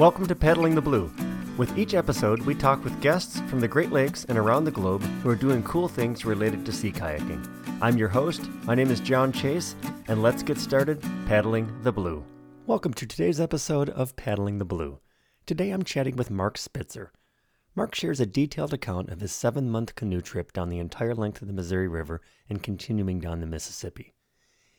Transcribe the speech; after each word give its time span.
Welcome 0.00 0.28
to 0.28 0.34
Paddling 0.34 0.74
the 0.74 0.80
Blue. 0.80 1.12
With 1.58 1.76
each 1.76 1.92
episode, 1.92 2.40
we 2.40 2.54
talk 2.54 2.82
with 2.82 3.02
guests 3.02 3.40
from 3.50 3.60
the 3.60 3.68
Great 3.68 3.92
Lakes 3.92 4.24
and 4.24 4.38
around 4.38 4.64
the 4.64 4.70
globe 4.70 5.02
who 5.02 5.28
are 5.28 5.36
doing 5.36 5.62
cool 5.62 5.88
things 5.88 6.24
related 6.24 6.64
to 6.64 6.72
sea 6.72 6.90
kayaking. 6.90 7.46
I'm 7.82 7.98
your 7.98 8.08
host. 8.08 8.48
My 8.64 8.74
name 8.74 8.90
is 8.90 8.98
John 8.98 9.30
Chase, 9.30 9.76
and 10.08 10.22
let's 10.22 10.42
get 10.42 10.56
started 10.56 11.02
paddling 11.26 11.70
the 11.82 11.92
blue. 11.92 12.24
Welcome 12.66 12.94
to 12.94 13.06
today's 13.06 13.42
episode 13.42 13.90
of 13.90 14.16
Paddling 14.16 14.56
the 14.56 14.64
Blue. 14.64 15.00
Today 15.44 15.68
I'm 15.68 15.82
chatting 15.82 16.16
with 16.16 16.30
Mark 16.30 16.56
Spitzer. 16.56 17.12
Mark 17.76 17.94
shares 17.94 18.20
a 18.20 18.26
detailed 18.26 18.72
account 18.72 19.10
of 19.10 19.20
his 19.20 19.32
seven 19.32 19.68
month 19.68 19.96
canoe 19.96 20.22
trip 20.22 20.54
down 20.54 20.70
the 20.70 20.78
entire 20.78 21.14
length 21.14 21.42
of 21.42 21.46
the 21.46 21.52
Missouri 21.52 21.88
River 21.88 22.22
and 22.48 22.62
continuing 22.62 23.20
down 23.20 23.40
the 23.40 23.46
Mississippi. 23.46 24.14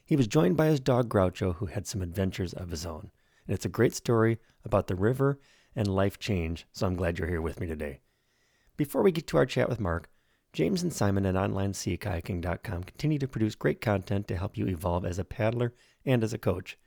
He 0.04 0.16
was 0.16 0.26
joined 0.26 0.58
by 0.58 0.66
his 0.66 0.80
dog 0.80 1.10
Groucho, 1.10 1.58
who 1.58 1.68
had 1.68 1.86
some 1.86 2.02
adventures 2.02 2.54
of 2.54 2.72
his 2.72 2.88
own. 2.88 3.12
And 3.48 3.56
it's 3.56 3.66
a 3.66 3.70
great 3.70 3.96
story 3.96 4.40
about 4.64 4.88
the 4.88 4.96
river 4.96 5.40
and 5.76 5.88
life 5.88 6.20
change, 6.20 6.68
so 6.72 6.86
I'm 6.86 6.96
glad 6.96 7.18
you're 7.18 7.28
here 7.28 7.42
with 7.42 7.60
me 7.60 7.68
today. 7.68 8.02
Before 8.78 9.02
we 9.02 9.12
get 9.12 9.28
to 9.28 9.38
our 9.38 9.46
chat 9.46 9.70
with 9.70 9.80
Mark, 9.80 10.10
James 10.54 10.84
and 10.84 10.92
Simon 10.92 11.26
at 11.26 11.36
OnlineSeaKayaking.com 11.36 12.84
continue 12.84 13.20
to 13.20 13.28
produce 13.28 13.56
great 13.56 13.80
content 13.80 14.28
to 14.28 14.36
help 14.36 14.58
you 14.58 14.68
evolve 14.68 15.06
as 15.06 15.18
a 15.18 15.24
paddler 15.24 15.74
and 16.06 16.24
as 16.24 16.34
a 16.34 16.38
coach. 16.38 16.78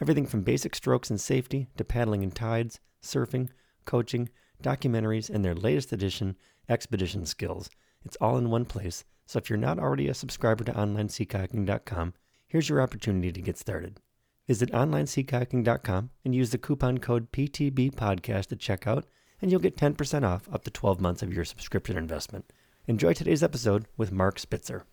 Everything 0.00 0.26
from 0.26 0.42
basic 0.42 0.74
strokes 0.74 1.10
and 1.10 1.20
safety 1.20 1.68
to 1.76 1.84
paddling 1.84 2.22
in 2.22 2.30
tides, 2.30 2.80
surfing, 3.02 3.50
coaching, 3.84 4.30
documentaries, 4.62 5.28
and 5.28 5.44
their 5.44 5.54
latest 5.54 5.92
edition, 5.92 6.36
Expedition 6.68 7.26
Skills. 7.26 7.68
It's 8.04 8.16
all 8.20 8.38
in 8.38 8.50
one 8.50 8.64
place, 8.64 9.04
so 9.26 9.38
if 9.38 9.50
you're 9.50 9.58
not 9.58 9.78
already 9.78 10.08
a 10.08 10.14
subscriber 10.14 10.64
to 10.64 10.72
OnlineSeaKayaking.com, 10.72 12.14
here's 12.46 12.68
your 12.68 12.80
opportunity 12.80 13.32
to 13.32 13.42
get 13.42 13.58
started. 13.58 14.00
Visit 14.48 14.72
OnlineSeaKayaking.com 14.72 16.08
and 16.24 16.34
use 16.34 16.50
the 16.50 16.58
coupon 16.58 16.98
code 16.98 17.30
PTBPodcast 17.32 18.50
at 18.50 18.58
checkout, 18.58 19.04
and 19.42 19.50
you'll 19.50 19.60
get 19.60 19.76
10% 19.76 20.26
off 20.26 20.48
up 20.50 20.64
to 20.64 20.70
12 20.70 21.02
months 21.02 21.22
of 21.22 21.34
your 21.34 21.44
subscription 21.44 21.98
investment. 21.98 22.50
Enjoy 22.86 23.12
today's 23.12 23.42
episode 23.42 23.84
with 23.98 24.10
Mark 24.10 24.38
Spitzer. 24.38 24.86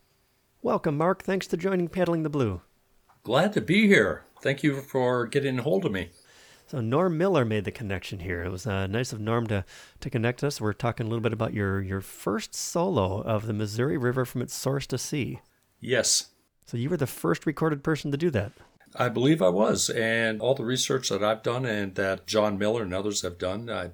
Welcome, 0.61 0.97
Mark. 0.97 1.23
Thanks 1.23 1.47
for 1.47 1.55
joining 1.55 1.87
Paddling 1.87 2.23
the 2.23 2.29
Blue. 2.29 2.63
Glad 3.23 3.53
to 3.53 3.61
be 3.61 3.87
here. 3.87 4.23
Thank 4.41 4.61
you 4.61 4.81
for 4.81 5.25
getting 5.25 5.59
a 5.59 5.63
hold 5.63 5.85
of 5.85 5.93
me. 5.93 6.09
So 6.67 6.81
Norm 6.81 7.17
Miller 7.17 7.45
made 7.45 7.63
the 7.63 7.71
connection 7.71 8.19
here. 8.19 8.43
It 8.43 8.51
was 8.51 8.67
uh, 8.67 8.87
nice 8.87 9.13
of 9.13 9.21
Norm 9.21 9.47
to, 9.47 9.63
to 10.01 10.09
connect 10.09 10.43
us. 10.43 10.59
We're 10.59 10.73
talking 10.73 11.05
a 11.05 11.09
little 11.09 11.23
bit 11.23 11.31
about 11.31 11.53
your, 11.53 11.81
your 11.81 12.01
first 12.01 12.53
solo 12.53 13.21
of 13.21 13.47
the 13.47 13.53
Missouri 13.53 13.97
River 13.97 14.25
from 14.25 14.41
its 14.41 14.53
source 14.53 14.85
to 14.87 14.97
sea. 14.97 15.39
Yes. 15.79 16.31
So 16.65 16.75
you 16.75 16.89
were 16.89 16.97
the 16.97 17.07
first 17.07 17.45
recorded 17.45 17.85
person 17.85 18.11
to 18.11 18.17
do 18.17 18.29
that. 18.31 18.51
I 18.97 19.09
believe 19.09 19.41
I 19.41 19.49
was. 19.49 19.89
And 19.89 20.41
all 20.41 20.55
the 20.55 20.65
research 20.65 21.09
that 21.09 21.23
I've 21.23 21.43
done 21.43 21.65
and 21.65 21.95
that 21.95 22.27
John 22.27 22.57
Miller 22.57 22.83
and 22.83 22.93
others 22.93 23.21
have 23.21 23.37
done, 23.37 23.69
I, 23.69 23.91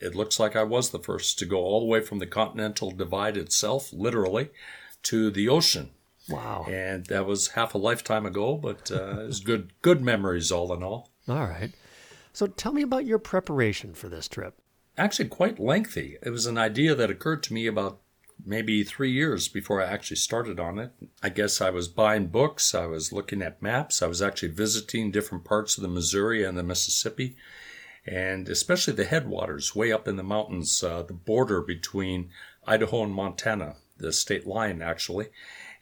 it 0.00 0.14
looks 0.14 0.38
like 0.38 0.56
I 0.56 0.62
was 0.62 0.90
the 0.90 0.98
first 0.98 1.38
to 1.38 1.46
go 1.46 1.58
all 1.58 1.80
the 1.80 1.86
way 1.86 2.00
from 2.00 2.18
the 2.18 2.26
Continental 2.26 2.90
Divide 2.90 3.36
itself, 3.36 3.92
literally, 3.92 4.50
to 5.04 5.30
the 5.30 5.48
ocean. 5.48 5.90
Wow. 6.28 6.66
And 6.68 7.06
that 7.06 7.26
was 7.26 7.48
half 7.48 7.74
a 7.74 7.78
lifetime 7.78 8.26
ago, 8.26 8.56
but 8.56 8.90
uh, 8.90 9.20
it 9.20 9.26
was 9.26 9.40
good, 9.40 9.72
good 9.82 10.02
memories 10.02 10.50
all 10.50 10.72
in 10.72 10.82
all. 10.82 11.10
All 11.28 11.46
right. 11.46 11.72
So 12.32 12.46
tell 12.46 12.72
me 12.72 12.82
about 12.82 13.06
your 13.06 13.18
preparation 13.18 13.94
for 13.94 14.08
this 14.08 14.28
trip. 14.28 14.60
Actually, 14.98 15.28
quite 15.28 15.60
lengthy. 15.60 16.16
It 16.22 16.30
was 16.30 16.46
an 16.46 16.58
idea 16.58 16.94
that 16.94 17.10
occurred 17.10 17.42
to 17.44 17.54
me 17.54 17.66
about 17.66 18.00
maybe 18.44 18.84
three 18.84 19.10
years 19.10 19.48
before 19.48 19.82
I 19.82 19.86
actually 19.86 20.18
started 20.18 20.60
on 20.60 20.78
it. 20.78 20.92
I 21.22 21.28
guess 21.28 21.60
I 21.60 21.70
was 21.70 21.88
buying 21.88 22.26
books, 22.28 22.74
I 22.74 22.86
was 22.86 23.12
looking 23.12 23.42
at 23.42 23.62
maps, 23.62 24.02
I 24.02 24.06
was 24.06 24.22
actually 24.22 24.50
visiting 24.50 25.10
different 25.10 25.44
parts 25.44 25.76
of 25.76 25.82
the 25.82 25.88
Missouri 25.88 26.44
and 26.44 26.56
the 26.56 26.62
Mississippi, 26.62 27.36
and 28.06 28.48
especially 28.48 28.94
the 28.94 29.04
headwaters 29.04 29.74
way 29.74 29.92
up 29.92 30.06
in 30.06 30.16
the 30.16 30.22
mountains, 30.22 30.82
uh, 30.82 31.02
the 31.02 31.12
border 31.12 31.60
between 31.60 32.30
Idaho 32.66 33.02
and 33.02 33.12
Montana, 33.12 33.76
the 33.96 34.12
state 34.12 34.46
line 34.46 34.82
actually. 34.82 35.28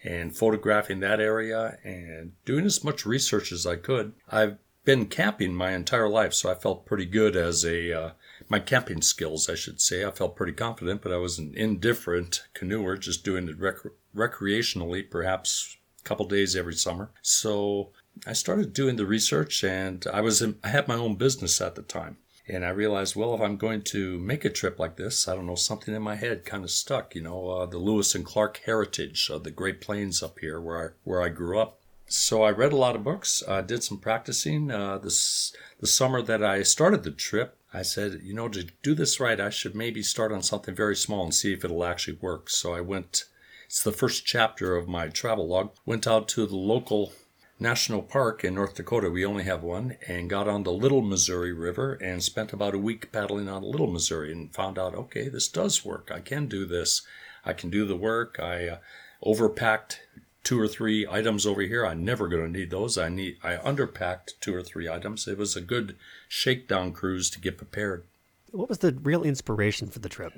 And 0.06 0.36
photographing 0.36 1.00
that 1.00 1.18
area 1.18 1.78
and 1.82 2.32
doing 2.44 2.66
as 2.66 2.84
much 2.84 3.06
research 3.06 3.50
as 3.50 3.66
I 3.66 3.76
could. 3.76 4.12
I've 4.30 4.58
been 4.84 5.06
camping 5.06 5.54
my 5.54 5.70
entire 5.70 6.10
life, 6.10 6.34
so 6.34 6.50
I 6.50 6.56
felt 6.56 6.84
pretty 6.84 7.06
good 7.06 7.36
as 7.36 7.64
a 7.64 7.92
uh, 7.92 8.10
my 8.48 8.58
camping 8.58 9.02
skills, 9.02 9.48
I 9.48 9.54
should 9.54 9.80
say. 9.80 10.04
I 10.04 10.10
felt 10.10 10.36
pretty 10.36 10.52
confident, 10.52 11.02
but 11.02 11.12
I 11.12 11.16
was 11.16 11.38
an 11.38 11.54
indifferent 11.56 12.42
canoeer, 12.54 12.98
just 12.98 13.24
doing 13.24 13.48
it 13.48 13.58
rec- 13.58 13.78
recreationally, 14.14 15.08
perhaps 15.08 15.76
a 16.00 16.08
couple 16.08 16.26
days 16.26 16.54
every 16.54 16.74
summer. 16.74 17.10
So 17.22 17.90
I 18.26 18.32
started 18.32 18.72
doing 18.72 18.96
the 18.96 19.06
research, 19.06 19.64
and 19.64 20.06
I 20.12 20.20
was 20.20 20.42
in, 20.42 20.58
I 20.62 20.68
had 20.68 20.88
my 20.88 20.96
own 20.96 21.16
business 21.16 21.60
at 21.60 21.74
the 21.74 21.82
time. 21.82 22.18
And 22.46 22.62
I 22.62 22.68
realized, 22.68 23.16
well, 23.16 23.34
if 23.34 23.40
I'm 23.40 23.56
going 23.56 23.80
to 23.84 24.18
make 24.18 24.44
a 24.44 24.50
trip 24.50 24.78
like 24.78 24.96
this, 24.96 25.26
I 25.26 25.34
don't 25.34 25.46
know, 25.46 25.54
something 25.54 25.94
in 25.94 26.02
my 26.02 26.16
head 26.16 26.44
kind 26.44 26.62
of 26.62 26.70
stuck. 26.70 27.14
You 27.14 27.22
know, 27.22 27.48
uh, 27.48 27.66
the 27.66 27.78
Lewis 27.78 28.14
and 28.14 28.24
Clark 28.24 28.60
heritage 28.66 29.30
of 29.30 29.44
the 29.44 29.50
Great 29.50 29.80
Plains 29.80 30.22
up 30.22 30.38
here, 30.38 30.60
where 30.60 30.88
I, 30.88 30.92
where 31.04 31.22
I 31.22 31.30
grew 31.30 31.58
up. 31.58 31.80
So 32.06 32.42
I 32.42 32.50
read 32.50 32.74
a 32.74 32.76
lot 32.76 32.96
of 32.96 33.02
books, 33.02 33.42
uh, 33.48 33.62
did 33.62 33.82
some 33.82 33.96
practicing. 33.96 34.70
Uh, 34.70 34.98
this 34.98 35.56
the 35.80 35.86
summer 35.86 36.20
that 36.20 36.44
I 36.44 36.62
started 36.62 37.02
the 37.02 37.10
trip, 37.10 37.56
I 37.74 37.82
said, 37.82 38.20
you 38.22 38.34
know, 38.34 38.48
to 38.48 38.68
do 38.82 38.94
this 38.94 39.18
right, 39.18 39.40
I 39.40 39.50
should 39.50 39.74
maybe 39.74 40.02
start 40.02 40.32
on 40.32 40.42
something 40.42 40.74
very 40.74 40.94
small 40.94 41.24
and 41.24 41.34
see 41.34 41.52
if 41.52 41.64
it'll 41.64 41.84
actually 41.84 42.18
work. 42.20 42.48
So 42.48 42.72
I 42.72 42.80
went. 42.80 43.24
It's 43.66 43.82
the 43.82 43.90
first 43.90 44.24
chapter 44.24 44.76
of 44.76 44.86
my 44.86 45.08
travel 45.08 45.48
log. 45.48 45.72
Went 45.84 46.06
out 46.06 46.28
to 46.28 46.46
the 46.46 46.56
local 46.56 47.12
national 47.58 48.02
park 48.02 48.44
in 48.44 48.54
North 48.54 48.76
Dakota. 48.76 49.10
We 49.10 49.24
only 49.24 49.42
have 49.44 49.62
one, 49.62 49.96
and 50.06 50.30
got 50.30 50.46
on 50.46 50.62
the 50.62 50.72
Little 50.72 51.02
Missouri 51.02 51.52
River 51.52 51.94
and 51.94 52.22
spent 52.22 52.52
about 52.52 52.74
a 52.74 52.78
week 52.78 53.10
paddling 53.10 53.48
on 53.48 53.62
Little 53.62 53.90
Missouri 53.90 54.30
and 54.30 54.54
found 54.54 54.78
out, 54.78 54.94
okay, 54.94 55.28
this 55.28 55.48
does 55.48 55.84
work. 55.84 56.10
I 56.14 56.20
can 56.20 56.46
do 56.46 56.66
this. 56.66 57.02
I 57.44 57.52
can 57.54 57.70
do 57.70 57.84
the 57.84 57.96
work. 57.96 58.38
I 58.40 58.68
uh, 58.68 58.78
overpacked 59.24 59.96
two 60.44 60.60
or 60.60 60.68
three 60.68 61.06
items 61.08 61.46
over 61.46 61.62
here. 61.62 61.86
I'm 61.86 62.04
never 62.04 62.28
going 62.28 62.44
to 62.44 62.58
need 62.58 62.70
those. 62.70 62.98
I 62.98 63.08
need 63.08 63.38
I 63.42 63.56
underpacked 63.56 64.34
two 64.40 64.54
or 64.54 64.62
three 64.62 64.88
items. 64.88 65.26
It 65.26 65.38
was 65.38 65.56
a 65.56 65.60
good 65.60 65.96
shakedown 66.34 66.92
cruise 66.92 67.30
to 67.30 67.40
get 67.40 67.56
prepared. 67.56 68.02
What 68.50 68.68
was 68.68 68.78
the 68.78 68.92
real 68.92 69.22
inspiration 69.22 69.88
for 69.88 70.00
the 70.00 70.08
trip? 70.08 70.32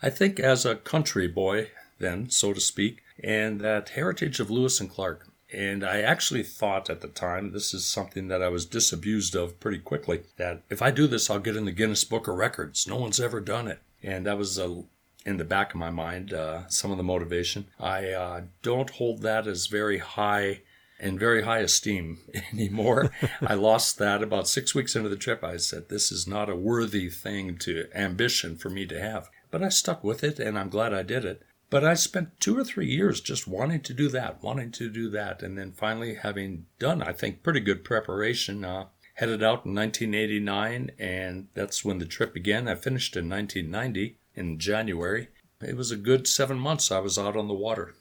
I 0.00 0.08
think 0.08 0.38
as 0.38 0.64
a 0.64 0.76
country 0.76 1.26
boy 1.26 1.70
then, 1.98 2.30
so 2.30 2.52
to 2.52 2.60
speak, 2.60 3.02
and 3.22 3.60
that 3.60 3.90
heritage 3.90 4.40
of 4.40 4.50
Lewis 4.50 4.80
and 4.80 4.88
Clark. 4.88 5.26
And 5.52 5.84
I 5.84 6.00
actually 6.00 6.44
thought 6.44 6.88
at 6.88 7.00
the 7.00 7.08
time, 7.08 7.50
this 7.50 7.74
is 7.74 7.84
something 7.84 8.28
that 8.28 8.42
I 8.42 8.48
was 8.48 8.64
disabused 8.64 9.34
of 9.34 9.58
pretty 9.58 9.78
quickly, 9.78 10.22
that 10.36 10.62
if 10.70 10.80
I 10.80 10.92
do 10.92 11.08
this, 11.08 11.28
I'll 11.28 11.40
get 11.40 11.56
in 11.56 11.64
the 11.64 11.72
Guinness 11.72 12.04
Book 12.04 12.28
of 12.28 12.36
Records. 12.36 12.86
No 12.86 12.96
one's 12.96 13.20
ever 13.20 13.40
done 13.40 13.66
it. 13.66 13.80
And 14.02 14.24
that 14.26 14.38
was 14.38 14.56
a 14.56 14.84
in 15.26 15.36
the 15.36 15.44
back 15.44 15.74
of 15.74 15.80
my 15.80 15.90
mind, 15.90 16.32
uh, 16.32 16.66
some 16.68 16.90
of 16.90 16.96
the 16.96 17.02
motivation. 17.02 17.66
I 17.78 18.10
uh, 18.10 18.40
don't 18.62 18.88
hold 18.88 19.20
that 19.22 19.46
as 19.46 19.66
very 19.66 19.98
high 19.98 20.60
in 21.00 21.18
very 21.18 21.42
high 21.42 21.58
esteem 21.58 22.18
anymore. 22.52 23.10
I 23.40 23.54
lost 23.54 23.98
that 23.98 24.22
about 24.22 24.48
six 24.48 24.74
weeks 24.74 24.94
into 24.94 25.08
the 25.08 25.16
trip. 25.16 25.42
I 25.42 25.56
said, 25.56 25.88
This 25.88 26.12
is 26.12 26.26
not 26.26 26.50
a 26.50 26.56
worthy 26.56 27.08
thing 27.08 27.56
to 27.58 27.86
ambition 27.94 28.56
for 28.56 28.70
me 28.70 28.86
to 28.86 29.00
have. 29.00 29.30
But 29.50 29.62
I 29.62 29.68
stuck 29.68 30.04
with 30.04 30.22
it 30.22 30.38
and 30.38 30.58
I'm 30.58 30.68
glad 30.68 30.94
I 30.94 31.02
did 31.02 31.24
it. 31.24 31.42
But 31.70 31.84
I 31.84 31.94
spent 31.94 32.40
two 32.40 32.58
or 32.58 32.64
three 32.64 32.88
years 32.88 33.20
just 33.20 33.46
wanting 33.46 33.80
to 33.82 33.94
do 33.94 34.08
that, 34.08 34.42
wanting 34.42 34.72
to 34.72 34.90
do 34.90 35.08
that. 35.10 35.42
And 35.42 35.56
then 35.56 35.72
finally, 35.72 36.14
having 36.16 36.66
done, 36.80 37.00
I 37.00 37.12
think, 37.12 37.44
pretty 37.44 37.60
good 37.60 37.84
preparation, 37.84 38.64
uh, 38.64 38.86
headed 39.14 39.42
out 39.42 39.66
in 39.66 39.74
1989. 39.74 40.90
And 40.98 41.46
that's 41.54 41.84
when 41.84 41.98
the 41.98 42.06
trip 42.06 42.34
began. 42.34 42.66
I 42.66 42.74
finished 42.74 43.16
in 43.16 43.28
1990 43.28 44.18
in 44.34 44.58
January. 44.58 45.28
It 45.60 45.76
was 45.76 45.92
a 45.92 45.96
good 45.96 46.26
seven 46.26 46.58
months 46.58 46.90
I 46.90 46.98
was 46.98 47.18
out 47.18 47.36
on 47.36 47.46
the 47.46 47.54
water. 47.54 47.94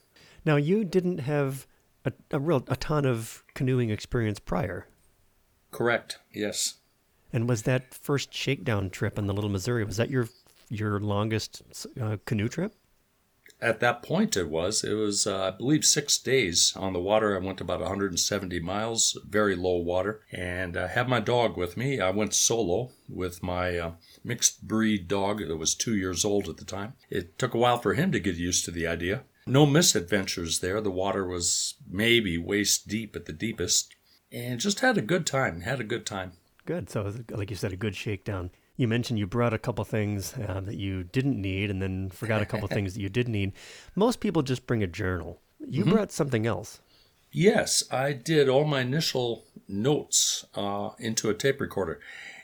Now, 0.45 0.55
you 0.55 0.83
didn't 0.83 1.19
have 1.19 1.67
a, 2.31 2.37
a 2.37 2.39
real 2.39 2.63
a 2.67 2.75
ton 2.75 3.05
of 3.05 3.43
canoeing 3.53 3.89
experience 3.89 4.39
prior. 4.39 4.87
Correct. 5.71 6.19
Yes. 6.33 6.75
And 7.31 7.47
was 7.47 7.63
that 7.63 7.93
first 7.93 8.33
shakedown 8.33 8.89
trip 8.89 9.17
in 9.19 9.27
the 9.27 9.33
Little 9.33 9.49
Missouri? 9.49 9.83
Was 9.83 9.97
that 9.97 10.09
your 10.09 10.29
your 10.69 10.99
longest 10.99 11.61
uh, 11.99 12.17
canoe 12.25 12.47
trip? 12.47 12.73
At 13.61 13.81
that 13.81 14.03
point, 14.03 14.37
it 14.37 14.49
was. 14.49 14.85
It 14.85 14.93
was, 14.93 15.27
uh, 15.27 15.47
I 15.47 15.51
believe, 15.51 15.83
six 15.83 16.17
days 16.17 16.73
on 16.77 16.93
the 16.93 17.01
water. 17.01 17.35
I 17.35 17.45
went 17.45 17.59
about 17.59 17.81
170 17.81 18.57
miles, 18.61 19.17
very 19.27 19.53
low 19.53 19.75
water, 19.75 20.21
and 20.31 20.77
I 20.77 20.87
had 20.87 21.09
my 21.09 21.19
dog 21.19 21.57
with 21.57 21.75
me. 21.75 21.99
I 21.99 22.09
went 22.11 22.33
solo 22.33 22.91
with 23.09 23.43
my 23.43 23.77
uh, 23.77 23.91
mixed 24.23 24.65
breed 24.65 25.09
dog 25.09 25.39
that 25.45 25.57
was 25.57 25.75
two 25.75 25.95
years 25.95 26.23
old 26.23 26.47
at 26.47 26.55
the 26.55 26.63
time. 26.63 26.93
It 27.09 27.37
took 27.37 27.53
a 27.53 27.57
while 27.57 27.77
for 27.77 27.95
him 27.95 28.13
to 28.13 28.19
get 28.21 28.35
used 28.35 28.63
to 28.65 28.71
the 28.71 28.87
idea. 28.87 29.23
No 29.45 29.65
misadventures 29.65 30.59
there. 30.59 30.81
The 30.81 30.91
water 30.91 31.25
was 31.25 31.75
maybe 31.89 32.37
waist 32.37 32.87
deep 32.87 33.15
at 33.15 33.25
the 33.25 33.33
deepest, 33.33 33.95
and 34.31 34.59
just 34.59 34.81
had 34.81 34.97
a 34.97 35.01
good 35.01 35.25
time. 35.25 35.61
Had 35.61 35.79
a 35.79 35.83
good 35.83 36.05
time. 36.05 36.33
Good. 36.65 36.89
So, 36.89 37.13
like 37.31 37.49
you 37.49 37.55
said, 37.55 37.73
a 37.73 37.77
good 37.77 37.95
shakedown. 37.95 38.51
You 38.77 38.87
mentioned 38.87 39.19
you 39.19 39.27
brought 39.27 39.53
a 39.53 39.57
couple 39.57 39.83
things 39.83 40.33
uh, 40.35 40.61
that 40.61 40.77
you 40.77 41.03
didn't 41.03 41.41
need 41.41 41.69
and 41.69 41.81
then 41.81 42.09
forgot 42.09 42.41
a 42.41 42.45
couple 42.45 42.67
things 42.69 42.93
that 42.93 43.01
you 43.01 43.09
did 43.09 43.27
need. 43.27 43.53
Most 43.95 44.19
people 44.19 44.41
just 44.41 44.67
bring 44.67 44.83
a 44.83 44.87
journal. 44.87 45.41
You 45.59 45.81
mm-hmm. 45.81 45.93
brought 45.93 46.11
something 46.11 46.45
else. 46.45 46.79
Yes, 47.31 47.83
I 47.91 48.13
did 48.13 48.49
all 48.49 48.65
my 48.65 48.81
initial 48.81 49.45
notes 49.67 50.45
uh, 50.55 50.91
into 50.97 51.29
a 51.29 51.33
tape 51.33 51.59
recorder. 51.59 51.99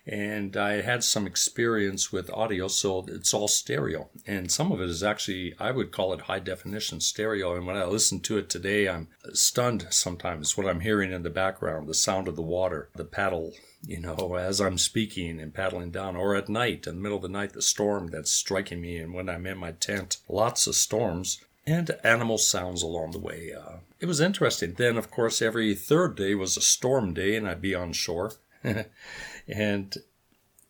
And 0.08 0.56
I 0.56 0.82
had 0.82 1.04
some 1.04 1.26
experience 1.26 2.12
with 2.12 2.30
audio, 2.30 2.68
so 2.68 3.06
it's 3.08 3.34
all 3.34 3.48
stereo. 3.48 4.10
And 4.28 4.52
some 4.52 4.72
of 4.72 4.80
it 4.80 4.90
is 4.90 5.02
actually, 5.02 5.56
I 5.60 5.72
would 5.72 5.92
call 5.92 6.14
it 6.14 6.22
high 6.22 6.40
definition 6.40 7.02
stereo. 7.02 7.56
And 7.56 7.66
when 7.66 7.76
I 7.76 7.86
listen 7.86 8.20
to 8.22 8.38
it 8.38 8.50
today, 8.50 8.88
I'm 8.88 9.08
stunned 9.34 9.88
sometimes 9.90 10.56
what 10.56 10.68
I'm 10.68 10.82
hearing 10.82 11.12
in 11.12 11.24
the 11.24 11.30
background 11.32 11.88
the 11.88 11.96
sound 11.96 12.28
of 12.28 12.36
the 12.36 12.42
water, 12.42 12.90
the 12.96 13.04
paddle, 13.04 13.54
you 13.86 14.00
know, 14.00 14.36
as 14.36 14.62
I'm 14.62 14.78
speaking 14.78 15.40
and 15.40 15.54
paddling 15.54 15.90
down, 15.90 16.16
or 16.16 16.36
at 16.36 16.50
night, 16.50 16.86
in 16.86 16.96
the 16.96 17.02
middle 17.02 17.18
of 17.18 17.24
the 17.24 17.30
night, 17.30 17.54
the 17.54 17.62
storm 17.62 18.08
that's 18.08 18.32
striking 18.32 18.82
me. 18.82 18.98
And 18.98 19.14
when 19.14 19.28
I'm 19.28 19.48
in 19.48 19.58
my 19.58 19.72
tent, 19.72 20.18
lots 20.30 20.68
of 20.68 20.76
storms 20.76 21.44
and 21.68 21.90
animal 22.04 22.38
sounds 22.38 22.84
along 22.84 23.12
the 23.12 23.20
way. 23.20 23.52
Uh, 23.54 23.78
it 24.00 24.06
was 24.06 24.22
interesting. 24.22 24.76
Then, 24.78 24.98
of 24.98 25.10
course, 25.10 25.42
every 25.42 25.74
third 25.74 26.16
day 26.16 26.36
was 26.36 26.58
a 26.58 26.62
storm 26.62 27.14
day, 27.14 27.36
and 27.36 27.48
I'd 27.48 27.62
be 27.62 27.74
on 27.74 27.94
shore. 27.94 28.34
and 29.48 29.96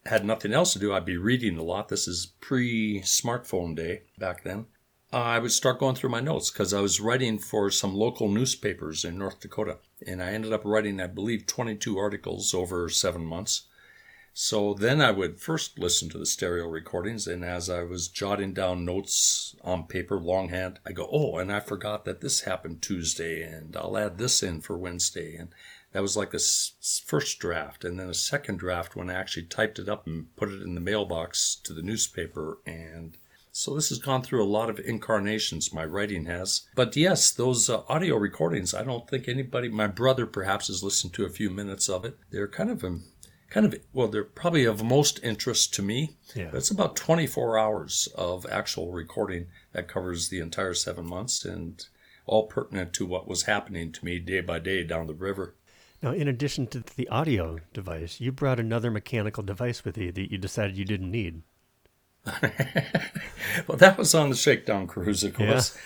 had 0.06 0.26
nothing 0.26 0.54
else 0.54 0.74
to 0.74 0.80
do. 0.80 0.94
I'd 0.94 1.06
be 1.06 1.18
reading 1.18 1.58
a 1.58 1.64
lot. 1.64 1.90
This 1.90 2.08
is 2.08 2.28
pre 2.40 3.02
smartphone 3.02 3.76
day 3.76 4.04
back 4.18 4.44
then. 4.44 4.68
I 5.12 5.40
would 5.40 5.52
start 5.52 5.80
going 5.80 5.96
through 5.96 6.10
my 6.10 6.20
notes 6.20 6.52
because 6.52 6.74
I 6.74 6.82
was 6.82 7.00
writing 7.00 7.40
for 7.40 7.72
some 7.72 7.96
local 7.96 8.28
newspapers 8.28 9.06
in 9.06 9.18
North 9.18 9.40
Dakota. 9.40 9.78
And 10.06 10.22
I 10.22 10.32
ended 10.32 10.52
up 10.52 10.66
writing, 10.66 11.00
I 11.00 11.08
believe, 11.08 11.48
22 11.48 11.98
articles 11.98 12.54
over 12.54 12.90
seven 12.90 13.24
months. 13.24 13.64
So 14.38 14.74
then 14.74 15.00
I 15.00 15.12
would 15.12 15.40
first 15.40 15.80
listen 15.80 16.10
to 16.10 16.18
the 16.18 16.26
stereo 16.26 16.68
recordings, 16.68 17.26
and 17.26 17.46
as 17.46 17.70
I 17.70 17.84
was 17.84 18.10
jotting 18.10 18.54
down 18.54 18.84
notes 18.84 19.56
on 19.64 19.88
paper 19.88 20.20
longhand, 20.20 20.82
I 20.86 20.92
go, 20.92 21.08
oh, 21.10 21.38
and 21.38 21.50
I 21.50 21.62
forgot 21.62 22.04
that 22.04 22.20
this 22.20 22.42
happened 22.42 22.82
Tuesday, 22.82 23.42
and 23.44 23.78
I'll 23.78 23.98
add 23.98 24.18
this 24.18 24.44
in 24.44 24.60
for 24.60 24.78
Wednesday. 24.78 25.38
And 25.38 25.54
that 25.96 26.02
was 26.02 26.18
like 26.18 26.32
the 26.32 26.46
first 27.06 27.40
draft. 27.40 27.86
And 27.86 27.98
then 27.98 28.10
a 28.10 28.14
second 28.14 28.60
draft 28.60 28.98
when 28.98 29.10
I 29.10 29.14
actually 29.14 29.46
typed 29.46 29.80
it 29.80 29.88
up 29.88 30.06
and 30.06 30.36
put 30.36 30.50
it 30.50 30.62
in 30.62 30.76
the 30.76 30.82
mailbox 30.82 31.56
to 31.64 31.72
the 31.72 31.82
newspaper. 31.82 32.58
And 32.66 33.18
so 33.54 33.74
this 33.74 33.88
has 33.88 34.00
gone 34.00 34.22
through 34.22 34.44
a 34.44 34.46
lot 34.58 34.70
of 34.70 34.78
incarnations, 34.78 35.74
my 35.74 35.86
writing 35.86 36.26
has. 36.26 36.64
But 36.76 36.98
yes, 36.98 37.32
those 37.32 37.70
uh, 37.70 37.84
audio 37.88 38.18
recordings, 38.18 38.74
I 38.74 38.84
don't 38.84 39.10
think 39.10 39.30
anybody, 39.30 39.70
my 39.70 39.88
brother 39.88 40.26
perhaps 40.26 40.68
has 40.68 40.84
listened 40.84 41.14
to 41.14 41.24
a 41.24 41.30
few 41.30 41.50
minutes 41.50 41.88
of 41.88 42.04
it. 42.04 42.18
They're 42.30 42.50
kind 42.50 42.70
of 42.70 42.84
a 42.84 43.00
kind 43.50 43.66
of 43.66 43.80
well 43.94 44.10
they're 44.10 44.24
probably 44.26 44.66
of 44.66 44.84
most 44.84 45.24
interest 45.24 45.72
to 45.76 45.84
me 45.84 46.18
yeah. 46.36 46.50
it's 46.52 46.72
about 46.72 46.96
24 46.96 47.60
hours 47.60 48.10
of 48.16 48.44
actual 48.50 48.92
recording 48.92 49.46
that 49.72 49.88
covers 49.88 50.30
the 50.30 50.40
entire 50.40 50.74
seven 50.74 51.06
months 51.06 51.46
and 51.46 51.86
all 52.26 52.48
pertinent 52.48 52.92
to 52.92 53.06
what 53.06 53.28
was 53.28 53.44
happening 53.44 53.92
to 53.92 54.04
me 54.04 54.18
day 54.18 54.42
by 54.42 54.58
day 54.58 54.84
down 54.84 55.06
the 55.06 55.14
river 55.14 55.54
now 56.02 56.12
in 56.12 56.28
addition 56.28 56.68
to 56.68 56.84
the 56.96 57.08
audio 57.10 57.60
device 57.74 58.20
you 58.20 58.32
brought 58.32 58.60
another 58.60 58.92
mechanical 58.92 59.44
device 59.44 59.84
with 59.84 59.98
you 59.98 60.12
that 60.12 60.32
you 60.32 60.38
decided 60.38 60.78
you 60.78 60.86
didn't 60.86 61.12
need 61.12 61.42
well 63.68 63.78
that 63.78 63.98
was 63.98 64.16
on 64.16 64.30
the 64.30 64.36
shakedown 64.36 64.88
cruise 64.88 65.24
of 65.24 65.36
course 65.36 65.78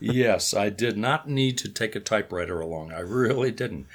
yeah. 0.00 0.12
yes 0.12 0.54
i 0.54 0.70
did 0.70 0.96
not 0.96 1.28
need 1.28 1.58
to 1.58 1.68
take 1.68 1.94
a 1.94 2.00
typewriter 2.00 2.60
along 2.60 2.90
i 2.92 2.98
really 2.98 3.50
didn't 3.50 3.86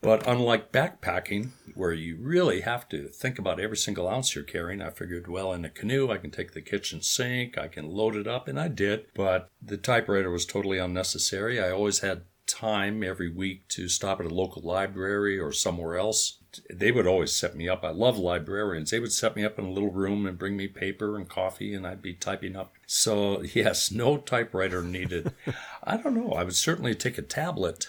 but 0.00 0.26
unlike 0.26 0.72
backpacking 0.72 1.50
where 1.80 1.92
you 1.92 2.16
really 2.20 2.60
have 2.60 2.88
to 2.88 3.08
think 3.08 3.38
about 3.38 3.58
every 3.58 3.76
single 3.76 4.08
ounce 4.08 4.34
you're 4.34 4.44
carrying. 4.44 4.82
I 4.82 4.90
figured, 4.90 5.28
well, 5.28 5.52
in 5.52 5.64
a 5.64 5.70
canoe, 5.70 6.10
I 6.10 6.18
can 6.18 6.30
take 6.30 6.52
the 6.52 6.60
kitchen 6.60 7.00
sink, 7.00 7.56
I 7.56 7.68
can 7.68 7.88
load 7.88 8.16
it 8.16 8.26
up, 8.26 8.48
and 8.48 8.60
I 8.60 8.68
did. 8.68 9.06
But 9.14 9.50
the 9.62 9.76
typewriter 9.76 10.30
was 10.30 10.44
totally 10.44 10.78
unnecessary. 10.78 11.60
I 11.60 11.70
always 11.70 12.00
had 12.00 12.22
time 12.50 13.02
every 13.02 13.30
week 13.30 13.66
to 13.68 13.88
stop 13.88 14.20
at 14.20 14.26
a 14.26 14.34
local 14.34 14.62
library 14.62 15.38
or 15.38 15.52
somewhere 15.52 15.96
else. 15.96 16.38
They 16.68 16.90
would 16.90 17.06
always 17.06 17.32
set 17.32 17.54
me 17.54 17.68
up. 17.68 17.84
I 17.84 17.90
love 17.90 18.18
librarians. 18.18 18.90
They 18.90 18.98
would 18.98 19.12
set 19.12 19.36
me 19.36 19.44
up 19.44 19.58
in 19.58 19.64
a 19.64 19.70
little 19.70 19.92
room 19.92 20.26
and 20.26 20.38
bring 20.38 20.56
me 20.56 20.66
paper 20.66 21.16
and 21.16 21.28
coffee, 21.28 21.74
and 21.74 21.86
I'd 21.86 22.02
be 22.02 22.14
typing 22.14 22.56
up. 22.56 22.74
So, 22.86 23.42
yes, 23.54 23.90
no 23.90 24.16
typewriter 24.16 24.82
needed. 24.82 25.32
I 25.84 25.96
don't 25.96 26.14
know. 26.14 26.32
I 26.32 26.42
would 26.42 26.56
certainly 26.56 26.94
take 26.94 27.18
a 27.18 27.22
tablet 27.22 27.86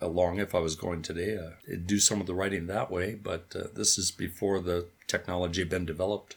along 0.00 0.38
if 0.38 0.54
I 0.54 0.58
was 0.58 0.74
going 0.74 1.02
today, 1.02 1.36
uh, 1.36 1.76
do 1.86 1.98
some 1.98 2.20
of 2.20 2.26
the 2.26 2.34
writing 2.34 2.66
that 2.66 2.90
way. 2.90 3.14
But 3.14 3.54
uh, 3.54 3.68
this 3.74 3.96
is 3.98 4.10
before 4.10 4.60
the 4.60 4.86
technology 5.06 5.60
had 5.60 5.70
been 5.70 5.86
developed. 5.86 6.36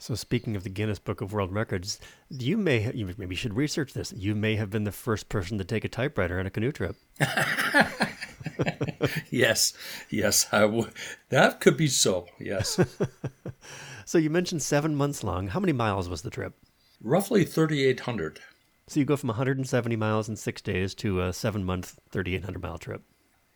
So, 0.00 0.14
speaking 0.14 0.56
of 0.56 0.64
the 0.64 0.70
Guinness 0.70 0.98
Book 0.98 1.20
of 1.20 1.34
World 1.34 1.52
Records, 1.52 2.00
you 2.30 2.56
may 2.56 2.80
ha- 2.80 2.92
you 2.94 3.14
maybe 3.18 3.34
should 3.34 3.52
research 3.52 3.92
this. 3.92 4.14
You 4.16 4.34
may 4.34 4.56
have 4.56 4.70
been 4.70 4.84
the 4.84 4.92
first 4.92 5.28
person 5.28 5.58
to 5.58 5.64
take 5.64 5.84
a 5.84 5.90
typewriter 5.90 6.40
on 6.40 6.46
a 6.46 6.50
canoe 6.50 6.72
trip. 6.72 6.96
yes, 9.30 9.74
yes, 10.08 10.46
I 10.52 10.60
w- 10.60 10.88
that 11.28 11.60
could 11.60 11.76
be 11.76 11.86
so. 11.86 12.28
Yes. 12.38 12.80
so 14.06 14.16
you 14.16 14.30
mentioned 14.30 14.62
seven 14.62 14.94
months 14.94 15.22
long. 15.22 15.48
How 15.48 15.60
many 15.60 15.74
miles 15.74 16.08
was 16.08 16.22
the 16.22 16.30
trip? 16.30 16.54
Roughly 17.02 17.44
thirty-eight 17.44 18.00
hundred. 18.00 18.40
So 18.86 19.00
you 19.00 19.06
go 19.06 19.18
from 19.18 19.28
170 19.28 19.96
miles 19.96 20.30
in 20.30 20.34
six 20.34 20.62
days 20.62 20.94
to 20.96 21.20
a 21.20 21.32
seven 21.32 21.62
month, 21.62 22.00
3,800 22.10 22.60
mile 22.60 22.78
trip. 22.78 23.02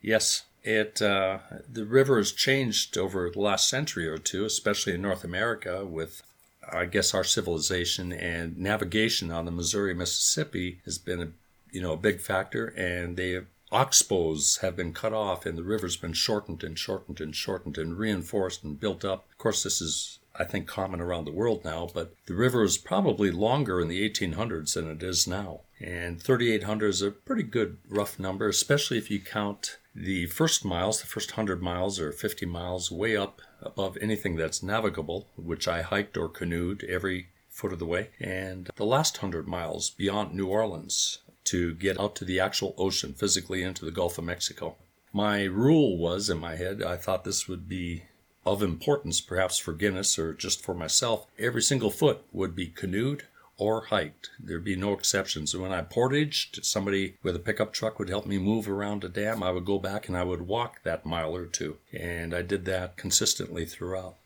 Yes, 0.01 0.43
it 0.63 1.01
uh, 1.01 1.39
the 1.67 1.87
river 1.87 2.19
has 2.19 2.33
changed 2.33 2.99
over 2.99 3.31
the 3.31 3.41
last 3.41 3.67
century 3.67 4.07
or 4.07 4.19
two, 4.19 4.45
especially 4.45 4.93
in 4.93 5.01
North 5.01 5.25
America, 5.25 5.87
with 5.87 6.23
I 6.73 6.87
guess 6.87 7.15
our 7.15 7.25
civilization 7.25 8.13
and 8.13 8.57
navigation 8.57 9.31
on 9.31 9.45
the 9.45 9.51
Missouri 9.51 9.95
Mississippi 9.95 10.81
has 10.85 10.99
been 10.99 11.21
a 11.21 11.29
you 11.71 11.83
know 11.83 11.93
a 11.93 11.99
big 11.99 12.21
factor, 12.21 12.67
and 12.77 13.17
they 13.17 13.41
oxbows 13.73 14.61
have 14.61 14.77
been 14.77 14.93
cut 14.93 15.13
off, 15.13 15.47
and 15.47 15.59
the 15.59 15.65
river's 15.65 15.97
been 15.97 16.13
shortened 16.13 16.63
and 16.63 16.79
shortened 16.79 17.21
and 17.21 17.35
shortened 17.35 17.77
and 17.77 17.99
reinforced 17.99 18.63
and 18.63 18.79
built 18.79 19.05
up. 19.05 19.27
Of 19.31 19.39
course, 19.39 19.63
this 19.63 19.81
is 19.81 20.19
I 20.37 20.45
think, 20.45 20.67
common 20.67 21.01
around 21.01 21.27
the 21.27 21.33
world 21.33 21.65
now, 21.65 21.89
but 21.93 22.15
the 22.27 22.35
river 22.35 22.65
is 22.65 22.77
probably 22.77 23.31
longer 23.31 23.81
in 23.81 23.87
the 23.87 24.09
1800s 24.09 24.75
than 24.75 24.91
it 24.91 25.03
is 25.03 25.29
now. 25.29 25.61
And 25.81 26.21
3,800 26.21 26.89
is 26.89 27.03
a 27.03 27.13
pretty 27.13 27.45
good 27.45 27.79
rough 27.89 28.19
number, 28.19 28.49
especially 28.49 28.99
if 28.99 29.11
you 29.11 29.21
count 29.21 29.79
the 29.95 30.27
first 30.27 30.65
miles, 30.65 31.01
the 31.01 31.07
first 31.07 31.33
100 31.33 31.63
miles 31.63 32.01
or 32.01 32.11
50 32.11 32.47
miles, 32.47 32.91
way 32.91 33.17
up 33.17 33.43
above 33.65 33.97
anything 34.01 34.37
that's 34.37 34.63
navigable, 34.63 35.29
which 35.37 35.67
I 35.67 35.83
hiked 35.83 36.17
or 36.17 36.29
canoed 36.29 36.85
every 36.85 37.29
foot 37.49 37.73
of 37.73 37.79
the 37.79 37.87
way, 37.87 38.11
and 38.21 38.71
the 38.77 38.85
last 38.85 39.19
100 39.19 39.47
miles 39.47 39.91
beyond 39.91 40.35
New 40.35 40.47
Orleans 40.47 41.19
to 41.45 41.75
get 41.75 42.01
out 42.01 42.17
to 42.17 42.25
the 42.25 42.41
actual 42.41 42.75
ocean, 42.79 43.15
physically 43.15 43.63
into 43.63 43.85
the 43.85 43.91
Gulf 43.91 44.19
of 44.19 44.25
Mexico. 44.25 44.77
My 45.13 45.45
rule 45.45 45.97
was 45.97 46.29
in 46.29 46.39
my 46.39 46.57
head, 46.57 46.83
I 46.83 46.97
thought 46.97 47.25
this 47.25 47.47
would 47.47 47.69
be 47.69 48.05
of 48.45 48.63
importance, 48.63 49.21
perhaps 49.21 49.59
for 49.59 49.73
Guinness 49.73 50.19
or 50.19 50.35
just 50.35 50.63
for 50.63 50.75
myself, 50.75 51.27
every 51.39 51.63
single 51.63 51.91
foot 51.91 52.23
would 52.33 52.55
be 52.55 52.67
canoed 52.67 53.25
or 53.57 53.87
hiked. 53.87 54.31
There'd 54.39 54.65
be 54.65 54.77
no 54.77 54.93
exceptions. 54.93 55.57
When 55.57 55.73
I 55.73 55.83
portaged, 55.83 56.65
somebody 56.65 57.17
with 57.23 57.37
a 57.37 57.41
pickup 57.41 57.73
truck 57.73 57.99
would 57.99 58.09
help 58.09 58.27
me 58.27 58.39
move 58.39 58.69
around 58.69 59.05
a 59.05 59.09
dam. 59.09 59.43
I 59.43 59.51
would 59.51 59.65
go 59.65 59.79
back 59.79 60.09
and 60.09 60.17
I 60.17 60.25
would 60.25 60.43
walk 60.43 60.83
that 60.83 61.07
mile 61.07 61.37
or 61.37 61.47
two. 61.47 61.77
And 61.93 62.35
I 62.35 62.43
did 62.43 62.65
that 62.67 62.97
consistently 62.97 63.65
throughout. 63.65 64.17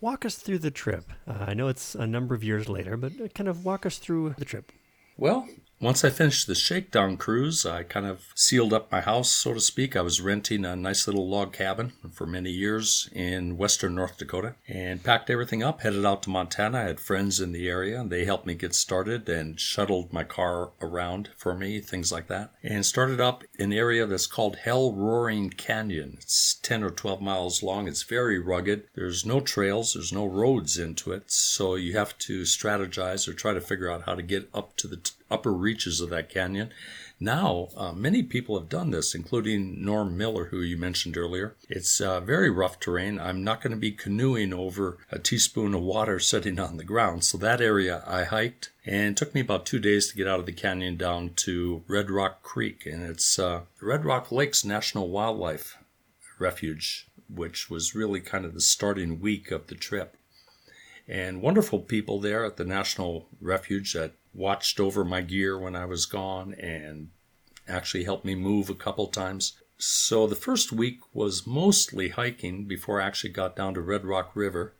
Walk 0.00 0.24
us 0.24 0.36
through 0.36 0.58
the 0.58 0.70
trip. 0.70 1.04
Uh, 1.26 1.44
I 1.48 1.54
know 1.54 1.68
it's 1.68 1.94
a 1.94 2.06
number 2.06 2.34
of 2.34 2.42
years 2.42 2.68
later, 2.68 2.96
but 2.96 3.34
kind 3.34 3.48
of 3.48 3.64
walk 3.64 3.84
us 3.84 3.98
through 3.98 4.34
the 4.38 4.46
trip. 4.46 4.72
Well, 5.16 5.46
once 5.80 6.04
I 6.04 6.10
finished 6.10 6.46
the 6.46 6.54
shakedown 6.54 7.16
cruise, 7.16 7.64
I 7.64 7.84
kind 7.84 8.04
of 8.04 8.32
sealed 8.34 8.74
up 8.74 8.92
my 8.92 9.00
house, 9.00 9.30
so 9.30 9.54
to 9.54 9.60
speak. 9.60 9.96
I 9.96 10.02
was 10.02 10.20
renting 10.20 10.66
a 10.66 10.76
nice 10.76 11.06
little 11.06 11.26
log 11.26 11.54
cabin 11.54 11.94
for 12.12 12.26
many 12.26 12.50
years 12.50 13.08
in 13.12 13.56
western 13.56 13.94
North 13.94 14.18
Dakota 14.18 14.56
and 14.68 15.02
packed 15.02 15.30
everything 15.30 15.62
up, 15.62 15.80
headed 15.80 16.04
out 16.04 16.22
to 16.24 16.30
Montana. 16.30 16.80
I 16.80 16.82
had 16.82 17.00
friends 17.00 17.40
in 17.40 17.52
the 17.52 17.66
area 17.66 17.98
and 17.98 18.10
they 18.10 18.26
helped 18.26 18.44
me 18.44 18.54
get 18.54 18.74
started 18.74 19.26
and 19.30 19.58
shuttled 19.58 20.12
my 20.12 20.22
car 20.22 20.72
around 20.82 21.30
for 21.38 21.54
me, 21.54 21.80
things 21.80 22.12
like 22.12 22.26
that. 22.26 22.52
And 22.62 22.84
started 22.84 23.18
up 23.18 23.44
an 23.58 23.72
area 23.72 24.04
that's 24.04 24.26
called 24.26 24.56
Hell 24.56 24.92
Roaring 24.92 25.48
Canyon. 25.48 26.18
It's 26.20 26.54
10 26.56 26.84
or 26.84 26.90
12 26.90 27.22
miles 27.22 27.62
long. 27.62 27.88
It's 27.88 28.02
very 28.02 28.38
rugged. 28.38 28.84
There's 28.94 29.24
no 29.24 29.40
trails, 29.40 29.94
there's 29.94 30.12
no 30.12 30.26
roads 30.26 30.76
into 30.76 31.12
it, 31.12 31.30
so 31.30 31.74
you 31.74 31.96
have 31.96 32.18
to 32.18 32.42
strategize 32.42 33.26
or 33.26 33.32
try 33.32 33.54
to 33.54 33.62
figure 33.62 33.90
out 33.90 34.02
how 34.02 34.14
to 34.14 34.22
get 34.22 34.50
up 34.52 34.76
to 34.76 34.86
the 34.86 34.96
t- 34.98 35.12
upper 35.30 35.52
reaches 35.52 36.00
of 36.00 36.10
that 36.10 36.28
canyon. 36.28 36.70
Now, 37.22 37.68
uh, 37.76 37.92
many 37.92 38.22
people 38.22 38.58
have 38.58 38.70
done 38.70 38.90
this, 38.90 39.14
including 39.14 39.84
Norm 39.84 40.16
Miller, 40.16 40.46
who 40.46 40.62
you 40.62 40.78
mentioned 40.78 41.18
earlier. 41.18 41.54
It's 41.68 42.00
uh, 42.00 42.20
very 42.20 42.48
rough 42.48 42.80
terrain. 42.80 43.20
I'm 43.20 43.44
not 43.44 43.60
going 43.60 43.72
to 43.72 43.76
be 43.76 43.92
canoeing 43.92 44.54
over 44.54 44.96
a 45.10 45.18
teaspoon 45.18 45.74
of 45.74 45.82
water 45.82 46.18
sitting 46.18 46.58
on 46.58 46.78
the 46.78 46.84
ground. 46.84 47.24
So 47.24 47.36
that 47.36 47.60
area 47.60 48.02
I 48.06 48.24
hiked, 48.24 48.70
and 48.86 49.16
took 49.16 49.34
me 49.34 49.42
about 49.42 49.66
two 49.66 49.78
days 49.78 50.08
to 50.08 50.16
get 50.16 50.26
out 50.26 50.40
of 50.40 50.46
the 50.46 50.52
canyon 50.52 50.96
down 50.96 51.34
to 51.36 51.84
Red 51.86 52.10
Rock 52.10 52.42
Creek, 52.42 52.86
and 52.86 53.02
it's 53.02 53.38
uh, 53.38 53.62
Red 53.82 54.06
Rock 54.06 54.32
Lakes 54.32 54.64
National 54.64 55.10
Wildlife 55.10 55.76
Refuge, 56.38 57.06
which 57.28 57.68
was 57.68 57.94
really 57.94 58.20
kind 58.20 58.46
of 58.46 58.54
the 58.54 58.62
starting 58.62 59.20
week 59.20 59.50
of 59.50 59.66
the 59.66 59.74
trip. 59.74 60.16
And 61.08 61.42
wonderful 61.42 61.80
people 61.80 62.20
there 62.20 62.44
at 62.44 62.56
the 62.56 62.64
National 62.64 63.28
Refuge 63.40 63.92
that 63.94 64.12
watched 64.32 64.78
over 64.78 65.04
my 65.04 65.22
gear 65.22 65.58
when 65.58 65.74
I 65.74 65.84
was 65.84 66.06
gone 66.06 66.54
and 66.54 67.10
actually 67.68 68.04
helped 68.04 68.24
me 68.24 68.34
move 68.34 68.70
a 68.70 68.74
couple 68.74 69.06
times. 69.08 69.54
So 69.78 70.26
the 70.26 70.36
first 70.36 70.72
week 70.72 71.00
was 71.12 71.46
mostly 71.46 72.10
hiking 72.10 72.64
before 72.64 73.00
I 73.00 73.06
actually 73.06 73.30
got 73.30 73.56
down 73.56 73.74
to 73.74 73.80
Red 73.80 74.04
Rock 74.04 74.32
River 74.34 74.74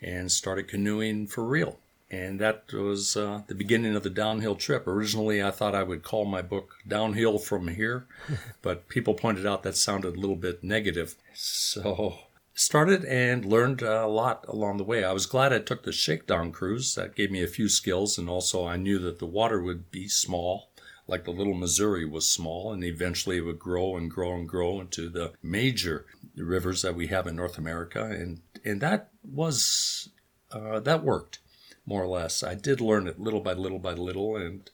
and 0.00 0.30
started 0.30 0.68
canoeing 0.68 1.26
for 1.26 1.44
real. 1.44 1.78
And 2.08 2.38
that 2.40 2.72
was 2.72 3.16
uh, 3.16 3.42
the 3.48 3.54
beginning 3.54 3.96
of 3.96 4.04
the 4.04 4.10
downhill 4.10 4.54
trip. 4.54 4.86
Originally, 4.86 5.42
I 5.42 5.50
thought 5.50 5.74
I 5.74 5.82
would 5.82 6.04
call 6.04 6.24
my 6.24 6.40
book 6.40 6.76
Downhill 6.86 7.38
from 7.38 7.66
Here, 7.66 8.06
but 8.62 8.88
people 8.88 9.14
pointed 9.14 9.44
out 9.44 9.64
that 9.64 9.76
sounded 9.76 10.14
a 10.14 10.20
little 10.20 10.36
bit 10.36 10.62
negative. 10.62 11.16
So 11.34 12.18
started 12.56 13.04
and 13.04 13.44
learned 13.44 13.82
a 13.82 14.06
lot 14.06 14.44
along 14.48 14.78
the 14.78 14.84
way. 14.84 15.04
I 15.04 15.12
was 15.12 15.26
glad 15.26 15.52
I 15.52 15.58
took 15.58 15.84
the 15.84 15.92
shakedown 15.92 16.50
cruise. 16.50 16.94
That 16.94 17.14
gave 17.14 17.30
me 17.30 17.44
a 17.44 17.48
few 17.48 17.68
skills, 17.68 18.18
and 18.18 18.28
also 18.28 18.66
I 18.66 18.76
knew 18.76 18.98
that 19.00 19.18
the 19.20 19.26
water 19.26 19.62
would 19.62 19.90
be 19.90 20.08
small, 20.08 20.70
like 21.06 21.24
the 21.24 21.30
little 21.30 21.54
Missouri 21.54 22.06
was 22.06 22.26
small, 22.26 22.72
and 22.72 22.82
eventually 22.82 23.36
it 23.36 23.42
would 23.42 23.58
grow 23.58 23.96
and 23.96 24.10
grow 24.10 24.34
and 24.34 24.48
grow 24.48 24.80
into 24.80 25.10
the 25.10 25.34
major 25.42 26.06
rivers 26.34 26.82
that 26.82 26.96
we 26.96 27.08
have 27.08 27.26
in 27.26 27.36
North 27.36 27.58
America, 27.58 28.02
and 28.04 28.40
and 28.64 28.80
that 28.80 29.10
was 29.22 30.08
uh, 30.50 30.80
that 30.80 31.04
worked 31.04 31.40
more 31.84 32.02
or 32.02 32.08
less. 32.08 32.42
I 32.42 32.54
did 32.54 32.80
learn 32.80 33.06
it 33.06 33.20
little 33.20 33.40
by 33.40 33.52
little 33.52 33.78
by 33.78 33.92
little 33.92 34.34
and 34.34 34.68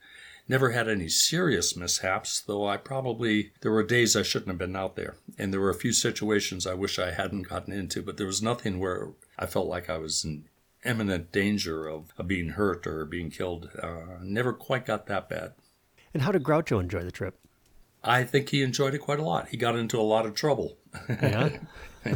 never 0.53 0.73
had 0.73 0.87
any 0.87 1.09
serious 1.09 1.75
mishaps, 1.75 2.41
though 2.41 2.69
I 2.69 2.77
probably, 2.77 3.53
there 3.63 3.73
were 3.73 3.83
days 3.83 4.15
I 4.15 4.23
shouldn't 4.23 4.51
have 4.51 4.59
been 4.59 4.77
out 4.77 4.97
there. 4.97 5.17
And 5.39 5.51
there 5.51 5.63
were 5.63 5.71
a 5.71 5.75
few 5.75 5.95
situations 5.95 6.67
I 6.67 6.75
wish 6.75 6.99
I 6.99 7.13
hadn't 7.13 7.49
gotten 7.49 7.73
into, 7.73 8.03
but 8.03 8.19
there 8.19 8.27
was 8.27 8.43
nothing 8.43 8.79
where 8.79 9.13
I 9.39 9.47
felt 9.47 9.67
like 9.67 9.89
I 9.89 9.97
was 9.97 10.27
in 10.27 10.45
imminent 10.85 11.33
danger 11.33 11.89
of, 11.89 12.13
of 12.19 12.29
being 12.29 12.51
hurt 12.51 12.87
or 12.87 13.07
being 13.07 13.31
killed. 13.31 13.71
Uh, 13.83 14.19
never 14.21 14.53
quite 14.53 14.85
got 14.85 15.07
that 15.07 15.31
bad. 15.31 15.55
And 16.13 16.23
how 16.23 16.33
did 16.33 16.43
Groucho 16.43 16.79
enjoy 16.79 17.03
the 17.03 17.11
trip? 17.11 17.39
I 18.05 18.23
think 18.23 18.51
he 18.51 18.63
enjoyed 18.63 18.93
it 18.93 18.99
quite 18.99 19.21
a 19.21 19.25
lot. 19.25 19.49
He 19.49 19.57
got 19.57 19.77
into 19.77 19.99
a 19.99 20.03
lot 20.03 20.27
of 20.27 20.35
trouble. 20.35 20.77
Yeah. 21.09 21.61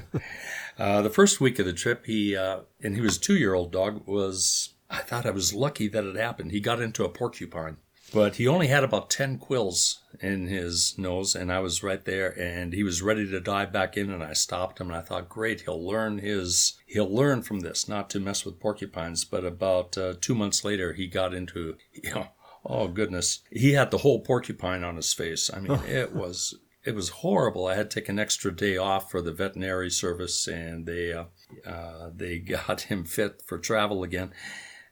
uh, 0.79 1.01
the 1.01 1.11
first 1.11 1.41
week 1.41 1.59
of 1.59 1.65
the 1.65 1.73
trip, 1.73 2.05
he 2.05 2.37
uh, 2.37 2.61
and 2.83 2.97
he 2.97 3.01
was 3.01 3.17
a 3.17 3.21
two-year-old 3.21 3.73
dog 3.73 4.07
was 4.07 4.75
I 4.91 4.99
thought 4.99 5.25
I 5.27 5.31
was 5.31 5.55
lucky 5.55 5.89
that 5.89 6.05
it 6.05 6.17
happened. 6.17 6.51
He 6.51 6.61
got 6.61 6.83
into 6.83 7.05
a 7.05 7.09
porcupine, 7.09 7.77
but 8.13 8.37
he 8.37 8.47
only 8.47 8.69
had 8.69 8.85
about 8.85 9.11
10 9.11 9.39
quills 9.39 10.01
in 10.21 10.47
his 10.47 10.97
nose, 10.97 11.35
and 11.35 11.53
I 11.53 11.61
was 11.61 11.83
right 11.83 12.05
there, 12.05 12.39
and 12.39 12.73
he 12.73 12.83
was 12.83 13.03
ready 13.03 13.29
to 13.29 13.41
dive 13.41 13.73
back 13.73 13.97
in, 13.97 14.11
and 14.11 14.23
I 14.23 14.33
stopped 14.33 14.81
him, 14.81 14.89
and 14.89 14.97
I 14.97 15.03
thought, 15.03 15.29
great, 15.29 15.63
he'll 15.63 15.85
learn 15.85 16.19
his, 16.19 16.75
he'll 16.87 17.13
learn 17.13 17.43
from 17.43 17.61
this, 17.61 17.89
not 17.89 18.09
to 18.11 18.21
mess 18.21 18.45
with 18.45 18.61
porcupines. 18.61 19.25
But 19.25 19.45
about 19.45 19.99
uh, 19.99 20.15
two 20.21 20.35
months 20.35 20.65
later, 20.65 20.93
he 20.93 21.07
got 21.07 21.35
into, 21.35 21.77
you 21.93 22.15
know, 22.15 22.29
oh 22.65 22.89
goodness, 22.89 23.41
he 23.51 23.73
had 23.73 23.91
the 23.91 23.99
whole 23.99 24.21
porcupine 24.21 24.85
on 24.85 24.97
his 24.97 25.13
face. 25.13 25.51
I 25.53 25.61
mean, 25.61 25.73
it 25.87 26.15
was 26.15 26.55
it 26.85 26.95
was 26.95 27.09
horrible. 27.09 27.67
I 27.67 27.75
had 27.75 27.91
to 27.91 28.01
take 28.01 28.09
an 28.09 28.19
extra 28.19 28.55
day 28.55 28.77
off 28.77 29.11
for 29.11 29.21
the 29.21 29.33
veterinary 29.33 29.91
service, 29.91 30.47
and 30.47 30.87
they 30.87 31.13
uh, 31.13 31.25
uh, 31.67 32.11
they 32.15 32.39
got 32.69 32.83
him 32.83 33.05
fit 33.05 33.43
for 33.45 33.59
travel 33.59 34.03
again. 34.03 34.33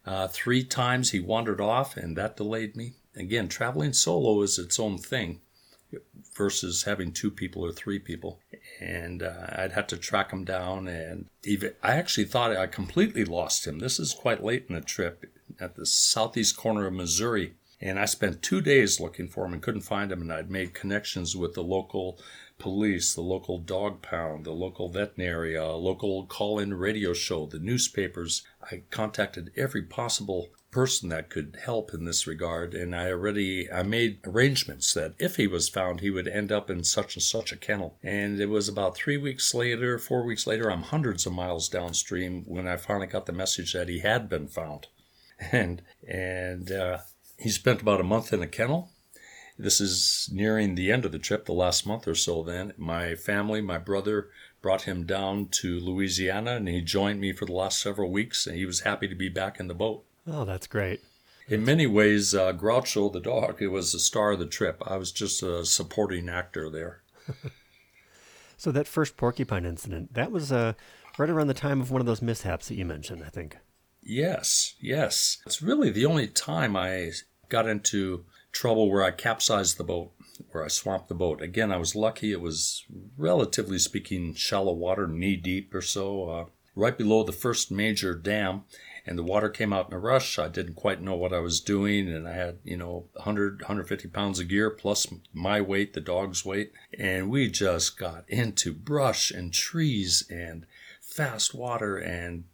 Uh, 0.04 0.28
three 0.28 0.64
times 0.64 1.12
he 1.12 1.20
wandered 1.20 1.60
off, 1.60 1.96
and 1.96 2.16
that 2.18 2.36
delayed 2.36 2.76
me. 2.76 2.94
Again, 3.16 3.48
traveling 3.48 3.92
solo 3.92 4.42
is 4.42 4.58
its 4.58 4.78
own 4.78 4.98
thing 4.98 5.40
versus 6.34 6.84
having 6.84 7.12
two 7.12 7.30
people 7.30 7.64
or 7.64 7.72
three 7.72 7.98
people. 7.98 8.40
And 8.80 9.22
uh, 9.22 9.46
I'd 9.50 9.72
have 9.72 9.86
to 9.88 9.96
track 9.96 10.32
him 10.32 10.44
down. 10.44 10.88
And 10.88 11.26
even 11.44 11.74
I 11.82 11.92
actually 11.92 12.24
thought 12.24 12.56
I 12.56 12.66
completely 12.66 13.24
lost 13.24 13.66
him. 13.66 13.78
This 13.78 13.98
is 13.98 14.14
quite 14.14 14.42
late 14.42 14.66
in 14.68 14.74
the 14.74 14.80
trip 14.80 15.26
at 15.60 15.76
the 15.76 15.86
southeast 15.86 16.56
corner 16.56 16.86
of 16.86 16.94
Missouri. 16.94 17.54
And 17.80 17.98
I 17.98 18.06
spent 18.06 18.42
two 18.42 18.60
days 18.60 19.00
looking 19.00 19.28
for 19.28 19.44
him 19.44 19.52
and 19.52 19.62
couldn't 19.62 19.82
find 19.82 20.10
him. 20.10 20.22
And 20.22 20.32
I'd 20.32 20.50
made 20.50 20.74
connections 20.74 21.36
with 21.36 21.54
the 21.54 21.62
local 21.62 22.18
police, 22.58 23.14
the 23.14 23.20
local 23.20 23.58
dog 23.58 24.00
pound, 24.00 24.44
the 24.44 24.52
local 24.52 24.88
veterinary, 24.88 25.54
a 25.54 25.72
local 25.72 26.26
call 26.26 26.58
in 26.58 26.74
radio 26.74 27.12
show, 27.12 27.46
the 27.46 27.58
newspapers. 27.58 28.42
I 28.70 28.82
contacted 28.90 29.52
every 29.56 29.82
possible 29.82 30.48
person 30.74 31.08
that 31.08 31.30
could 31.30 31.56
help 31.64 31.94
in 31.94 32.04
this 32.04 32.26
regard 32.26 32.74
and 32.74 32.96
i 32.96 33.08
already 33.08 33.70
i 33.70 33.80
made 33.80 34.18
arrangements 34.26 34.92
that 34.92 35.14
if 35.20 35.36
he 35.36 35.46
was 35.46 35.68
found 35.68 36.00
he 36.00 36.10
would 36.10 36.26
end 36.26 36.50
up 36.50 36.68
in 36.68 36.82
such 36.82 37.14
and 37.14 37.22
such 37.22 37.52
a 37.52 37.56
kennel 37.56 37.96
and 38.02 38.40
it 38.40 38.48
was 38.48 38.68
about 38.68 38.96
three 38.96 39.16
weeks 39.16 39.54
later 39.54 39.98
four 39.98 40.24
weeks 40.24 40.48
later 40.48 40.68
i'm 40.68 40.82
hundreds 40.82 41.26
of 41.26 41.32
miles 41.32 41.68
downstream 41.68 42.42
when 42.48 42.66
i 42.66 42.76
finally 42.76 43.06
got 43.06 43.26
the 43.26 43.32
message 43.32 43.72
that 43.72 43.88
he 43.88 44.00
had 44.00 44.28
been 44.28 44.48
found 44.48 44.88
and 45.52 45.80
and 46.08 46.72
uh, 46.72 46.98
he 47.38 47.48
spent 47.48 47.80
about 47.80 48.00
a 48.00 48.04
month 48.04 48.32
in 48.32 48.42
a 48.42 48.48
kennel 48.48 48.90
this 49.56 49.80
is 49.80 50.28
nearing 50.32 50.74
the 50.74 50.90
end 50.90 51.04
of 51.04 51.12
the 51.12 51.18
trip, 51.20 51.44
the 51.44 51.52
last 51.52 51.86
month 51.86 52.08
or 52.08 52.16
so 52.16 52.42
then. 52.42 52.72
My 52.76 53.14
family, 53.14 53.60
my 53.60 53.78
brother, 53.78 54.28
brought 54.60 54.82
him 54.82 55.06
down 55.06 55.46
to 55.60 55.78
Louisiana 55.78 56.56
and 56.56 56.66
he 56.66 56.80
joined 56.80 57.20
me 57.20 57.32
for 57.32 57.46
the 57.46 57.52
last 57.52 57.80
several 57.80 58.10
weeks 58.10 58.48
and 58.48 58.56
he 58.56 58.66
was 58.66 58.80
happy 58.80 59.06
to 59.06 59.14
be 59.14 59.28
back 59.28 59.60
in 59.60 59.68
the 59.68 59.74
boat. 59.74 60.04
Oh, 60.26 60.44
that's 60.44 60.66
great. 60.66 61.00
In 61.46 61.64
many 61.64 61.86
ways, 61.86 62.34
uh, 62.34 62.52
Groucho 62.52 63.12
the 63.12 63.20
dog, 63.20 63.60
it 63.60 63.68
was 63.68 63.92
the 63.92 63.98
star 63.98 64.32
of 64.32 64.38
the 64.38 64.46
trip. 64.46 64.82
I 64.86 64.96
was 64.96 65.12
just 65.12 65.42
a 65.42 65.64
supporting 65.66 66.28
actor 66.28 66.70
there. 66.70 67.02
so 68.56 68.72
that 68.72 68.88
first 68.88 69.16
porcupine 69.16 69.66
incident, 69.66 70.14
that 70.14 70.32
was 70.32 70.50
uh, 70.50 70.72
right 71.18 71.28
around 71.28 71.48
the 71.48 71.54
time 71.54 71.80
of 71.80 71.90
one 71.90 72.00
of 72.00 72.06
those 72.06 72.22
mishaps 72.22 72.68
that 72.68 72.76
you 72.76 72.86
mentioned, 72.86 73.22
I 73.24 73.28
think. 73.28 73.58
Yes, 74.02 74.74
yes. 74.80 75.38
It's 75.46 75.62
really 75.62 75.90
the 75.90 76.06
only 76.06 76.28
time 76.28 76.76
I 76.76 77.12
got 77.48 77.68
into 77.68 78.24
trouble 78.52 78.90
where 78.90 79.02
I 79.02 79.10
capsized 79.10 79.76
the 79.76 79.84
boat, 79.84 80.12
where 80.52 80.64
I 80.64 80.68
swamped 80.68 81.08
the 81.08 81.14
boat. 81.14 81.42
Again, 81.42 81.70
I 81.72 81.76
was 81.76 81.94
lucky. 81.94 82.32
It 82.32 82.40
was 82.40 82.84
relatively 83.18 83.78
speaking 83.78 84.34
shallow 84.34 84.72
water, 84.72 85.06
knee 85.06 85.36
deep 85.36 85.74
or 85.74 85.82
so, 85.82 86.28
uh, 86.30 86.44
right 86.74 86.96
below 86.96 87.22
the 87.22 87.32
first 87.32 87.70
major 87.70 88.14
dam. 88.14 88.64
And 89.06 89.18
the 89.18 89.22
water 89.22 89.50
came 89.50 89.72
out 89.72 89.88
in 89.88 89.94
a 89.94 89.98
rush. 89.98 90.38
I 90.38 90.48
didn't 90.48 90.74
quite 90.74 91.02
know 91.02 91.14
what 91.14 91.32
I 91.32 91.38
was 91.38 91.60
doing, 91.60 92.08
and 92.08 92.26
I 92.26 92.32
had, 92.32 92.58
you 92.64 92.76
know, 92.76 93.06
100, 93.14 93.60
150 93.60 94.08
pounds 94.08 94.40
of 94.40 94.48
gear 94.48 94.70
plus 94.70 95.06
my 95.32 95.60
weight, 95.60 95.92
the 95.92 96.00
dog's 96.00 96.44
weight. 96.44 96.72
And 96.98 97.30
we 97.30 97.50
just 97.50 97.98
got 97.98 98.24
into 98.28 98.72
brush 98.72 99.30
and 99.30 99.52
trees 99.52 100.24
and 100.30 100.66
fast 101.00 101.54
water. 101.54 101.96
And 101.98 102.44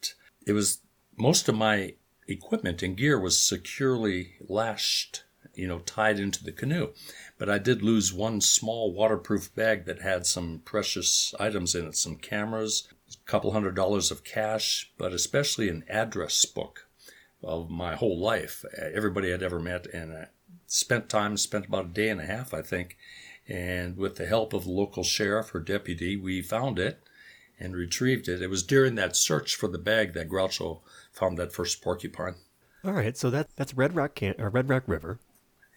it 0.46 0.52
was 0.52 0.80
most 1.16 1.48
of 1.48 1.54
my 1.54 1.94
equipment 2.26 2.82
and 2.82 2.96
gear 2.96 3.18
was 3.18 3.40
securely 3.40 4.34
lashed 4.40 5.22
you 5.54 5.66
know, 5.66 5.80
tied 5.80 6.18
into 6.18 6.44
the 6.44 6.52
canoe. 6.52 6.90
But 7.38 7.50
I 7.50 7.58
did 7.58 7.82
lose 7.82 8.12
one 8.12 8.40
small 8.40 8.92
waterproof 8.92 9.54
bag 9.54 9.84
that 9.86 10.00
had 10.00 10.26
some 10.26 10.62
precious 10.64 11.34
items 11.40 11.74
in 11.74 11.86
it, 11.86 11.96
some 11.96 12.16
cameras, 12.16 12.88
a 13.14 13.30
couple 13.30 13.52
hundred 13.52 13.74
dollars 13.74 14.10
of 14.10 14.24
cash, 14.24 14.92
but 14.98 15.12
especially 15.12 15.68
an 15.68 15.84
address 15.88 16.44
book 16.44 16.86
of 17.42 17.70
my 17.70 17.94
whole 17.96 18.18
life, 18.18 18.64
everybody 18.76 19.32
I'd 19.32 19.42
ever 19.42 19.58
met, 19.60 19.86
and 19.86 20.12
I 20.12 20.26
spent 20.66 21.08
time, 21.08 21.36
spent 21.36 21.66
about 21.66 21.86
a 21.86 21.88
day 21.88 22.08
and 22.08 22.20
a 22.20 22.26
half, 22.26 22.52
I 22.52 22.62
think, 22.62 22.96
and 23.48 23.96
with 23.96 24.16
the 24.16 24.26
help 24.26 24.52
of 24.52 24.64
the 24.64 24.70
local 24.70 25.02
sheriff 25.02 25.54
or 25.54 25.60
deputy, 25.60 26.16
we 26.16 26.42
found 26.42 26.78
it 26.78 27.02
and 27.58 27.74
retrieved 27.74 28.28
it. 28.28 28.42
It 28.42 28.50
was 28.50 28.62
during 28.62 28.94
that 28.94 29.16
search 29.16 29.54
for 29.54 29.68
the 29.68 29.78
bag 29.78 30.14
that 30.14 30.28
Groucho 30.28 30.80
found 31.12 31.38
that 31.38 31.52
first 31.52 31.82
porcupine. 31.82 32.36
All 32.84 32.92
right, 32.92 33.16
so 33.16 33.28
that 33.30 33.48
that's 33.56 33.74
Red 33.74 33.94
Rock 33.94 34.14
can- 34.14 34.34
or 34.38 34.48
Red 34.48 34.68
Rock 34.68 34.84
River. 34.86 35.18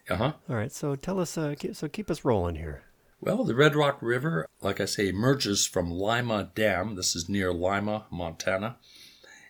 Uh 0.09 0.15
huh. 0.15 0.33
All 0.49 0.55
right. 0.55 0.71
So 0.71 0.95
tell 0.95 1.19
us. 1.19 1.37
Uh, 1.37 1.55
so 1.73 1.87
keep 1.87 2.11
us 2.11 2.25
rolling 2.25 2.55
here. 2.55 2.83
Well, 3.25 3.45
the 3.45 3.55
Red 3.55 3.73
Rock 3.73 3.99
River, 4.01 4.49
like 4.59 4.81
I 4.81 4.85
say, 4.85 5.07
emerges 5.07 5.65
from 5.65 5.89
Lima 5.89 6.51
Dam. 6.55 6.95
This 6.95 7.15
is 7.15 7.29
near 7.29 7.53
Lima, 7.53 8.05
Montana, 8.11 8.75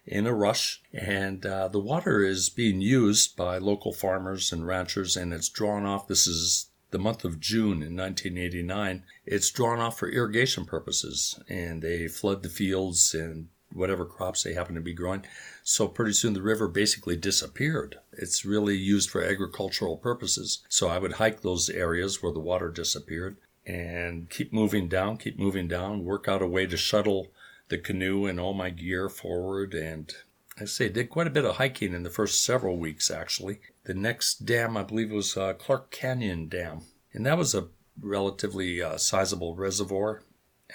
in 0.05 0.27
a 0.27 0.31
rush. 0.31 0.83
And 0.93 1.43
uh, 1.43 1.69
the 1.69 1.79
water 1.79 2.23
is 2.23 2.51
being 2.51 2.81
used 2.81 3.35
by 3.35 3.57
local 3.57 3.91
farmers 3.91 4.53
and 4.53 4.67
ranchers, 4.67 5.17
and 5.17 5.33
it's 5.33 5.49
drawn 5.49 5.87
off. 5.87 6.07
This 6.07 6.27
is 6.27 6.69
the 6.91 6.99
month 6.99 7.25
of 7.25 7.39
June 7.39 7.81
in 7.81 7.97
1989. 7.97 9.05
It's 9.25 9.49
drawn 9.49 9.79
off 9.79 9.97
for 9.97 10.07
irrigation 10.07 10.65
purposes, 10.65 11.39
and 11.49 11.81
they 11.81 12.07
flood 12.07 12.43
the 12.43 12.49
fields 12.49 13.15
and 13.15 13.47
whatever 13.71 14.05
crops 14.05 14.43
they 14.43 14.53
happen 14.53 14.75
to 14.75 14.81
be 14.81 14.93
growing. 14.93 15.25
So 15.63 15.87
pretty 15.87 16.13
soon 16.13 16.33
the 16.33 16.43
river 16.43 16.67
basically 16.67 17.17
disappeared. 17.17 17.95
It's 18.11 18.45
really 18.45 18.77
used 18.77 19.09
for 19.09 19.23
agricultural 19.23 19.97
purposes. 19.97 20.63
So 20.69 20.89
I 20.89 20.99
would 20.99 21.13
hike 21.13 21.41
those 21.41 21.71
areas 21.71 22.21
where 22.21 22.31
the 22.31 22.39
water 22.39 22.69
disappeared 22.69 23.37
and 23.65 24.29
keep 24.29 24.51
moving 24.51 24.87
down, 24.87 25.17
keep 25.17 25.39
moving 25.39 25.67
down, 25.67 26.03
work 26.03 26.27
out 26.27 26.41
a 26.41 26.47
way 26.47 26.65
to 26.65 26.77
shuttle 26.77 27.31
the 27.69 27.77
canoe 27.77 28.25
and 28.25 28.39
all 28.39 28.53
my 28.53 28.69
gear 28.69 29.09
forward. 29.09 29.73
And 29.73 30.13
I 30.59 30.65
say, 30.65 30.89
did 30.89 31.09
quite 31.09 31.27
a 31.27 31.31
bit 31.31 31.45
of 31.45 31.55
hiking 31.55 31.93
in 31.93 32.03
the 32.03 32.09
first 32.09 32.43
several 32.43 32.77
weeks, 32.77 33.09
actually. 33.09 33.59
The 33.85 33.93
next 33.93 34.45
dam, 34.45 34.77
I 34.77 34.83
believe, 34.83 35.11
was 35.11 35.35
uh, 35.35 35.53
Clark 35.53 35.91
Canyon 35.91 36.47
Dam. 36.47 36.81
And 37.13 37.25
that 37.25 37.37
was 37.37 37.55
a 37.55 37.67
relatively 37.99 38.81
uh, 38.81 38.97
sizable 38.97 39.55
reservoir 39.55 40.23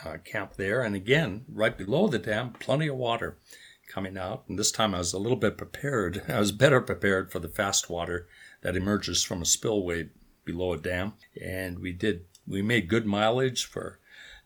uh, 0.04 0.18
camp 0.24 0.54
there. 0.54 0.82
And 0.82 0.94
again, 0.94 1.44
right 1.48 1.76
below 1.76 2.08
the 2.08 2.18
dam, 2.18 2.52
plenty 2.52 2.88
of 2.88 2.96
water 2.96 3.38
coming 3.88 4.18
out. 4.18 4.44
And 4.48 4.58
this 4.58 4.70
time 4.70 4.94
I 4.94 4.98
was 4.98 5.12
a 5.12 5.18
little 5.18 5.36
bit 5.36 5.56
prepared. 5.56 6.22
I 6.28 6.38
was 6.38 6.52
better 6.52 6.80
prepared 6.80 7.32
for 7.32 7.38
the 7.38 7.48
fast 7.48 7.90
water 7.90 8.28
that 8.62 8.76
emerges 8.76 9.22
from 9.22 9.42
a 9.42 9.46
spillway 9.46 10.08
below 10.44 10.72
a 10.72 10.78
dam. 10.78 11.14
And 11.40 11.78
we 11.78 11.92
did, 11.92 12.24
we 12.48 12.62
made 12.62 12.88
good 12.88 13.06
mileage 13.06 13.64
for 13.64 13.98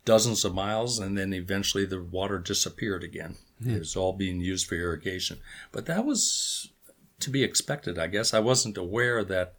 dozens 0.04 0.44
of 0.44 0.54
miles, 0.54 0.98
and 0.98 1.16
then 1.16 1.32
eventually 1.32 1.84
the 1.84 2.02
water 2.02 2.38
disappeared 2.38 3.04
again. 3.04 3.36
It 3.64 3.78
was 3.78 3.94
all 3.94 4.12
being 4.12 4.40
used 4.40 4.66
for 4.66 4.74
irrigation. 4.74 5.38
But 5.70 5.86
that 5.86 6.04
was 6.04 6.72
to 7.20 7.30
be 7.30 7.44
expected, 7.44 7.98
I 7.98 8.08
guess. 8.08 8.34
I 8.34 8.40
wasn't 8.40 8.76
aware 8.76 9.22
that 9.22 9.54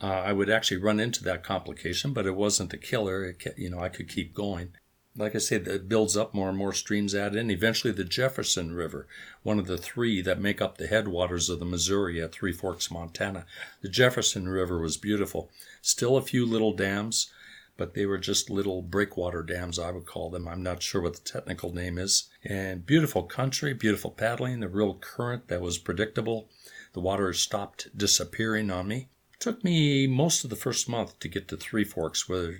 uh, 0.00 0.06
I 0.06 0.32
would 0.32 0.48
actually 0.48 0.76
run 0.76 1.00
into 1.00 1.24
that 1.24 1.42
complication, 1.42 2.12
but 2.12 2.26
it 2.26 2.36
wasn't 2.36 2.72
a 2.72 2.78
killer. 2.78 3.24
It, 3.24 3.42
ca- 3.42 3.50
you 3.56 3.68
know, 3.68 3.80
I 3.80 3.88
could 3.88 4.08
keep 4.08 4.32
going. 4.34 4.68
Like 5.16 5.34
I 5.34 5.38
said, 5.38 5.66
it 5.66 5.88
builds 5.88 6.16
up 6.16 6.32
more 6.32 6.48
and 6.48 6.56
more 6.56 6.72
streams 6.72 7.14
add 7.14 7.34
in. 7.34 7.50
Eventually, 7.50 7.92
the 7.92 8.04
Jefferson 8.04 8.72
River, 8.72 9.08
one 9.42 9.58
of 9.58 9.66
the 9.66 9.76
three 9.76 10.22
that 10.22 10.40
make 10.40 10.62
up 10.62 10.78
the 10.78 10.86
headwaters 10.86 11.50
of 11.50 11.58
the 11.58 11.64
Missouri 11.64 12.22
at 12.22 12.30
Three 12.30 12.52
Forks, 12.52 12.90
Montana. 12.90 13.44
The 13.82 13.88
Jefferson 13.88 14.48
River 14.48 14.80
was 14.80 14.96
beautiful. 14.96 15.50
Still 15.82 16.16
a 16.16 16.22
few 16.22 16.46
little 16.46 16.72
dams, 16.72 17.32
but 17.80 17.94
they 17.94 18.04
were 18.04 18.18
just 18.18 18.50
little 18.50 18.82
breakwater 18.82 19.42
dams, 19.42 19.78
I 19.78 19.90
would 19.90 20.04
call 20.04 20.28
them. 20.28 20.46
I'm 20.46 20.62
not 20.62 20.82
sure 20.82 21.00
what 21.00 21.14
the 21.14 21.20
technical 21.20 21.72
name 21.72 21.96
is. 21.96 22.28
And 22.44 22.84
beautiful 22.84 23.22
country, 23.22 23.72
beautiful 23.72 24.10
paddling, 24.10 24.60
the 24.60 24.68
real 24.68 24.96
current 24.96 25.48
that 25.48 25.62
was 25.62 25.78
predictable. 25.78 26.50
The 26.92 27.00
water 27.00 27.32
stopped 27.32 27.96
disappearing 27.96 28.70
on 28.70 28.86
me. 28.86 29.08
It 29.32 29.40
took 29.40 29.64
me 29.64 30.06
most 30.06 30.44
of 30.44 30.50
the 30.50 30.56
first 30.56 30.90
month 30.90 31.18
to 31.20 31.28
get 31.28 31.48
to 31.48 31.56
Three 31.56 31.84
Forks, 31.84 32.28
where 32.28 32.58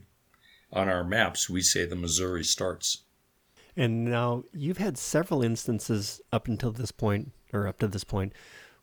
on 0.72 0.88
our 0.88 1.04
maps 1.04 1.50
we 1.50 1.60
say 1.60 1.84
the 1.84 1.96
Missouri 1.96 2.42
starts. 2.42 3.02
And 3.76 4.06
now 4.06 4.44
you've 4.54 4.78
had 4.78 4.96
several 4.96 5.42
instances 5.42 6.22
up 6.32 6.48
until 6.48 6.72
this 6.72 6.92
point, 6.92 7.32
or 7.52 7.68
up 7.68 7.78
to 7.80 7.88
this 7.88 8.04
point, 8.04 8.32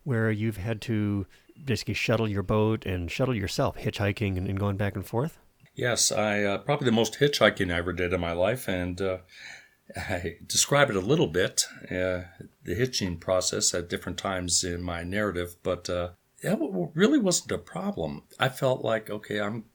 where 0.04 0.30
you've 0.30 0.58
had 0.58 0.80
to 0.82 1.26
basically 1.64 1.94
shuttle 1.94 2.28
your 2.28 2.44
boat 2.44 2.86
and 2.86 3.10
shuttle 3.10 3.34
yourself, 3.34 3.76
hitchhiking 3.76 4.36
and, 4.36 4.46
and 4.46 4.60
going 4.60 4.76
back 4.76 4.94
and 4.94 5.04
forth. 5.04 5.40
Yes, 5.78 6.10
I 6.10 6.42
uh, 6.42 6.58
probably 6.58 6.86
the 6.86 6.92
most 6.92 7.20
hitchhiking 7.20 7.72
I 7.72 7.78
ever 7.78 7.92
did 7.92 8.12
in 8.12 8.20
my 8.20 8.32
life, 8.32 8.66
and 8.66 9.00
uh, 9.00 9.18
I 9.96 10.38
describe 10.44 10.90
it 10.90 10.96
a 10.96 11.00
little 11.00 11.28
bit, 11.28 11.66
uh, 11.84 12.26
the 12.64 12.74
hitching 12.74 13.16
process 13.18 13.72
at 13.72 13.88
different 13.88 14.18
times 14.18 14.64
in 14.64 14.82
my 14.82 15.04
narrative, 15.04 15.54
but 15.62 15.88
uh, 15.88 16.10
that 16.42 16.58
really 16.94 17.20
wasn't 17.20 17.52
a 17.52 17.58
problem. 17.58 18.24
I 18.40 18.48
felt 18.48 18.84
like, 18.84 19.08
okay, 19.08 19.40
I'm 19.40 19.66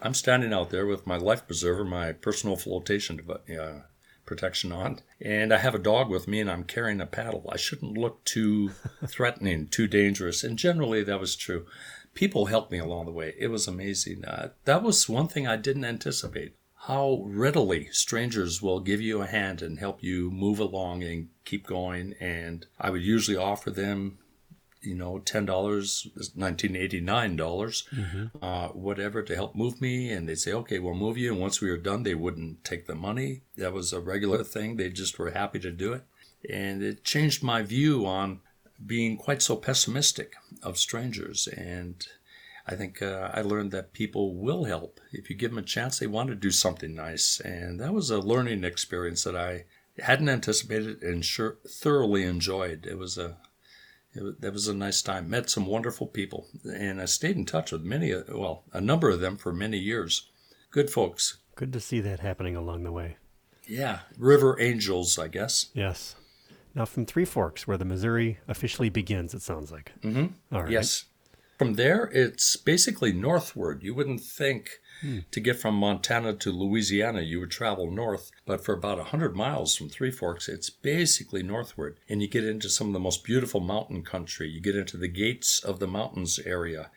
I'm 0.00 0.14
standing 0.14 0.54
out 0.54 0.70
there 0.70 0.86
with 0.86 1.06
my 1.06 1.18
life 1.18 1.46
preserver, 1.46 1.84
my 1.84 2.12
personal 2.12 2.56
flotation 2.56 3.20
uh, 3.30 3.80
protection 4.24 4.72
on, 4.72 5.00
and 5.20 5.52
I 5.52 5.58
have 5.58 5.74
a 5.74 5.78
dog 5.78 6.08
with 6.08 6.26
me, 6.26 6.40
and 6.40 6.50
I'm 6.50 6.64
carrying 6.64 7.02
a 7.02 7.06
paddle. 7.06 7.46
I 7.52 7.58
shouldn't 7.58 7.98
look 7.98 8.24
too 8.24 8.70
threatening, 9.06 9.68
too 9.68 9.88
dangerous, 9.88 10.42
and 10.42 10.56
generally 10.56 11.04
that 11.04 11.20
was 11.20 11.36
true. 11.36 11.66
People 12.14 12.46
helped 12.46 12.72
me 12.72 12.78
along 12.78 13.06
the 13.06 13.12
way. 13.12 13.34
It 13.38 13.48
was 13.48 13.68
amazing. 13.68 14.24
Uh, 14.24 14.50
that 14.64 14.82
was 14.82 15.08
one 15.08 15.28
thing 15.28 15.46
I 15.46 15.56
didn't 15.56 15.84
anticipate 15.84 16.54
how 16.84 17.22
readily 17.26 17.88
strangers 17.92 18.62
will 18.62 18.80
give 18.80 19.00
you 19.02 19.20
a 19.20 19.26
hand 19.26 19.60
and 19.60 19.78
help 19.78 20.02
you 20.02 20.30
move 20.30 20.58
along 20.58 21.02
and 21.02 21.28
keep 21.44 21.66
going. 21.66 22.14
And 22.18 22.66
I 22.80 22.88
would 22.88 23.02
usually 23.02 23.36
offer 23.36 23.70
them, 23.70 24.18
you 24.80 24.94
know, 24.94 25.18
ten 25.18 25.44
dollars, 25.44 26.08
nineteen 26.34 26.74
eighty 26.74 27.00
nine 27.00 27.36
dollars, 27.36 27.86
uh, 28.40 28.68
whatever, 28.68 29.22
to 29.22 29.34
help 29.34 29.54
move 29.54 29.80
me. 29.80 30.10
And 30.10 30.26
they'd 30.26 30.36
say, 30.36 30.52
"Okay, 30.54 30.78
we'll 30.78 30.94
move 30.94 31.18
you." 31.18 31.32
And 31.32 31.40
once 31.40 31.60
we 31.60 31.70
were 31.70 31.76
done, 31.76 32.02
they 32.02 32.14
wouldn't 32.14 32.64
take 32.64 32.86
the 32.86 32.94
money. 32.94 33.42
That 33.56 33.74
was 33.74 33.92
a 33.92 34.00
regular 34.00 34.42
thing. 34.42 34.76
They 34.76 34.88
just 34.88 35.18
were 35.18 35.32
happy 35.32 35.58
to 35.60 35.70
do 35.70 35.92
it, 35.92 36.04
and 36.48 36.82
it 36.82 37.04
changed 37.04 37.42
my 37.42 37.60
view 37.62 38.06
on 38.06 38.40
being 38.84 39.16
quite 39.16 39.42
so 39.42 39.56
pessimistic 39.56 40.34
of 40.62 40.78
strangers 40.78 41.48
and 41.48 42.06
I 42.66 42.76
think 42.76 43.02
uh, 43.02 43.30
I 43.34 43.42
learned 43.42 43.72
that 43.72 43.92
people 43.92 44.36
will 44.36 44.64
help 44.64 45.00
if 45.12 45.28
you 45.28 45.34
give 45.34 45.50
them 45.50 45.58
a 45.58 45.62
chance. 45.62 45.98
They 45.98 46.06
want 46.06 46.28
to 46.28 46.36
do 46.36 46.52
something 46.52 46.94
nice, 46.94 47.40
and 47.40 47.80
that 47.80 47.92
was 47.92 48.10
a 48.10 48.20
learning 48.20 48.62
experience 48.62 49.24
that 49.24 49.34
I 49.34 49.64
hadn't 49.98 50.28
anticipated 50.28 51.02
and 51.02 51.24
sure 51.24 51.58
thoroughly 51.66 52.22
enjoyed. 52.22 52.86
It 52.86 52.96
was 52.96 53.18
a 53.18 53.38
it 54.14 54.22
was, 54.22 54.34
that 54.38 54.52
was 54.52 54.68
a 54.68 54.74
nice 54.74 55.02
time. 55.02 55.30
Met 55.30 55.50
some 55.50 55.66
wonderful 55.66 56.06
people, 56.06 56.46
and 56.64 57.00
I 57.00 57.06
stayed 57.06 57.36
in 57.36 57.46
touch 57.46 57.72
with 57.72 57.82
many, 57.82 58.12
uh, 58.12 58.22
well, 58.28 58.64
a 58.72 58.80
number 58.80 59.10
of 59.10 59.20
them 59.20 59.36
for 59.36 59.52
many 59.52 59.78
years. 59.78 60.28
Good 60.70 60.90
folks. 60.90 61.38
Good 61.54 61.72
to 61.72 61.80
see 61.80 62.00
that 62.00 62.20
happening 62.20 62.56
along 62.56 62.84
the 62.84 62.92
way. 62.92 63.16
Yeah, 63.66 64.00
river 64.18 64.60
angels, 64.60 65.18
I 65.18 65.28
guess. 65.28 65.66
Yes. 65.74 66.16
Now 66.74 66.84
from 66.84 67.06
Three 67.06 67.24
Forks, 67.24 67.66
where 67.66 67.76
the 67.76 67.84
Missouri 67.84 68.38
officially 68.48 68.88
begins, 68.88 69.34
it 69.34 69.42
sounds 69.42 69.72
like. 69.72 69.92
Mm-hmm. 70.02 70.54
All 70.54 70.62
right. 70.62 70.70
Yes. 70.70 71.06
From 71.58 71.74
there, 71.74 72.08
it's 72.12 72.56
basically 72.56 73.12
northward. 73.12 73.82
You 73.82 73.94
wouldn't 73.94 74.22
think 74.22 74.80
to 75.30 75.40
get 75.40 75.58
from 75.58 75.74
Montana 75.74 76.34
to 76.34 76.50
Louisiana, 76.50 77.22
you 77.22 77.40
would 77.40 77.50
travel 77.50 77.90
north, 77.90 78.30
but 78.46 78.64
for 78.64 78.74
about 78.74 78.98
100 78.98 79.34
miles 79.34 79.74
from 79.74 79.88
Three 79.88 80.10
Forks, 80.10 80.48
it's 80.48 80.70
basically 80.70 81.42
northward. 81.42 81.98
And 82.08 82.20
you 82.20 82.28
get 82.28 82.44
into 82.44 82.68
some 82.68 82.88
of 82.88 82.92
the 82.92 82.98
most 82.98 83.24
beautiful 83.24 83.60
mountain 83.60 84.02
country. 84.02 84.48
You 84.48 84.60
get 84.60 84.76
into 84.76 84.96
the 84.96 85.08
Gates 85.08 85.62
of 85.62 85.80
the 85.80 85.86
Mountains 85.86 86.38
area, 86.38 86.90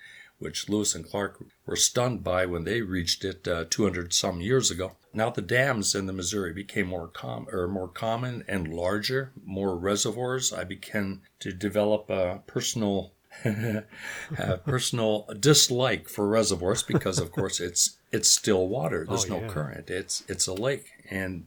which 0.44 0.70
Lewis 0.70 0.94
and 0.94 1.10
Clark 1.10 1.44
were 1.66 1.76
stunned 1.76 2.24
by 2.24 2.46
when 2.46 2.64
they 2.66 2.82
reached 2.82 3.24
it 3.26 3.48
uh, 3.48 3.66
200 3.70 4.14
some 4.14 4.42
years 4.42 4.70
ago. 4.70 4.92
Now 5.14 5.30
the 5.30 5.42
dams 5.42 5.96
in 5.96 6.06
the 6.06 6.14
Missouri 6.14 6.54
became 6.54 6.88
more 6.88 7.08
com- 7.08 7.48
or 7.52 7.68
more 7.68 7.88
common 7.88 8.44
and 8.48 8.68
larger, 8.68 9.32
more 9.46 9.76
reservoirs. 9.78 10.52
I 10.54 10.64
began 10.64 11.22
to 11.40 11.52
develop 11.54 12.10
a 12.10 12.42
personal 12.46 13.14
a 13.46 14.58
personal 14.66 15.28
dislike 15.40 16.08
for 16.08 16.28
reservoirs 16.28 16.84
because 16.84 17.18
of 17.20 17.32
course 17.32 17.60
it's 17.60 17.98
it's 18.12 18.30
still 18.30 18.68
water. 18.68 19.06
There's 19.08 19.26
Oh, 19.26 19.36
no 19.40 19.42
yeah. 19.42 19.48
current. 19.48 19.90
It's 19.90 20.24
it's 20.28 20.48
a 20.48 20.54
lake 20.54 20.86
and 21.10 21.46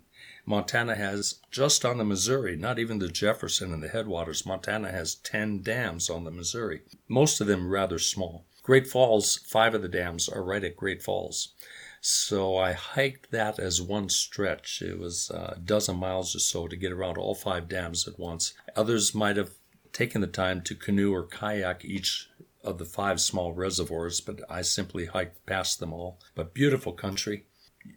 Montana 0.48 0.94
has 0.94 1.40
just 1.50 1.84
on 1.84 1.98
the 1.98 2.04
Missouri, 2.04 2.56
not 2.56 2.78
even 2.78 2.98
the 3.00 3.08
Jefferson 3.08 3.72
and 3.72 3.82
the 3.82 3.88
headwaters. 3.88 4.46
Montana 4.46 4.92
has 4.92 5.16
10 5.16 5.62
dams 5.62 6.08
on 6.08 6.22
the 6.22 6.30
Missouri, 6.30 6.82
most 7.08 7.40
of 7.40 7.48
them 7.48 7.68
rather 7.68 7.98
small. 7.98 8.44
Great 8.66 8.88
Falls, 8.88 9.36
five 9.46 9.76
of 9.76 9.82
the 9.82 9.88
dams 9.88 10.28
are 10.28 10.42
right 10.42 10.64
at 10.64 10.76
Great 10.76 11.00
Falls. 11.00 11.54
So 12.00 12.56
I 12.56 12.72
hiked 12.72 13.30
that 13.30 13.60
as 13.60 13.80
one 13.80 14.08
stretch. 14.08 14.82
It 14.82 14.98
was 14.98 15.30
a 15.30 15.56
dozen 15.64 15.98
miles 15.98 16.34
or 16.34 16.40
so 16.40 16.66
to 16.66 16.74
get 16.74 16.90
around 16.90 17.16
all 17.16 17.36
five 17.36 17.68
dams 17.68 18.08
at 18.08 18.18
once. 18.18 18.54
Others 18.74 19.14
might 19.14 19.36
have 19.36 19.52
taken 19.92 20.20
the 20.20 20.26
time 20.26 20.62
to 20.62 20.74
canoe 20.74 21.14
or 21.14 21.22
kayak 21.22 21.84
each 21.84 22.28
of 22.64 22.78
the 22.78 22.84
five 22.84 23.20
small 23.20 23.52
reservoirs, 23.52 24.20
but 24.20 24.40
I 24.50 24.62
simply 24.62 25.06
hiked 25.06 25.46
past 25.46 25.78
them 25.78 25.92
all. 25.92 26.18
But 26.34 26.52
beautiful 26.52 26.92
country. 26.92 27.46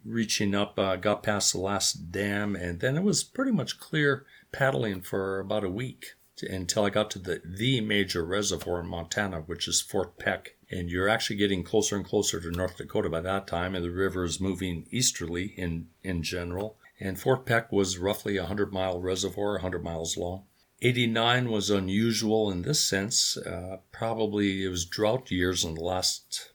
Reaching 0.05 0.53
up, 0.53 0.77
uh, 0.77 0.97
got 0.97 1.23
past 1.23 1.51
the 1.51 1.59
last 1.59 2.11
dam, 2.11 2.55
and 2.55 2.79
then 2.79 2.95
it 2.95 3.01
was 3.01 3.23
pretty 3.23 3.51
much 3.51 3.79
clear 3.79 4.27
paddling 4.51 5.01
for 5.01 5.39
about 5.39 5.63
a 5.63 5.69
week 5.69 6.13
until 6.43 6.85
I 6.85 6.89
got 6.89 7.11
to 7.11 7.19
the, 7.19 7.41
the 7.43 7.81
major 7.81 8.23
reservoir 8.23 8.81
in 8.81 8.87
Montana, 8.87 9.41
which 9.41 9.67
is 9.67 9.81
Fort 9.81 10.17
Peck. 10.17 10.55
And 10.71 10.89
you're 10.89 11.09
actually 11.09 11.37
getting 11.37 11.63
closer 11.63 11.95
and 11.95 12.05
closer 12.05 12.39
to 12.39 12.51
North 12.51 12.77
Dakota 12.77 13.09
by 13.09 13.21
that 13.21 13.47
time, 13.47 13.75
and 13.75 13.83
the 13.83 13.91
river 13.91 14.23
is 14.23 14.39
moving 14.39 14.87
easterly 14.91 15.53
in, 15.57 15.87
in 16.03 16.23
general. 16.23 16.77
And 16.99 17.19
Fort 17.19 17.45
Peck 17.45 17.71
was 17.71 17.97
roughly 17.97 18.37
a 18.37 18.41
100 18.41 18.73
mile 18.73 18.99
reservoir, 18.99 19.53
100 19.53 19.83
miles 19.83 20.17
long. 20.17 20.43
89 20.81 21.49
was 21.49 21.69
unusual 21.69 22.49
in 22.51 22.61
this 22.61 22.83
sense. 22.83 23.37
Uh, 23.37 23.77
probably 23.91 24.63
it 24.63 24.69
was 24.69 24.85
drought 24.85 25.29
years 25.29 25.65
in 25.65 25.75
the 25.75 25.83
last 25.83 26.51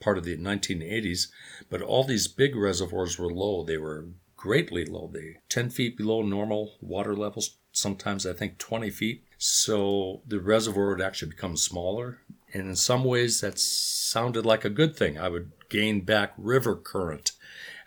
part 0.00 0.18
of 0.18 0.24
the 0.24 0.36
1980s, 0.36 1.28
but 1.70 1.80
all 1.80 2.04
these 2.04 2.28
big 2.28 2.54
reservoirs 2.54 3.18
were 3.18 3.32
low. 3.32 3.64
They 3.64 3.78
were 3.78 4.08
greatly 4.36 4.84
low. 4.84 5.08
They 5.12 5.38
10 5.48 5.70
feet 5.70 5.96
below 5.96 6.22
normal 6.22 6.74
water 6.80 7.14
levels, 7.14 7.56
sometimes 7.72 8.26
I 8.26 8.32
think 8.32 8.58
20 8.58 8.90
feet. 8.90 9.24
So 9.38 10.22
the 10.26 10.40
reservoir 10.40 10.90
would 10.90 11.00
actually 11.00 11.30
become 11.30 11.56
smaller. 11.56 12.18
And 12.54 12.68
in 12.68 12.76
some 12.76 13.02
ways, 13.02 13.40
that 13.40 13.58
sounded 13.58 14.46
like 14.46 14.64
a 14.64 14.70
good 14.70 14.96
thing. 14.96 15.18
I 15.18 15.28
would 15.28 15.50
gain 15.68 16.02
back 16.02 16.34
river 16.36 16.76
current 16.76 17.32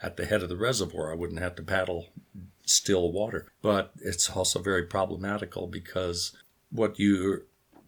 at 0.01 0.17
the 0.17 0.25
head 0.25 0.43
of 0.43 0.49
the 0.49 0.57
reservoir. 0.57 1.11
I 1.11 1.15
wouldn't 1.15 1.39
have 1.39 1.55
to 1.55 1.63
paddle 1.63 2.07
still 2.65 3.11
water. 3.11 3.51
But 3.61 3.91
it's 4.01 4.29
also 4.29 4.59
very 4.59 4.83
problematical 4.83 5.67
because 5.67 6.35
what 6.71 6.99
you're 6.99 7.43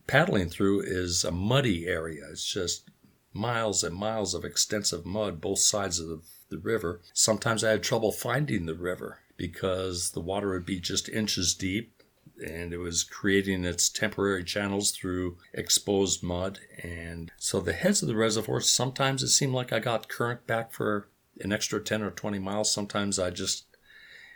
paddling 0.06 0.50
through 0.50 0.82
is 0.82 1.24
a 1.24 1.32
muddy 1.32 1.88
area. 1.88 2.28
It's 2.32 2.46
just 2.46 2.90
miles 3.34 3.84
and 3.84 3.96
miles 3.96 4.34
of 4.34 4.46
extensive 4.46 5.06
mud 5.06 5.42
both 5.42 5.60
sides 5.60 6.00
of 6.00 6.24
the, 6.50 6.58
river. 6.58 7.02
Sometimes 7.14 7.62
I 7.62 7.72
had 7.72 7.84
trouble 7.84 8.14
finding 8.14 8.66
the 8.66 8.74
river 8.74 9.20
because 9.38 10.12
the 10.12 10.20
water 10.20 10.50
would 10.50 10.66
be 10.66 10.80
just 10.80 11.08
inches 11.08 11.54
deep 11.54 11.98
and 12.46 12.74
it 12.74 12.78
was 12.78 13.04
creating 13.04 13.66
its 13.66 13.90
temporary 13.90 14.44
channels 14.44 14.92
through 14.92 15.38
exposed 15.54 16.24
mud. 16.24 16.60
And 16.84 17.32
so 17.38 17.60
the 17.60 17.74
heads 17.74 18.02
of 18.02 18.08
the 18.08 18.16
reservoirs, 18.16 18.70
sometimes 18.70 19.24
it 19.24 19.30
seemed 19.30 19.54
like 19.54 19.74
I 19.74 19.80
got 19.80 20.10
current 20.10 20.46
back 20.46 20.72
for 20.72 21.10
an 21.40 21.52
extra 21.52 21.80
10 21.80 22.02
or 22.04 22.12
20 22.12 22.40
miles. 22.40 22.72
Sometimes 22.72 23.20
I 23.20 23.30
just, 23.30 23.66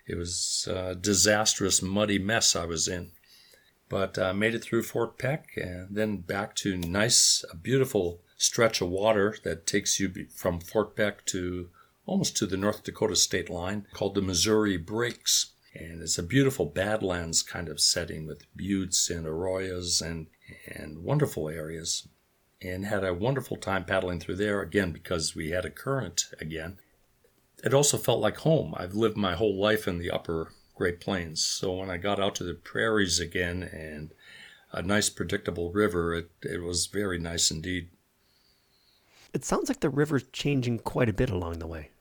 it 0.07 0.15
was 0.15 0.67
a 0.71 0.95
disastrous, 0.95 1.81
muddy 1.81 2.19
mess 2.19 2.55
I 2.55 2.65
was 2.65 2.87
in. 2.87 3.11
But 3.89 4.17
I 4.17 4.31
made 4.31 4.55
it 4.55 4.63
through 4.63 4.83
Fort 4.83 5.17
Peck 5.17 5.49
and 5.57 5.95
then 5.95 6.17
back 6.17 6.55
to 6.57 6.77
nice, 6.77 7.43
a 7.51 7.55
beautiful 7.55 8.21
stretch 8.37 8.81
of 8.81 8.89
water 8.89 9.35
that 9.43 9.67
takes 9.67 9.99
you 9.99 10.11
from 10.33 10.59
Fort 10.59 10.95
Peck 10.95 11.25
to 11.25 11.69
almost 12.05 12.35
to 12.37 12.45
the 12.45 12.57
North 12.57 12.83
Dakota 12.83 13.15
state 13.15 13.49
line 13.49 13.87
called 13.93 14.15
the 14.15 14.21
Missouri 14.21 14.77
Breaks. 14.77 15.53
And 15.73 16.01
it's 16.01 16.17
a 16.17 16.23
beautiful 16.23 16.65
Badlands 16.65 17.43
kind 17.43 17.69
of 17.69 17.79
setting 17.79 18.27
with 18.27 18.43
buttes 18.55 19.09
and 19.09 19.25
arroyos 19.25 20.01
and, 20.01 20.27
and 20.67 21.03
wonderful 21.03 21.47
areas. 21.47 22.07
And 22.61 22.85
had 22.85 23.03
a 23.03 23.13
wonderful 23.13 23.57
time 23.57 23.85
paddling 23.85 24.19
through 24.19 24.35
there 24.35 24.61
again 24.61 24.91
because 24.91 25.35
we 25.35 25.49
had 25.49 25.65
a 25.65 25.71
current 25.71 26.25
again. 26.39 26.77
It 27.63 27.73
also 27.73 27.97
felt 27.97 28.19
like 28.19 28.37
home. 28.37 28.73
I've 28.77 28.93
lived 28.93 29.17
my 29.17 29.33
whole 29.33 29.59
life 29.59 29.87
in 29.87 29.97
the 29.97 30.11
upper 30.11 30.51
Great 30.75 30.99
Plains. 30.99 31.43
So 31.43 31.73
when 31.73 31.89
I 31.89 31.97
got 31.97 32.19
out 32.19 32.35
to 32.35 32.43
the 32.43 32.53
prairies 32.53 33.19
again 33.19 33.63
and 33.63 34.11
a 34.71 34.81
nice 34.81 35.09
predictable 35.09 35.71
river, 35.71 36.13
it, 36.15 36.31
it 36.41 36.61
was 36.61 36.87
very 36.87 37.19
nice 37.19 37.51
indeed. 37.51 37.89
It 39.33 39.45
sounds 39.45 39.69
like 39.69 39.79
the 39.79 39.89
river's 39.89 40.25
changing 40.33 40.79
quite 40.79 41.09
a 41.09 41.13
bit 41.13 41.29
along 41.29 41.59
the 41.59 41.67
way. 41.67 41.91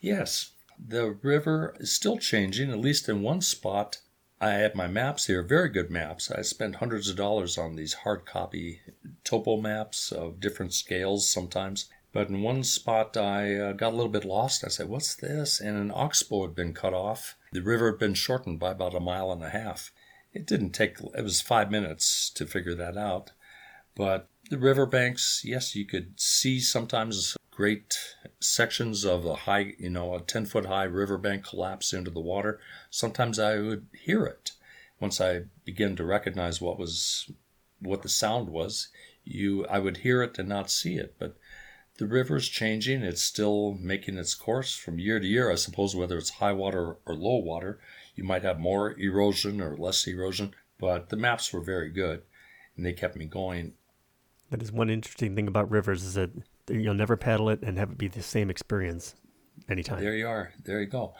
Yes, 0.00 0.52
the 0.78 1.18
river 1.22 1.74
is 1.80 1.92
still 1.92 2.18
changing, 2.18 2.70
at 2.70 2.78
least 2.78 3.08
in 3.08 3.22
one 3.22 3.40
spot. 3.40 3.98
I 4.40 4.50
have 4.50 4.74
my 4.74 4.86
maps 4.86 5.26
here, 5.26 5.42
very 5.42 5.68
good 5.68 5.90
maps. 5.90 6.30
I 6.30 6.42
spent 6.42 6.76
hundreds 6.76 7.08
of 7.08 7.16
dollars 7.16 7.58
on 7.58 7.74
these 7.74 7.94
hard 7.94 8.24
copy 8.24 8.80
topo 9.24 9.56
maps 9.56 10.12
of 10.12 10.38
different 10.40 10.72
scales 10.72 11.28
sometimes. 11.28 11.88
But 12.12 12.28
in 12.28 12.42
one 12.42 12.62
spot, 12.64 13.16
I 13.16 13.56
uh, 13.56 13.72
got 13.72 13.92
a 13.92 13.96
little 13.96 14.10
bit 14.10 14.24
lost. 14.24 14.64
I 14.64 14.68
said, 14.68 14.88
What's 14.88 15.14
this? 15.14 15.60
And 15.60 15.76
an 15.76 15.90
oxbow 15.92 16.42
had 16.42 16.54
been 16.54 16.72
cut 16.72 16.94
off. 16.94 17.36
The 17.52 17.62
river 17.62 17.90
had 17.90 17.98
been 17.98 18.14
shortened 18.14 18.60
by 18.60 18.70
about 18.70 18.94
a 18.94 19.00
mile 19.00 19.32
and 19.32 19.42
a 19.42 19.50
half. 19.50 19.90
It 20.32 20.46
didn't 20.46 20.70
take, 20.70 21.00
it 21.00 21.22
was 21.22 21.40
five 21.40 21.70
minutes 21.70 22.30
to 22.30 22.46
figure 22.46 22.74
that 22.76 22.96
out. 22.96 23.32
But 23.94 24.28
the 24.50 24.58
riverbanks, 24.58 25.42
yes, 25.44 25.74
you 25.74 25.84
could 25.84 26.18
see 26.18 26.60
sometimes 26.60 27.36
great 27.50 27.98
sections 28.40 29.04
of 29.04 29.26
a 29.26 29.34
high, 29.34 29.74
you 29.78 29.90
know, 29.90 30.14
a 30.14 30.20
10 30.20 30.46
foot 30.46 30.66
high 30.66 30.84
riverbank 30.84 31.44
collapse 31.44 31.92
into 31.92 32.10
the 32.10 32.20
water. 32.20 32.60
Sometimes 32.90 33.38
I 33.38 33.58
would 33.58 33.86
hear 33.92 34.24
it. 34.24 34.52
Once 35.00 35.20
I 35.20 35.42
began 35.64 35.96
to 35.96 36.04
recognize 36.04 36.60
what 36.60 36.78
was, 36.78 37.30
what 37.80 38.02
the 38.02 38.08
sound 38.08 38.48
was, 38.48 38.88
you, 39.24 39.66
I 39.66 39.78
would 39.78 39.98
hear 39.98 40.22
it 40.22 40.38
and 40.38 40.48
not 40.48 40.70
see 40.70 40.96
it. 40.96 41.14
But 41.18 41.36
the 41.98 42.06
river's 42.06 42.48
changing. 42.48 43.02
It's 43.02 43.22
still 43.22 43.76
making 43.80 44.18
its 44.18 44.34
course 44.34 44.74
from 44.74 44.98
year 44.98 45.20
to 45.20 45.26
year, 45.26 45.50
I 45.50 45.56
suppose, 45.56 45.94
whether 45.94 46.16
it's 46.16 46.30
high 46.30 46.52
water 46.52 46.96
or 47.04 47.14
low 47.14 47.36
water. 47.36 47.80
You 48.14 48.24
might 48.24 48.44
have 48.44 48.58
more 48.58 48.98
erosion 48.98 49.60
or 49.60 49.76
less 49.76 50.06
erosion, 50.06 50.54
but 50.78 51.10
the 51.10 51.16
maps 51.16 51.52
were 51.52 51.60
very 51.60 51.90
good 51.90 52.22
and 52.76 52.86
they 52.86 52.92
kept 52.92 53.16
me 53.16 53.26
going. 53.26 53.74
That 54.50 54.62
is 54.62 54.72
one 54.72 54.90
interesting 54.90 55.34
thing 55.34 55.48
about 55.48 55.70
rivers 55.70 56.04
is 56.04 56.14
that 56.14 56.30
you'll 56.70 56.94
never 56.94 57.16
paddle 57.16 57.50
it 57.50 57.60
and 57.62 57.78
have 57.78 57.90
it 57.90 57.98
be 57.98 58.08
the 58.08 58.22
same 58.22 58.50
experience 58.50 59.14
anytime. 59.68 60.00
There 60.00 60.16
you 60.16 60.26
are. 60.26 60.52
There 60.62 60.80
you 60.80 60.86
go. 60.86 61.14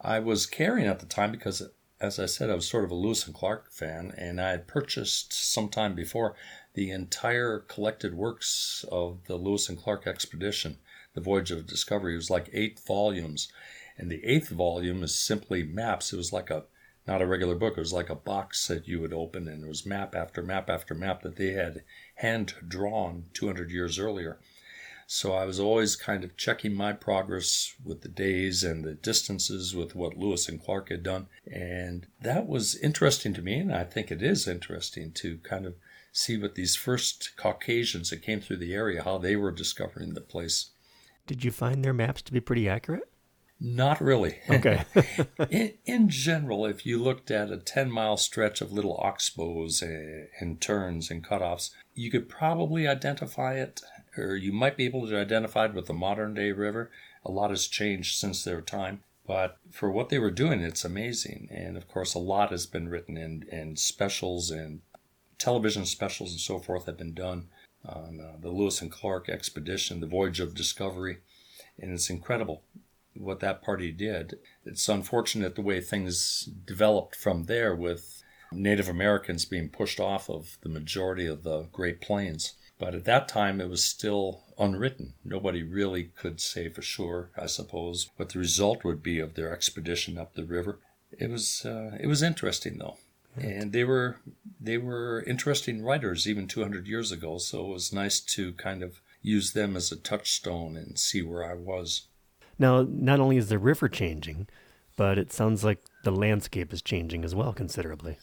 I 0.00 0.18
was 0.18 0.46
carrying 0.46 0.86
at 0.86 1.00
the 1.00 1.06
time 1.06 1.32
because, 1.32 1.62
as 2.00 2.18
I 2.18 2.26
said, 2.26 2.50
I 2.50 2.54
was 2.54 2.68
sort 2.68 2.84
of 2.84 2.90
a 2.90 2.94
Lewis 2.94 3.24
and 3.26 3.34
Clark 3.34 3.72
fan, 3.72 4.12
and 4.18 4.40
I 4.40 4.50
had 4.50 4.66
purchased 4.66 5.32
some 5.32 5.70
time 5.70 5.94
before 5.94 6.34
the 6.74 6.90
entire 6.90 7.60
collected 7.60 8.14
works 8.14 8.84
of 8.92 9.20
the 9.28 9.36
Lewis 9.36 9.68
and 9.68 9.78
Clark 9.78 10.06
expedition, 10.06 10.76
the 11.14 11.22
Voyage 11.22 11.50
of 11.50 11.66
Discovery. 11.66 12.12
It 12.12 12.16
was 12.16 12.30
like 12.30 12.50
eight 12.52 12.78
volumes, 12.80 13.50
and 13.96 14.10
the 14.10 14.24
eighth 14.24 14.50
volume 14.50 15.02
is 15.02 15.14
simply 15.14 15.62
maps. 15.62 16.12
It 16.12 16.16
was 16.16 16.32
like 16.32 16.50
a 16.50 16.64
not 17.06 17.22
a 17.22 17.26
regular 17.26 17.54
book. 17.54 17.74
It 17.76 17.80
was 17.80 17.92
like 17.92 18.10
a 18.10 18.14
box 18.14 18.66
that 18.68 18.88
you 18.88 19.00
would 19.00 19.12
open, 19.12 19.46
and 19.48 19.64
it 19.64 19.68
was 19.68 19.84
map 19.84 20.14
after 20.14 20.42
map 20.42 20.70
after 20.70 20.94
map 20.94 21.22
that 21.22 21.36
they 21.36 21.52
had 21.52 21.84
hand 22.16 22.54
drawn 22.66 23.26
200 23.34 23.70
years 23.70 23.98
earlier. 23.98 24.38
So 25.06 25.34
I 25.34 25.44
was 25.44 25.60
always 25.60 25.96
kind 25.96 26.24
of 26.24 26.36
checking 26.36 26.74
my 26.74 26.94
progress 26.94 27.74
with 27.84 28.00
the 28.00 28.08
days 28.08 28.64
and 28.64 28.82
the 28.82 28.94
distances 28.94 29.76
with 29.76 29.94
what 29.94 30.16
Lewis 30.16 30.48
and 30.48 30.62
Clark 30.62 30.88
had 30.88 31.02
done. 31.02 31.26
And 31.46 32.06
that 32.22 32.46
was 32.46 32.74
interesting 32.76 33.34
to 33.34 33.42
me, 33.42 33.58
and 33.58 33.74
I 33.74 33.84
think 33.84 34.10
it 34.10 34.22
is 34.22 34.48
interesting 34.48 35.12
to 35.12 35.38
kind 35.38 35.66
of 35.66 35.74
see 36.10 36.38
what 36.38 36.54
these 36.54 36.76
first 36.76 37.36
Caucasians 37.36 38.10
that 38.10 38.22
came 38.22 38.40
through 38.40 38.58
the 38.58 38.72
area, 38.72 39.02
how 39.02 39.18
they 39.18 39.36
were 39.36 39.50
discovering 39.50 40.14
the 40.14 40.20
place. 40.20 40.70
Did 41.26 41.44
you 41.44 41.50
find 41.50 41.84
their 41.84 41.92
maps 41.92 42.22
to 42.22 42.32
be 42.32 42.40
pretty 42.40 42.68
accurate? 42.68 43.10
Not 43.66 44.02
really. 44.02 44.36
Okay. 44.50 44.84
in, 45.50 45.72
in, 45.86 46.08
general, 46.10 46.66
if 46.66 46.84
you 46.84 47.02
looked 47.02 47.30
at 47.30 47.50
a 47.50 47.56
10 47.56 47.90
mile 47.90 48.18
stretch 48.18 48.60
of 48.60 48.74
little 48.74 49.00
oxbows 49.02 49.82
uh, 49.82 50.26
and 50.38 50.60
turns 50.60 51.10
and 51.10 51.26
cutoffs, 51.26 51.70
you 51.94 52.10
could 52.10 52.28
probably 52.28 52.86
identify 52.86 53.54
it 53.54 53.80
or 54.18 54.36
you 54.36 54.52
might 54.52 54.76
be 54.76 54.84
able 54.84 55.08
to 55.08 55.18
identify 55.18 55.64
it 55.64 55.72
with 55.72 55.86
the 55.86 55.94
modern 55.94 56.34
day 56.34 56.52
river. 56.52 56.90
A 57.24 57.30
lot 57.30 57.48
has 57.48 57.66
changed 57.66 58.18
since 58.18 58.44
their 58.44 58.60
time. 58.60 59.02
But 59.26 59.56
for 59.70 59.90
what 59.90 60.10
they 60.10 60.18
were 60.18 60.30
doing, 60.30 60.60
it's 60.60 60.84
amazing. 60.84 61.48
And 61.50 61.78
of 61.78 61.88
course, 61.88 62.12
a 62.12 62.18
lot 62.18 62.50
has 62.50 62.66
been 62.66 62.90
written 62.90 63.16
in, 63.16 63.46
in 63.50 63.76
specials 63.76 64.50
and 64.50 64.82
television 65.38 65.86
specials 65.86 66.32
and 66.32 66.40
so 66.40 66.58
forth 66.58 66.84
have 66.84 66.98
been 66.98 67.14
done 67.14 67.48
on 67.82 68.20
uh, 68.20 68.36
the 68.38 68.50
Lewis 68.50 68.82
and 68.82 68.92
Clark 68.92 69.30
expedition, 69.30 70.00
the 70.00 70.06
Voyage 70.06 70.40
of 70.40 70.54
Discovery. 70.54 71.20
And 71.80 71.92
it's 71.92 72.10
incredible 72.10 72.62
what 73.16 73.40
that 73.40 73.62
party 73.62 73.90
did. 73.90 74.38
It's 74.64 74.88
unfortunate 74.88 75.54
the 75.54 75.62
way 75.62 75.80
things 75.80 76.48
developed 76.66 77.16
from 77.16 77.44
there 77.44 77.74
with 77.74 78.22
Native 78.52 78.88
Americans 78.88 79.44
being 79.44 79.68
pushed 79.68 80.00
off 80.00 80.30
of 80.30 80.58
the 80.62 80.68
majority 80.68 81.26
of 81.26 81.42
the 81.42 81.62
Great 81.72 82.00
Plains. 82.00 82.54
But 82.78 82.94
at 82.94 83.04
that 83.04 83.28
time, 83.28 83.60
it 83.60 83.68
was 83.68 83.84
still 83.84 84.42
unwritten. 84.58 85.14
Nobody 85.24 85.62
really 85.62 86.04
could 86.16 86.40
say 86.40 86.68
for 86.68 86.82
sure, 86.82 87.30
I 87.36 87.46
suppose, 87.46 88.10
what 88.16 88.30
the 88.30 88.38
result 88.38 88.84
would 88.84 89.02
be 89.02 89.20
of 89.20 89.34
their 89.34 89.52
expedition 89.52 90.18
up 90.18 90.34
the 90.34 90.44
river. 90.44 90.80
It 91.16 91.30
was 91.30 91.64
uh, 91.64 91.96
it 92.00 92.08
was 92.08 92.22
interesting 92.22 92.78
though, 92.78 92.98
and 93.36 93.72
they 93.72 93.84
were 93.84 94.18
they 94.60 94.78
were 94.78 95.22
interesting 95.26 95.84
writers 95.84 96.26
even 96.28 96.48
200 96.48 96.88
years 96.88 97.12
ago. 97.12 97.38
So 97.38 97.66
it 97.66 97.72
was 97.72 97.92
nice 97.92 98.18
to 98.20 98.52
kind 98.54 98.82
of 98.82 99.00
use 99.22 99.52
them 99.52 99.76
as 99.76 99.92
a 99.92 99.96
touchstone 99.96 100.76
and 100.76 100.98
see 100.98 101.22
where 101.22 101.48
I 101.48 101.54
was. 101.54 102.08
Now, 102.58 102.86
not 102.88 103.20
only 103.20 103.36
is 103.36 103.48
the 103.48 103.58
river 103.58 103.88
changing, 103.88 104.48
but 104.96 105.18
it 105.18 105.32
sounds 105.32 105.64
like 105.64 105.80
the 106.04 106.12
landscape 106.12 106.72
is 106.72 106.82
changing 106.82 107.24
as 107.24 107.34
well 107.34 107.52
considerably. 107.52 108.18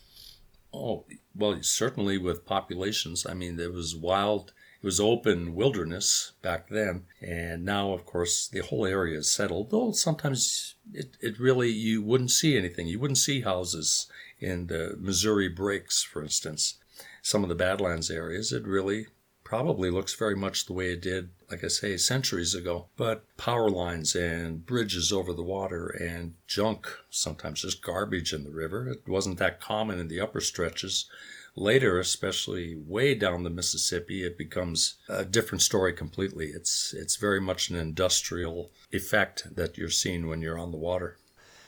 Oh, 0.74 1.06
well, 1.36 1.58
certainly 1.62 2.18
with 2.18 2.46
populations. 2.46 3.26
I 3.26 3.34
mean, 3.34 3.58
there 3.58 3.72
was 3.72 3.96
wild, 3.96 4.54
it 4.82 4.86
was 4.86 5.00
open 5.00 5.54
wilderness 5.54 6.32
back 6.42 6.70
then. 6.70 7.04
And 7.22 7.66
now, 7.66 7.92
of 7.92 8.06
course, 8.06 8.48
the 8.48 8.62
whole 8.62 8.86
area 8.86 9.20
is 9.20 9.30
settled, 9.30 9.72
though 9.72 9.92
sometimes 9.92 10.76
it, 10.94 11.18
it 11.20 11.40
really, 11.40 11.70
you 11.70 12.02
wouldn't 12.02 12.32
see 12.32 12.58
anything. 12.58 12.88
You 12.88 13.00
wouldn't 13.00 13.18
see 13.18 13.42
houses 13.42 14.08
in 14.40 14.68
the 14.68 14.96
Missouri 14.98 15.50
breaks, 15.50 16.04
for 16.04 16.24
instance. 16.24 16.78
Some 17.22 17.44
of 17.44 17.50
the 17.50 17.56
Badlands 17.56 18.10
areas, 18.10 18.52
it 18.52 18.66
really 18.66 19.08
probably 19.52 19.92
looks 19.92 20.14
very 20.14 20.34
much 20.34 20.66
the 20.66 20.72
way 20.72 20.94
it 20.94 21.02
did, 21.02 21.28
like 21.50 21.62
I 21.62 21.68
say, 21.68 21.98
centuries 21.98 22.56
ago. 22.56 22.86
But 22.96 23.26
power 23.36 23.70
lines 23.70 24.16
and 24.16 24.66
bridges 24.66 25.12
over 25.12 25.34
the 25.34 25.44
water 25.44 25.88
and 25.88 26.36
junk, 26.48 26.88
sometimes 27.10 27.64
just 27.64 27.84
garbage 27.84 28.32
in 28.32 28.46
the 28.46 28.50
river. 28.50 28.88
It 28.88 29.10
wasn't 29.10 29.40
that 29.40 29.60
common 29.60 30.00
in 30.00 30.08
the 30.08 30.22
upper 30.22 30.40
stretches. 30.40 31.10
Later, 31.54 32.00
especially 32.00 32.78
way 32.78 33.14
down 33.14 33.44
the 33.44 33.50
Mississippi, 33.50 34.24
it 34.24 34.38
becomes 34.38 34.96
a 35.10 35.26
different 35.26 35.64
story 35.64 35.92
completely. 35.92 36.46
It's 36.46 36.94
it's 36.98 37.18
very 37.18 37.42
much 37.42 37.70
an 37.70 37.76
industrial 37.76 38.72
effect 38.94 39.54
that 39.54 39.78
you're 39.78 39.90
seeing 39.90 40.28
when 40.28 40.42
you're 40.42 40.58
on 40.58 40.72
the 40.72 40.78
water. 40.78 41.18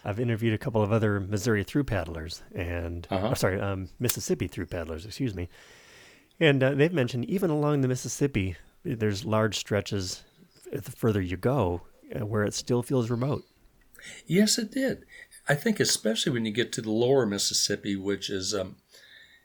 I've 0.06 0.22
interviewed 0.22 0.54
a 0.54 0.58
couple 0.58 0.82
of 0.82 0.94
other 0.94 1.20
Missouri 1.20 1.66
through 1.66 1.84
paddlers 1.84 2.44
and, 2.54 3.08
uh-huh. 3.10 3.30
oh, 3.32 3.34
sorry, 3.34 3.60
um, 3.60 3.90
Mississippi 4.00 4.48
through 4.48 4.66
paddlers, 4.68 5.06
excuse 5.06 5.34
me, 5.34 5.50
and 6.44 6.62
uh, 6.62 6.74
they've 6.74 6.94
mentioned 6.94 7.26
even 7.26 7.50
along 7.50 7.82
the 7.82 7.88
Mississippi, 7.88 8.56
there's 8.84 9.26
large 9.26 9.58
stretches 9.58 10.24
the 10.72 10.92
further 10.92 11.22
you 11.22 11.38
go 11.38 11.82
uh, 12.16 12.26
where 12.26 12.44
it 12.44 12.54
still 12.54 12.84
feels 12.84 13.10
remote. 13.10 13.44
Yes, 14.26 14.58
it 14.58 14.72
did. 14.72 15.06
I 15.48 15.56
think 15.56 15.80
especially 15.80 16.32
when 16.32 16.46
you 16.46 16.52
get 16.52 16.72
to 16.74 16.82
the 16.82 16.92
lower 16.92 17.26
Mississippi, 17.26 17.96
which 17.96 18.30
is 18.30 18.54
um, 18.54 18.78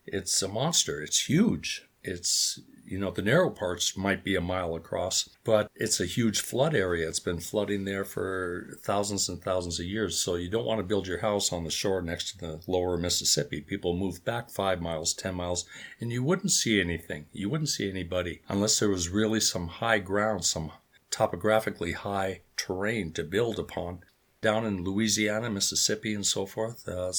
it's 0.07 0.43
a 0.43 0.49
monster. 0.49 1.03
It's 1.03 1.29
huge. 1.29 1.87
It's 2.03 2.61
you 2.91 2.99
know, 2.99 3.11
the 3.11 3.23
narrow 3.23 3.51
parts 3.51 3.97
might 3.97 4.25
be 4.25 4.35
a 4.35 4.41
mile 4.41 4.75
across, 4.75 5.29
but 5.45 5.71
it's 5.75 6.01
a 6.01 6.07
huge 6.07 6.41
flood 6.41 6.75
area. 6.75 7.07
It's 7.07 7.21
been 7.21 7.41
flooding 7.41 7.85
there 7.85 8.05
for 8.05 8.79
thousands 8.83 9.29
and 9.29 9.43
thousands 9.43 9.79
of 9.79 9.87
years. 9.87 10.19
So 10.19 10.37
you 10.37 10.49
don't 10.49 10.65
want 10.65 10.79
to 10.79 10.85
build 10.85 11.07
your 11.07 11.21
house 11.21 11.53
on 11.53 11.65
the 11.65 11.71
shore 11.71 12.01
next 12.01 12.33
to 12.33 12.39
the 12.39 12.61
lower 12.67 12.97
Mississippi. 12.97 13.61
People 13.61 13.95
move 13.95 14.25
back 14.25 14.51
five 14.51 14.81
miles, 14.81 15.13
10 15.13 15.35
miles, 15.35 15.67
and 16.01 16.11
you 16.11 16.23
wouldn't 16.23 16.53
see 16.53 16.81
anything. 16.81 17.27
You 17.33 17.51
wouldn't 17.51 17.69
see 17.69 17.91
anybody 17.91 18.41
unless 18.49 18.79
there 18.79 18.89
was 18.89 19.11
really 19.11 19.41
some 19.41 19.69
high 19.69 19.99
ground, 19.99 20.45
some 20.45 20.73
topographically 21.11 21.93
high 21.93 22.41
terrain 22.57 23.13
to 23.13 23.23
build 23.23 23.59
upon 23.59 24.01
down 24.41 24.65
in 24.65 24.85
Louisiana, 24.85 25.51
Mississippi, 25.51 26.15
and 26.15 26.25
so 26.25 26.47
forth, 26.47 26.89
uh, 26.89 27.13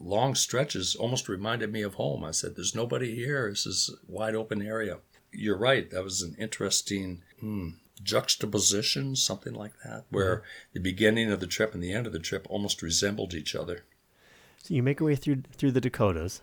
long 0.00 0.34
stretches 0.34 0.96
almost 0.96 1.28
reminded 1.28 1.72
me 1.72 1.82
of 1.82 1.94
home. 1.94 2.24
I 2.24 2.32
said, 2.32 2.56
There's 2.56 2.74
nobody 2.74 3.14
here. 3.14 3.48
This 3.48 3.64
is 3.64 3.94
wide 4.08 4.34
open 4.34 4.60
area 4.60 4.98
you're 5.34 5.58
right. 5.58 5.90
That 5.90 6.04
was 6.04 6.22
an 6.22 6.36
interesting 6.38 7.22
hmm, 7.40 7.70
juxtaposition, 8.02 9.16
something 9.16 9.54
like 9.54 9.72
that, 9.84 10.04
where 10.10 10.42
the 10.72 10.80
beginning 10.80 11.30
of 11.30 11.40
the 11.40 11.46
trip 11.46 11.74
and 11.74 11.82
the 11.82 11.92
end 11.92 12.06
of 12.06 12.12
the 12.12 12.18
trip 12.18 12.46
almost 12.48 12.82
resembled 12.82 13.34
each 13.34 13.54
other. 13.54 13.84
So 14.62 14.74
you 14.74 14.82
make 14.82 15.00
your 15.00 15.08
way 15.08 15.16
through 15.16 15.42
through 15.52 15.72
the 15.72 15.80
Dakotas. 15.80 16.40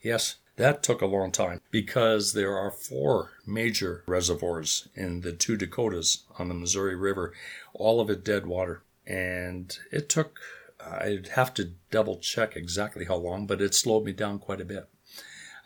Yes, 0.00 0.36
that 0.56 0.82
took 0.82 1.02
a 1.02 1.06
long 1.06 1.32
time 1.32 1.60
because 1.70 2.32
there 2.32 2.56
are 2.56 2.70
four 2.70 3.32
major 3.46 4.02
reservoirs 4.06 4.88
in 4.94 5.20
the 5.20 5.32
two 5.32 5.56
Dakotas 5.56 6.24
on 6.38 6.48
the 6.48 6.54
Missouri 6.54 6.96
River, 6.96 7.32
all 7.74 8.00
of 8.00 8.08
it 8.08 8.24
dead 8.24 8.46
water. 8.46 8.82
And 9.06 9.76
it 9.92 10.08
took, 10.08 10.40
I'd 10.84 11.28
have 11.34 11.52
to 11.54 11.72
double 11.90 12.16
check 12.16 12.56
exactly 12.56 13.04
how 13.04 13.16
long, 13.16 13.46
but 13.46 13.60
it 13.60 13.74
slowed 13.74 14.04
me 14.04 14.12
down 14.12 14.38
quite 14.38 14.60
a 14.60 14.64
bit. 14.64 14.88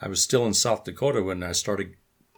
I 0.02 0.09
was 0.09 0.22
still 0.22 0.46
in 0.46 0.54
South 0.54 0.85
Dakota 0.85 1.22
when 1.22 1.42
I 1.42 1.52
started, 1.52 1.94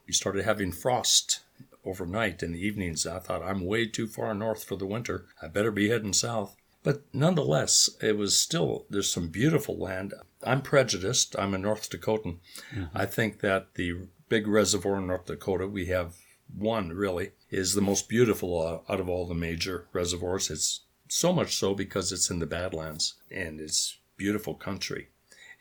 we 0.07 0.13
started 0.13 0.45
having 0.45 0.73
frost 0.73 1.41
overnight 1.85 2.43
in 2.43 2.53
the 2.53 2.65
evenings. 2.65 3.07
I 3.07 3.19
thought, 3.19 3.43
I'm 3.43 3.67
way 3.67 3.87
too 3.87 4.07
far 4.07 4.35
north 4.35 4.65
for 4.65 4.77
the 4.77 4.87
winter. 4.87 5.27
I 5.41 5.49
better 5.49 5.71
be 5.71 5.89
heading 5.89 6.13
south. 6.13 6.57
But 6.85 7.03
nonetheless, 7.13 7.91
it 8.01 8.17
was 8.17 8.39
still, 8.39 8.87
there's 8.91 9.13
some 9.13 9.29
beautiful 9.29 9.79
land. 9.79 10.15
I'm 10.43 10.63
prejudiced. 10.63 11.37
I'm 11.39 11.55
a 11.55 11.59
North 11.59 11.89
Dakotan. 11.89 12.39
Mm-hmm. 12.75 12.97
I 12.97 13.07
think 13.07 13.41
that 13.41 13.75
the 13.75 14.09
big 14.29 14.49
reservoir 14.49 14.99
in 14.99 15.07
North 15.07 15.27
Dakota, 15.27 15.69
we 15.69 15.87
have 15.87 16.17
one 16.57 16.89
really, 16.91 17.31
is 17.51 17.75
the 17.75 17.81
most 17.81 18.09
beautiful 18.09 18.83
out 18.89 19.01
of 19.01 19.09
all 19.09 19.27
the 19.27 19.35
major 19.35 19.87
reservoirs. 19.93 20.51
It's 20.51 20.81
so 21.09 21.33
much 21.33 21.55
so 21.55 21.75
because 21.75 22.11
it's 22.11 22.31
in 22.31 22.41
the 22.41 22.47
Badlands 22.47 23.15
and 23.31 23.61
it's 23.61 23.99
beautiful 24.17 24.55
country. 24.55 25.09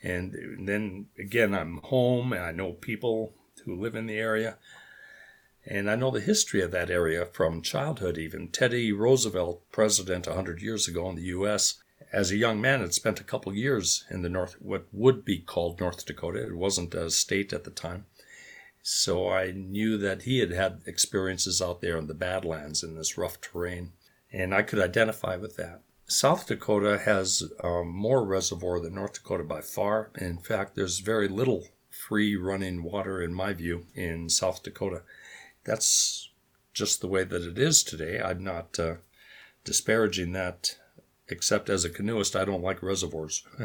And 0.02 0.66
then 0.66 1.06
again, 1.18 1.54
I'm 1.54 1.78
home 1.84 2.32
and 2.32 2.42
I 2.42 2.50
know 2.50 2.72
people 2.72 3.34
who 3.64 3.80
live 3.80 3.94
in 3.94 4.06
the 4.06 4.18
area. 4.18 4.58
And 5.64 5.90
I 5.90 5.94
know 5.94 6.10
the 6.10 6.20
history 6.20 6.60
of 6.60 6.72
that 6.72 6.90
area 6.90 7.24
from 7.24 7.62
childhood, 7.62 8.18
even. 8.18 8.48
Teddy 8.48 8.92
Roosevelt, 8.92 9.62
president 9.70 10.26
100 10.26 10.60
years 10.60 10.88
ago 10.88 11.08
in 11.08 11.16
the 11.16 11.22
U.S., 11.22 11.82
as 12.12 12.30
a 12.30 12.36
young 12.36 12.60
man, 12.60 12.80
had 12.80 12.92
spent 12.92 13.20
a 13.20 13.24
couple 13.24 13.54
years 13.54 14.04
in 14.10 14.22
the 14.22 14.28
North, 14.28 14.56
what 14.60 14.86
would 14.92 15.24
be 15.24 15.38
called 15.38 15.80
North 15.80 16.04
Dakota. 16.04 16.42
It 16.42 16.56
wasn't 16.56 16.94
a 16.94 17.10
state 17.10 17.52
at 17.52 17.64
the 17.64 17.70
time. 17.70 18.06
So 18.82 19.30
I 19.30 19.52
knew 19.52 19.96
that 19.98 20.22
he 20.22 20.40
had 20.40 20.50
had 20.50 20.82
experiences 20.86 21.62
out 21.62 21.80
there 21.80 21.96
in 21.96 22.08
the 22.08 22.14
Badlands 22.14 22.82
in 22.82 22.96
this 22.96 23.16
rough 23.16 23.40
terrain, 23.40 23.92
and 24.32 24.52
I 24.52 24.62
could 24.62 24.80
identify 24.80 25.36
with 25.36 25.56
that. 25.56 25.82
South 26.06 26.46
Dakota 26.48 26.98
has 26.98 27.44
um, 27.62 27.88
more 27.88 28.24
reservoir 28.24 28.80
than 28.80 28.96
North 28.96 29.14
Dakota 29.14 29.44
by 29.44 29.60
far. 29.60 30.10
In 30.18 30.38
fact, 30.38 30.74
there's 30.74 30.98
very 30.98 31.28
little 31.28 31.68
free 32.08 32.36
running 32.36 32.82
water, 32.82 33.22
in 33.22 33.34
my 33.34 33.52
view, 33.52 33.86
in 33.94 34.28
South 34.28 34.62
Dakota 34.62 35.02
that's 35.64 36.30
just 36.72 37.00
the 37.00 37.08
way 37.08 37.24
that 37.24 37.42
it 37.42 37.58
is 37.58 37.82
today. 37.82 38.20
I'm 38.20 38.42
not 38.42 38.78
uh, 38.78 38.94
disparaging 39.64 40.32
that, 40.32 40.76
except 41.28 41.68
as 41.68 41.84
a 41.84 41.90
canoeist, 41.90 42.34
I 42.34 42.44
don't 42.44 42.62
like 42.62 42.82
reservoirs. 42.82 43.44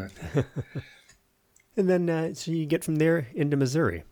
and 1.78 1.90
then, 1.90 2.10
uh, 2.10 2.34
so 2.34 2.52
you 2.52 2.66
get 2.66 2.84
from 2.84 2.98
there 2.98 3.28
into 3.34 3.58
Missouri. 3.58 4.04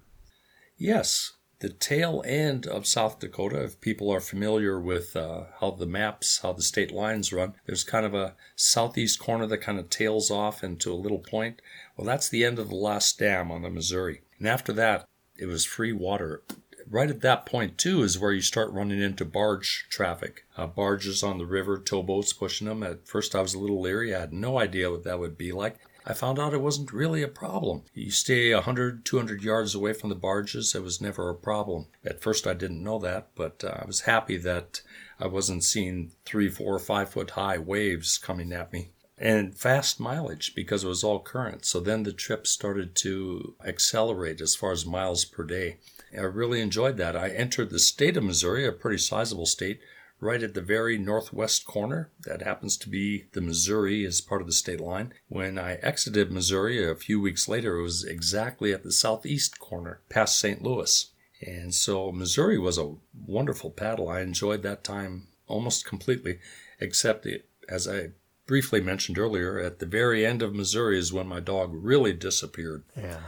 Yes. 0.78 1.34
The 1.60 1.70
tail 1.70 2.22
end 2.26 2.68
of 2.68 2.86
South 2.86 3.20
Dakota, 3.20 3.64
if 3.64 3.80
people 3.80 4.12
are 4.12 4.20
familiar 4.20 4.80
with 4.80 5.16
uh, 5.16 5.46
how 5.62 5.72
the 5.72 5.86
maps, 5.86 6.40
how 6.42 6.52
the 6.52 6.62
state 6.62 6.92
lines 6.92 7.32
run, 7.32 7.54
there's 7.66 7.86
kind 7.86 8.06
of 8.06 8.14
a 8.14 8.36
southeast 8.56 9.20
corner 9.20 9.48
that 9.48 9.60
kind 9.60 9.80
of 9.80 9.90
tails 9.90 10.30
off 10.30 10.64
into 10.64 10.92
a 10.92 10.96
little 10.96 11.20
point. 11.20 11.62
Well, 11.96 12.06
that's 12.06 12.30
the 12.30 12.44
end 12.44 12.60
of 12.60 12.70
the 12.70 12.76
last 12.76 13.20
dam 13.20 13.52
on 13.52 13.62
the 13.62 13.70
Missouri. 13.70 14.22
And 14.40 14.48
after 14.48 14.74
that, 14.74 15.08
it 15.38 15.46
was 15.46 15.66
free 15.66 15.94
water 15.94 16.44
right 16.90 17.10
at 17.10 17.22
that 17.22 17.46
point 17.46 17.78
too 17.78 18.04
is 18.04 18.20
where 18.20 18.32
you 18.32 18.42
start 18.42 18.72
running 18.72 19.02
into 19.02 19.26
barge 19.26 19.88
traffic. 19.90 20.46
Uh, 20.58 20.68
barges 20.68 21.24
on 21.24 21.38
the 21.38 21.46
river, 21.46 21.78
towboats 21.78 22.34
pushing 22.34 22.68
them. 22.68 22.84
At 22.84 23.08
first, 23.08 23.36
I 23.36 23.42
was 23.42 23.54
a 23.54 23.60
little 23.60 23.82
leery. 23.82 24.16
I 24.16 24.22
had 24.22 24.34
no 24.34 24.60
idea 24.60 24.92
what 24.92 25.04
that 25.04 25.20
would 25.20 25.38
be 25.38 25.52
like. 25.52 25.78
I 26.08 26.14
found 26.14 26.38
out 26.38 26.54
it 26.54 26.62
wasn't 26.62 26.94
really 26.94 27.24
a 27.24 27.28
problem. 27.28 27.82
You 27.96 28.12
stay 28.12 28.54
100, 28.54 29.06
200 29.06 29.42
yards 29.42 29.74
away 29.74 29.94
from 29.94 30.10
the 30.10 30.16
barges, 30.16 30.76
it 30.76 30.84
was 30.84 31.02
never 31.02 31.30
a 31.30 31.36
problem. 31.36 31.88
At 32.06 32.22
first, 32.22 32.46
I 32.46 32.54
didn't 32.54 32.84
know 32.84 33.00
that, 33.00 33.30
but 33.36 33.64
uh, 33.64 33.80
I 33.82 33.86
was 33.86 34.02
happy 34.02 34.38
that 34.38 34.82
I 35.20 35.26
wasn't 35.26 35.64
seeing 35.64 36.12
three, 36.24 36.48
four, 36.48 36.78
five 36.78 37.10
foot 37.10 37.32
high 37.32 37.58
waves 37.58 38.20
coming 38.20 38.54
at 38.54 38.72
me 38.72 38.92
and 39.18 39.58
fast 39.58 40.00
mileage 40.00 40.54
because 40.56 40.84
it 40.84 40.88
was 40.88 41.04
all 41.04 41.20
current. 41.20 41.66
So 41.66 41.80
then 41.80 42.04
the 42.04 42.14
trip 42.14 42.46
started 42.46 42.96
to 42.98 43.56
accelerate 43.66 44.42
as 44.42 44.56
far 44.56 44.72
as 44.72 44.86
miles 44.86 45.26
per 45.26 45.44
day. 45.44 45.78
I 46.14 46.24
really 46.24 46.62
enjoyed 46.62 46.98
that. 46.98 47.16
I 47.16 47.30
entered 47.30 47.70
the 47.70 47.80
state 47.80 48.18
of 48.18 48.24
Missouri, 48.24 48.66
a 48.66 48.72
pretty 48.72 48.98
sizable 48.98 49.46
state, 49.46 49.80
right 50.20 50.44
at 50.44 50.54
the 50.54 50.62
very 50.62 50.98
northwest 50.98 51.66
corner. 51.66 52.12
That 52.26 52.42
happens 52.42 52.78
to 52.78 52.90
be 52.90 53.26
the 53.34 53.42
Missouri 53.42 54.06
as 54.06 54.22
part 54.22 54.42
of 54.42 54.48
the 54.48 54.54
state 54.54 54.80
line. 54.80 55.14
When 55.28 55.58
I 55.58 55.76
exited 55.76 56.32
Missouri 56.32 56.90
a 56.90 56.96
few 56.96 57.20
weeks 57.20 57.48
later, 57.48 57.78
it 57.78 57.84
was 57.84 58.04
exactly 58.04 58.74
at 58.74 58.84
the 58.84 58.92
southeast 58.92 59.60
corner, 59.60 60.02
past 60.10 60.40
St. 60.40 60.62
Louis. 60.62 61.12
And 61.42 61.74
so 61.74 62.12
Missouri 62.12 62.58
was 62.58 62.78
a 62.78 62.96
wonderful 63.26 63.70
paddle. 63.70 64.10
I 64.10 64.22
enjoyed 64.22 64.64
that 64.64 64.84
time 64.84 65.28
almost 65.48 65.86
completely, 65.86 66.40
except 66.80 67.26
it, 67.26 67.50
as 67.68 67.88
I 67.88 68.12
briefly 68.46 68.82
mentioned 68.82 69.18
earlier, 69.18 69.60
at 69.60 69.80
the 69.80 69.86
very 69.86 70.26
end 70.26 70.42
of 70.42 70.54
Missouri 70.54 70.98
is 70.98 71.14
when 71.14 71.28
my 71.28 71.40
dog 71.40 71.72
really 71.74 72.14
disappeared. 72.14 72.84
Yeah. 72.96 73.20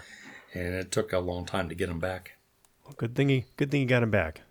And 0.54 0.74
it 0.76 0.92
took 0.92 1.14
a 1.14 1.20
long 1.20 1.46
time 1.46 1.70
to 1.70 1.76
get 1.76 1.90
him 1.90 2.00
back. 2.00 2.38
Well, 2.86 2.96
good 2.98 3.16
thing 3.16 3.30
he 3.30 3.46
good 3.58 3.70
thing 3.70 3.82
you 3.82 3.88
got 3.88 4.04
him 4.04 4.12
back. 4.12 4.42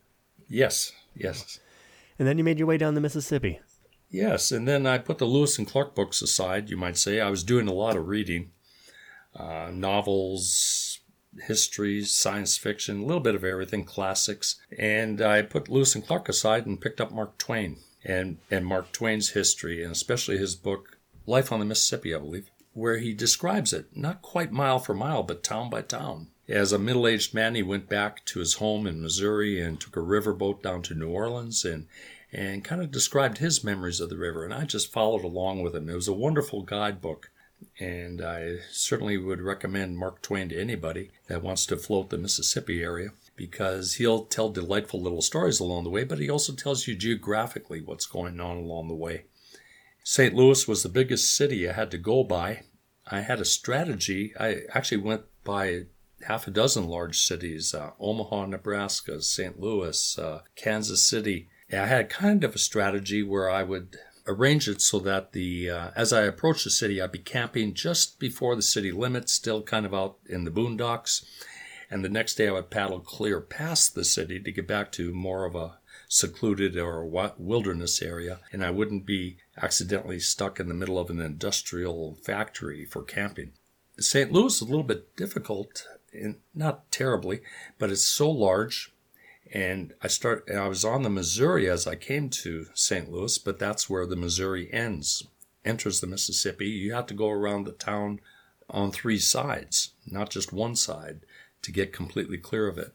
Yes, 0.48 0.92
yes. 1.14 1.58
And 2.18 2.28
then 2.28 2.38
you 2.38 2.44
made 2.44 2.58
your 2.58 2.68
way 2.68 2.78
down 2.78 2.94
the 2.94 3.00
Mississippi. 3.00 3.60
Yes, 4.10 4.52
and 4.52 4.68
then 4.68 4.86
I 4.86 4.98
put 4.98 5.18
the 5.18 5.24
Lewis 5.24 5.58
and 5.58 5.66
Clark 5.66 5.94
books 5.94 6.22
aside. 6.22 6.70
You 6.70 6.76
might 6.76 6.96
say 6.96 7.20
I 7.20 7.30
was 7.30 7.42
doing 7.42 7.66
a 7.66 7.72
lot 7.72 7.96
of 7.96 8.06
reading, 8.06 8.52
uh, 9.34 9.70
novels, 9.72 11.00
history, 11.46 12.04
science 12.04 12.56
fiction, 12.56 13.00
a 13.00 13.04
little 13.04 13.20
bit 13.20 13.34
of 13.34 13.44
everything, 13.44 13.84
classics, 13.84 14.60
and 14.78 15.20
I 15.20 15.42
put 15.42 15.68
Lewis 15.68 15.94
and 15.94 16.06
Clark 16.06 16.28
aside 16.28 16.66
and 16.66 16.80
picked 16.80 17.00
up 17.00 17.10
Mark 17.10 17.36
Twain 17.36 17.78
and 18.06 18.38
and 18.50 18.64
Mark 18.64 18.92
Twain's 18.92 19.30
history, 19.30 19.82
and 19.82 19.92
especially 19.92 20.38
his 20.38 20.56
book 20.56 20.98
Life 21.26 21.52
on 21.52 21.58
the 21.58 21.66
Mississippi, 21.66 22.14
I 22.14 22.18
believe, 22.18 22.50
where 22.72 22.98
he 22.98 23.12
describes 23.12 23.72
it 23.72 23.96
not 23.96 24.22
quite 24.22 24.52
mile 24.52 24.78
for 24.78 24.94
mile, 24.94 25.22
but 25.22 25.42
town 25.42 25.68
by 25.68 25.82
town 25.82 26.28
as 26.48 26.72
a 26.72 26.78
middle 26.78 27.06
aged 27.06 27.34
man, 27.34 27.54
he 27.54 27.62
went 27.62 27.88
back 27.88 28.24
to 28.26 28.38
his 28.38 28.54
home 28.54 28.86
in 28.86 29.02
Missouri 29.02 29.60
and 29.60 29.80
took 29.80 29.96
a 29.96 30.00
riverboat 30.00 30.62
down 30.62 30.82
to 30.82 30.94
New 30.94 31.10
Orleans 31.10 31.64
and, 31.64 31.86
and 32.32 32.64
kind 32.64 32.80
of 32.80 32.90
described 32.90 33.38
his 33.38 33.64
memories 33.64 34.00
of 34.00 34.10
the 34.10 34.16
river. 34.16 34.44
And 34.44 34.54
I 34.54 34.64
just 34.64 34.92
followed 34.92 35.24
along 35.24 35.62
with 35.62 35.74
him. 35.74 35.88
It 35.88 35.94
was 35.94 36.08
a 36.08 36.12
wonderful 36.12 36.62
guidebook. 36.62 37.30
And 37.80 38.20
I 38.20 38.58
certainly 38.70 39.16
would 39.16 39.40
recommend 39.40 39.98
Mark 39.98 40.22
Twain 40.22 40.50
to 40.50 40.60
anybody 40.60 41.10
that 41.26 41.42
wants 41.42 41.66
to 41.66 41.76
float 41.76 42.10
the 42.10 42.18
Mississippi 42.18 42.82
area 42.82 43.10
because 43.36 43.94
he'll 43.94 44.24
tell 44.24 44.50
delightful 44.50 45.00
little 45.00 45.22
stories 45.22 45.60
along 45.60 45.84
the 45.84 45.90
way, 45.90 46.04
but 46.04 46.18
he 46.18 46.30
also 46.30 46.52
tells 46.52 46.86
you 46.86 46.96
geographically 46.96 47.80
what's 47.80 48.06
going 48.06 48.40
on 48.40 48.56
along 48.56 48.88
the 48.88 48.94
way. 48.94 49.24
St. 50.02 50.34
Louis 50.34 50.66
was 50.66 50.82
the 50.82 50.88
biggest 50.88 51.36
city 51.36 51.68
I 51.68 51.72
had 51.72 51.90
to 51.90 51.98
go 51.98 52.24
by. 52.24 52.62
I 53.06 53.20
had 53.20 53.40
a 53.40 53.44
strategy. 53.44 54.32
I 54.38 54.62
actually 54.72 55.02
went 55.02 55.22
by 55.44 55.86
half 56.26 56.46
a 56.46 56.50
dozen 56.50 56.86
large 56.86 57.20
cities 57.20 57.74
uh, 57.74 57.90
Omaha, 58.00 58.46
Nebraska, 58.46 59.20
St. 59.20 59.60
Louis, 59.60 60.18
uh, 60.18 60.40
Kansas 60.56 61.04
City. 61.04 61.48
I 61.72 61.86
had 61.86 62.08
kind 62.08 62.44
of 62.44 62.54
a 62.54 62.58
strategy 62.58 63.22
where 63.22 63.50
I 63.50 63.62
would 63.62 63.96
arrange 64.26 64.68
it 64.68 64.80
so 64.80 64.98
that 65.00 65.32
the 65.32 65.70
uh, 65.70 65.90
as 65.94 66.12
I 66.12 66.22
approached 66.22 66.64
the 66.64 66.70
city, 66.70 67.00
I'd 67.00 67.12
be 67.12 67.18
camping 67.18 67.74
just 67.74 68.18
before 68.18 68.56
the 68.56 68.62
city 68.62 68.92
limits, 68.92 69.32
still 69.32 69.62
kind 69.62 69.86
of 69.86 69.94
out 69.94 70.18
in 70.26 70.44
the 70.44 70.50
boondocks. 70.50 71.24
And 71.90 72.04
the 72.04 72.08
next 72.08 72.34
day, 72.34 72.48
I 72.48 72.52
would 72.52 72.70
paddle 72.70 73.00
clear 73.00 73.40
past 73.40 73.94
the 73.94 74.04
city 74.04 74.40
to 74.40 74.52
get 74.52 74.66
back 74.66 74.90
to 74.92 75.12
more 75.12 75.44
of 75.44 75.54
a 75.54 75.78
secluded 76.08 76.76
or 76.76 77.04
wilderness 77.38 78.02
area, 78.02 78.40
and 78.52 78.64
I 78.64 78.70
wouldn't 78.70 79.06
be 79.06 79.38
accidentally 79.60 80.20
stuck 80.20 80.60
in 80.60 80.68
the 80.68 80.74
middle 80.74 80.98
of 80.98 81.10
an 81.10 81.20
industrial 81.20 82.16
factory 82.22 82.84
for 82.84 83.02
camping. 83.02 83.52
St. 83.98 84.30
Louis 84.30 84.54
is 84.54 84.60
a 84.60 84.66
little 84.66 84.84
bit 84.84 85.16
difficult 85.16 85.86
not 86.54 86.90
terribly, 86.90 87.40
but 87.78 87.90
it's 87.90 88.04
so 88.04 88.30
large. 88.30 88.92
And 89.52 89.94
I 90.02 90.08
start. 90.08 90.48
I 90.52 90.66
was 90.66 90.84
on 90.84 91.02
the 91.02 91.10
Missouri 91.10 91.68
as 91.68 91.86
I 91.86 91.94
came 91.94 92.28
to 92.30 92.66
St. 92.74 93.10
Louis, 93.10 93.38
but 93.38 93.58
that's 93.58 93.88
where 93.88 94.06
the 94.06 94.16
Missouri 94.16 94.72
ends, 94.72 95.26
enters 95.64 96.00
the 96.00 96.06
Mississippi. 96.06 96.66
You 96.66 96.94
have 96.94 97.06
to 97.06 97.14
go 97.14 97.30
around 97.30 97.64
the 97.64 97.72
town 97.72 98.20
on 98.68 98.90
three 98.90 99.20
sides, 99.20 99.92
not 100.04 100.30
just 100.30 100.52
one 100.52 100.74
side, 100.74 101.20
to 101.66 101.72
get 101.72 101.92
completely 101.92 102.38
clear 102.38 102.66
of 102.66 102.78
it. 102.78 102.94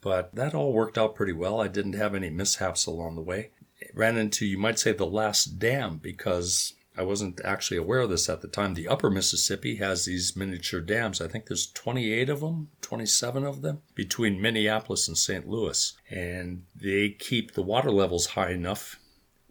But 0.00 0.34
that 0.34 0.54
all 0.54 0.72
worked 0.72 0.98
out 0.98 1.14
pretty 1.14 1.32
well. 1.32 1.60
I 1.60 1.68
didn't 1.68 1.92
have 1.92 2.14
any 2.14 2.30
mishaps 2.30 2.86
along 2.86 3.14
the 3.14 3.22
way. 3.22 3.50
ran 3.94 4.16
into, 4.16 4.46
you 4.46 4.58
might 4.58 4.78
say, 4.78 4.92
the 4.92 5.06
last 5.06 5.58
dam 5.58 5.98
because 5.98 6.74
I 6.96 7.02
wasn't 7.02 7.40
actually 7.44 7.76
aware 7.76 8.00
of 8.00 8.10
this 8.10 8.28
at 8.28 8.40
the 8.40 8.48
time. 8.48 8.74
The 8.74 8.88
upper 8.88 9.10
Mississippi 9.10 9.76
has 9.76 10.04
these 10.04 10.34
miniature 10.34 10.80
dams. 10.80 11.20
I 11.20 11.28
think 11.28 11.46
there's 11.46 11.70
28 11.70 12.28
of 12.28 12.40
them, 12.40 12.70
27 12.80 13.44
of 13.44 13.62
them 13.62 13.82
between 13.94 14.40
Minneapolis 14.40 15.06
and 15.06 15.16
St. 15.16 15.48
Louis. 15.48 15.96
And 16.10 16.64
they 16.74 17.10
keep 17.10 17.52
the 17.52 17.62
water 17.62 17.90
levels 17.90 18.28
high 18.28 18.50
enough, 18.50 18.98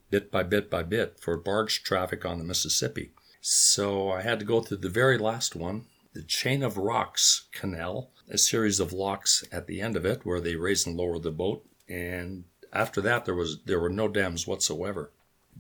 bit 0.10 0.30
by 0.32 0.44
bit 0.44 0.70
by 0.70 0.84
bit, 0.84 1.20
for 1.22 1.38
barge 1.38 1.84
traffic 1.84 2.26
on 2.26 2.38
the 2.38 2.44
Mississippi. 2.44 3.12
So 3.40 4.12
I 4.12 4.24
had 4.24 4.40
to 4.40 4.46
go 4.46 4.62
through 4.62 4.78
the 4.78 4.90
very 4.90 5.18
last 5.18 5.56
one, 5.56 5.86
the 6.14 6.24
Chain 6.24 6.64
of 6.64 6.78
Rocks 6.78 7.48
Canal, 7.54 8.12
a 8.30 8.38
series 8.38 8.80
of 8.80 8.94
locks 8.94 9.44
at 9.52 9.68
the 9.68 9.82
end 9.82 9.96
of 9.96 10.06
it 10.06 10.26
where 10.26 10.42
they 10.42 10.56
raise 10.56 10.86
and 10.86 10.98
lower 10.98 11.20
the 11.20 11.32
boat. 11.32 11.66
And 11.88 12.44
after 12.74 13.02
that, 13.02 13.26
there 13.26 13.36
was 13.36 13.60
there 13.66 13.80
were 13.80 13.90
no 13.90 14.08
dams 14.08 14.46
whatsoever 14.46 15.12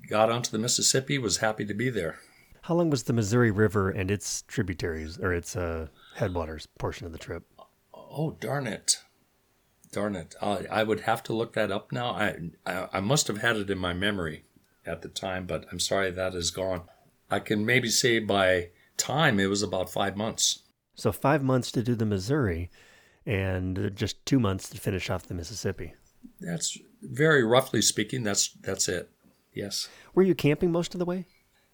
got 0.10 0.30
onto 0.30 0.52
the 0.52 0.60
Mississippi, 0.60 1.18
was 1.18 1.38
happy 1.38 1.66
to 1.66 1.74
be 1.74 1.90
there. 1.90 2.20
How 2.62 2.76
long 2.76 2.90
was 2.90 3.04
the 3.04 3.14
Missouri 3.14 3.52
River 3.52 3.90
and 3.90 4.12
its 4.12 4.44
tributaries 4.44 5.18
or 5.18 5.34
its 5.34 5.56
uh, 5.56 5.88
headwaters 6.16 6.68
portion 6.78 7.06
of 7.06 7.14
the 7.14 7.18
trip? 7.18 7.44
Oh, 7.94 8.32
darn 8.40 8.68
it. 8.68 8.98
Darn 9.92 10.16
it. 10.16 10.36
I, 10.42 10.66
I 10.70 10.84
would 10.84 11.02
have 11.02 11.24
to 11.24 11.34
look 11.34 11.54
that 11.54 11.72
up 11.72 11.92
now. 11.92 12.10
I, 12.10 12.36
I, 12.66 12.88
I 12.94 13.00
must 13.00 13.28
have 13.28 13.38
had 13.38 13.56
it 13.56 13.70
in 13.70 13.78
my 13.78 13.94
memory 13.94 14.44
at 14.86 15.02
the 15.02 15.08
time, 15.08 15.46
but 15.46 15.66
I'm 15.72 15.80
sorry 15.80 16.12
that 16.12 16.36
is 16.36 16.52
gone. 16.52 16.84
I 17.32 17.40
can 17.40 17.66
maybe 17.66 17.90
say 17.90 18.20
by 18.20 18.70
time 18.98 19.40
it 19.40 19.48
was 19.48 19.64
about 19.64 19.90
five 19.90 20.18
months. 20.18 20.64
So, 20.98 21.12
five 21.12 21.44
months 21.44 21.72
to 21.72 21.84
do 21.84 21.96
the 21.96 22.06
Missouri 22.06 22.70
and 23.26 23.92
just 23.96 24.26
two 24.26 24.40
months 24.40 24.70
to 24.70 24.80
finish 24.80 25.10
off 25.10 25.28
the 25.28 25.34
Mississippi. 25.34 25.94
That's 26.42 26.78
very 27.02 27.44
roughly 27.44 27.82
speaking, 27.82 28.24
that's 28.24 28.50
that's 28.50 28.90
it. 28.90 29.10
Yes. 29.54 29.88
Were 30.14 30.24
you 30.24 30.36
camping 30.36 30.72
most 30.72 30.94
of 30.94 31.00
the 31.00 31.06
way? 31.06 31.26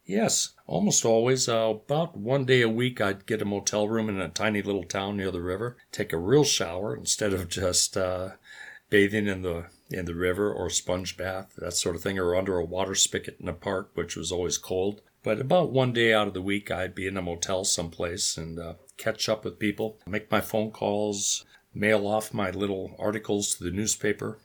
Yes, 0.06 0.50
almost 0.68 1.06
always. 1.06 1.48
Uh, 1.48 1.76
about 1.76 2.18
one 2.18 2.46
day 2.46 2.62
a 2.62 2.70
week, 2.70 3.00
I'd 3.00 3.26
get 3.26 3.42
a 3.42 3.46
motel 3.46 3.88
room 3.88 4.10
in 4.10 4.20
a 4.20 4.28
tiny 4.28 4.62
little 4.62 4.84
town 4.84 5.16
near 5.16 5.32
the 5.32 5.42
river, 5.42 5.78
take 5.92 6.12
a 6.12 6.18
real 6.18 6.44
shower 6.44 6.94
instead 6.94 7.34
of 7.34 7.48
just 7.48 7.96
uh, 7.96 8.32
bathing 8.90 9.28
in 9.28 9.44
the 9.44 9.68
in 9.90 10.06
the 10.06 10.16
river 10.16 10.52
or 10.52 10.70
sponge 10.70 11.16
bath, 11.16 11.54
that 11.58 11.74
sort 11.74 11.96
of 11.96 12.02
thing, 12.02 12.20
or 12.20 12.36
under 12.36 12.58
a 12.58 12.66
water 12.66 12.96
spigot 12.96 13.38
in 13.40 13.48
a 13.48 13.54
park, 13.54 13.92
which 13.94 14.18
was 14.18 14.32
always 14.32 14.58
cold. 14.58 15.02
But 15.24 15.40
about 15.40 15.72
one 15.72 15.94
day 15.94 16.14
out 16.14 16.28
of 16.28 16.34
the 16.34 16.42
week, 16.42 16.70
I'd 16.70 16.96
be 16.96 17.08
in 17.08 17.16
a 17.16 17.22
motel 17.22 17.64
someplace 17.64 18.38
and 18.38 18.60
uh, 18.60 18.74
catch 18.98 19.30
up 19.30 19.44
with 19.44 19.60
people, 19.60 20.00
make 20.06 20.32
my 20.32 20.42
phone 20.42 20.72
calls, 20.72 21.46
mail 21.74 22.08
off 22.08 22.34
my 22.34 22.52
little 22.52 22.96
articles 23.00 23.56
to 23.56 23.64
the 23.64 23.72
newspaper, 23.72 24.40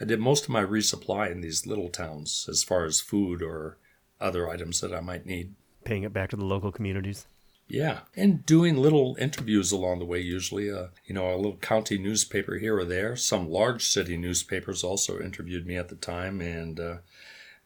I 0.00 0.04
did 0.04 0.20
most 0.20 0.44
of 0.44 0.50
my 0.50 0.64
resupply 0.64 1.30
in 1.30 1.40
these 1.40 1.66
little 1.66 1.88
towns 1.88 2.46
as 2.48 2.62
far 2.62 2.84
as 2.84 3.00
food 3.00 3.42
or 3.42 3.78
other 4.20 4.48
items 4.48 4.80
that 4.80 4.92
I 4.92 5.00
might 5.00 5.26
need. 5.26 5.54
Paying 5.84 6.02
it 6.02 6.12
back 6.12 6.30
to 6.30 6.36
the 6.36 6.44
local 6.44 6.72
communities. 6.72 7.26
Yeah, 7.68 8.00
and 8.16 8.46
doing 8.46 8.76
little 8.76 9.16
interviews 9.20 9.72
along 9.72 9.98
the 9.98 10.06
way. 10.06 10.20
Usually, 10.20 10.70
uh, 10.70 10.88
you 11.04 11.14
know, 11.14 11.32
a 11.32 11.36
little 11.36 11.58
county 11.58 11.98
newspaper 11.98 12.56
here 12.56 12.78
or 12.78 12.84
there. 12.84 13.14
Some 13.14 13.50
large 13.50 13.86
city 13.86 14.16
newspapers 14.16 14.82
also 14.82 15.20
interviewed 15.20 15.66
me 15.66 15.76
at 15.76 15.88
the 15.88 15.96
time, 15.96 16.40
and 16.40 16.80
uh, 16.80 16.82
a 16.84 17.00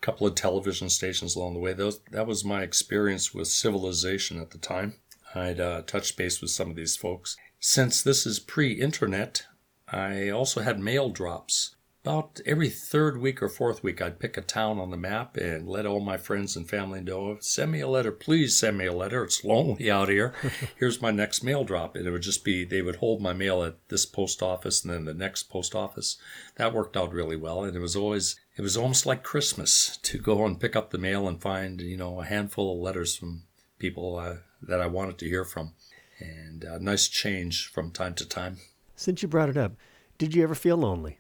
couple 0.01 0.27
of 0.27 0.35
television 0.35 0.90
stations 0.90 1.37
along 1.37 1.55
the 1.55 1.61
way. 1.61 1.72
Those 1.72 2.01
that 2.11 2.27
was 2.27 2.44
my 2.44 2.62
experience 2.62 3.33
with 3.33 3.46
civilization 3.46 4.40
at 4.40 4.51
the 4.51 4.59
time. 4.59 4.94
I'd 5.34 5.60
uh, 5.60 5.82
touched 5.82 6.16
base 6.16 6.40
with 6.40 6.50
some 6.50 6.70
of 6.70 6.76
these 6.76 6.96
folks. 6.96 7.36
Since 7.58 8.02
this 8.02 8.26
is 8.26 8.38
pre-internet, 8.38 9.46
I 9.88 10.28
also 10.30 10.62
had 10.62 10.80
mail 10.80 11.10
drops 11.10 11.76
about 12.04 12.40
every 12.44 12.68
third 12.68 13.20
week 13.20 13.40
or 13.40 13.48
fourth 13.48 13.84
week, 13.84 14.02
I'd 14.02 14.18
pick 14.18 14.36
a 14.36 14.42
town 14.42 14.80
on 14.80 14.90
the 14.90 14.96
map 14.96 15.36
and 15.36 15.68
let 15.68 15.86
all 15.86 16.00
my 16.00 16.16
friends 16.16 16.56
and 16.56 16.68
family 16.68 17.00
know, 17.00 17.36
send 17.40 17.70
me 17.70 17.80
a 17.80 17.88
letter, 17.88 18.10
please 18.10 18.58
send 18.58 18.76
me 18.76 18.86
a 18.86 18.92
letter. 18.92 19.22
It's 19.22 19.44
lonely 19.44 19.88
out 19.88 20.08
here. 20.08 20.34
Here's 20.76 21.00
my 21.00 21.12
next 21.12 21.44
mail 21.44 21.62
drop. 21.62 21.94
And 21.94 22.06
it 22.06 22.10
would 22.10 22.22
just 22.22 22.44
be, 22.44 22.64
they 22.64 22.82
would 22.82 22.96
hold 22.96 23.20
my 23.20 23.32
mail 23.32 23.62
at 23.62 23.76
this 23.88 24.04
post 24.04 24.42
office 24.42 24.82
and 24.82 24.92
then 24.92 25.04
the 25.04 25.14
next 25.14 25.44
post 25.44 25.76
office. 25.76 26.16
That 26.56 26.74
worked 26.74 26.96
out 26.96 27.12
really 27.12 27.36
well. 27.36 27.62
And 27.62 27.76
it 27.76 27.80
was 27.80 27.94
always, 27.94 28.34
it 28.56 28.62
was 28.62 28.76
almost 28.76 29.06
like 29.06 29.22
Christmas 29.22 29.96
to 30.02 30.18
go 30.18 30.44
and 30.44 30.60
pick 30.60 30.74
up 30.74 30.90
the 30.90 30.98
mail 30.98 31.28
and 31.28 31.40
find, 31.40 31.80
you 31.80 31.96
know, 31.96 32.20
a 32.20 32.24
handful 32.24 32.72
of 32.72 32.82
letters 32.82 33.16
from 33.16 33.44
people 33.78 34.16
uh, 34.16 34.36
that 34.62 34.81
I 34.81 34.87
wanted 34.87 35.18
to 35.18 35.29
hear 35.29 35.44
from. 35.44 35.72
And 36.18 36.64
a 36.64 36.79
nice 36.79 37.09
change 37.09 37.66
from 37.68 37.90
time 37.90 38.14
to 38.14 38.29
time. 38.29 38.59
Since 38.94 39.22
you 39.22 39.29
brought 39.29 39.48
it 39.48 39.57
up, 39.57 39.72
did 40.18 40.35
you 40.35 40.42
ever 40.42 40.55
feel 40.55 40.77
lonely? 40.77 41.18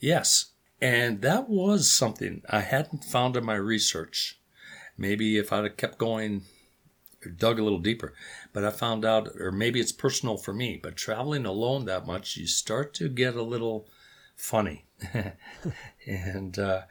Yes. 0.00 0.52
And 0.80 1.22
that 1.22 1.48
was 1.48 1.90
something 1.90 2.42
I 2.48 2.60
hadn't 2.60 3.04
found 3.04 3.36
in 3.36 3.44
my 3.44 3.54
research. 3.54 4.38
Maybe 4.96 5.36
if 5.36 5.52
I'd 5.52 5.64
have 5.64 5.76
kept 5.76 5.98
going, 5.98 6.42
dug 7.36 7.58
a 7.58 7.62
little 7.62 7.78
deeper, 7.78 8.14
but 8.52 8.64
I 8.64 8.70
found 8.70 9.04
out, 9.04 9.28
or 9.38 9.50
maybe 9.50 9.80
it's 9.80 9.92
personal 9.92 10.36
for 10.36 10.52
me, 10.52 10.78
but 10.82 10.96
traveling 10.96 11.46
alone 11.46 11.84
that 11.86 12.06
much, 12.06 12.36
you 12.36 12.46
start 12.46 12.94
to 12.94 13.08
get 13.08 13.34
a 13.34 13.42
little 13.42 13.88
funny. 14.34 14.84
and, 16.06 16.58
uh, 16.58 16.82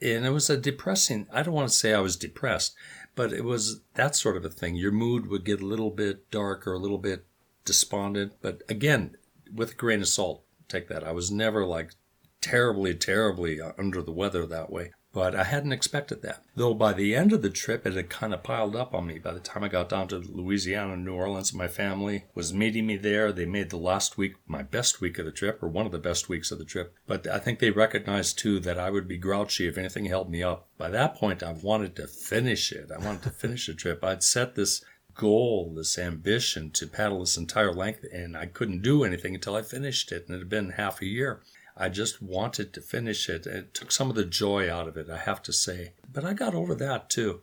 and 0.00 0.26
it 0.26 0.30
was 0.30 0.50
a 0.50 0.56
depressing, 0.56 1.26
I 1.32 1.42
don't 1.42 1.54
want 1.54 1.68
to 1.68 1.74
say 1.74 1.94
I 1.94 2.00
was 2.00 2.16
depressed, 2.16 2.74
but 3.14 3.32
it 3.32 3.44
was 3.44 3.80
that 3.94 4.16
sort 4.16 4.36
of 4.36 4.44
a 4.44 4.50
thing. 4.50 4.74
Your 4.74 4.92
mood 4.92 5.26
would 5.26 5.44
get 5.44 5.60
a 5.60 5.66
little 5.66 5.90
bit 5.90 6.30
dark 6.30 6.66
or 6.66 6.72
a 6.72 6.78
little 6.78 6.98
bit 6.98 7.26
despondent. 7.64 8.34
But 8.40 8.62
again, 8.68 9.16
with 9.54 9.72
a 9.72 9.74
grain 9.74 10.00
of 10.00 10.08
salt, 10.08 10.44
take 10.68 10.88
that. 10.88 11.04
I 11.04 11.12
was 11.12 11.30
never 11.30 11.64
like 11.66 11.92
terribly, 12.40 12.94
terribly 12.94 13.60
uh, 13.60 13.72
under 13.78 14.02
the 14.02 14.12
weather 14.12 14.46
that 14.46 14.70
way. 14.70 14.92
But 15.12 15.34
I 15.34 15.44
hadn't 15.44 15.72
expected 15.72 16.22
that. 16.22 16.42
Though 16.56 16.72
by 16.72 16.94
the 16.94 17.14
end 17.14 17.32
of 17.32 17.42
the 17.42 17.50
trip, 17.50 17.86
it 17.86 17.94
had 17.94 18.08
kind 18.08 18.32
of 18.32 18.42
piled 18.42 18.74
up 18.74 18.94
on 18.94 19.06
me. 19.06 19.18
By 19.18 19.34
the 19.34 19.40
time 19.40 19.62
I 19.62 19.68
got 19.68 19.90
down 19.90 20.08
to 20.08 20.18
Louisiana 20.18 20.96
New 20.96 21.12
Orleans, 21.12 21.52
my 21.52 21.68
family 21.68 22.24
was 22.34 22.54
meeting 22.54 22.86
me 22.86 22.96
there. 22.96 23.30
They 23.30 23.44
made 23.44 23.68
the 23.68 23.76
last 23.76 24.16
week 24.16 24.36
my 24.46 24.62
best 24.62 25.02
week 25.02 25.18
of 25.18 25.26
the 25.26 25.32
trip, 25.32 25.62
or 25.62 25.68
one 25.68 25.84
of 25.84 25.92
the 25.92 25.98
best 25.98 26.30
weeks 26.30 26.50
of 26.50 26.58
the 26.58 26.64
trip. 26.64 26.94
But 27.06 27.26
I 27.26 27.38
think 27.38 27.58
they 27.58 27.70
recognized 27.70 28.38
too 28.38 28.58
that 28.60 28.78
I 28.78 28.88
would 28.88 29.06
be 29.06 29.18
grouchy 29.18 29.68
if 29.68 29.76
anything 29.76 30.06
held 30.06 30.30
me 30.30 30.42
up. 30.42 30.68
By 30.78 30.88
that 30.90 31.14
point, 31.14 31.42
I 31.42 31.52
wanted 31.52 31.94
to 31.96 32.06
finish 32.06 32.72
it. 32.72 32.90
I 32.90 33.04
wanted 33.04 33.22
to 33.24 33.30
finish 33.42 33.66
the 33.66 33.74
trip. 33.74 34.02
I'd 34.02 34.22
set 34.22 34.54
this 34.54 34.82
goal, 35.14 35.74
this 35.76 35.98
ambition 35.98 36.70
to 36.70 36.86
paddle 36.86 37.20
this 37.20 37.36
entire 37.36 37.72
length, 37.72 38.04
and 38.12 38.34
I 38.34 38.46
couldn't 38.46 38.80
do 38.80 39.04
anything 39.04 39.34
until 39.34 39.56
I 39.56 39.62
finished 39.62 40.10
it. 40.10 40.24
And 40.26 40.36
it 40.36 40.38
had 40.38 40.48
been 40.48 40.70
half 40.70 41.02
a 41.02 41.06
year. 41.06 41.42
I 41.76 41.88
just 41.88 42.22
wanted 42.22 42.72
to 42.72 42.80
finish 42.80 43.28
it. 43.28 43.46
It 43.46 43.74
took 43.74 43.90
some 43.90 44.10
of 44.10 44.16
the 44.16 44.24
joy 44.24 44.70
out 44.70 44.88
of 44.88 44.96
it, 44.96 45.08
I 45.08 45.18
have 45.18 45.42
to 45.44 45.52
say. 45.52 45.92
But 46.12 46.24
I 46.24 46.34
got 46.34 46.54
over 46.54 46.74
that 46.74 47.08
too. 47.08 47.40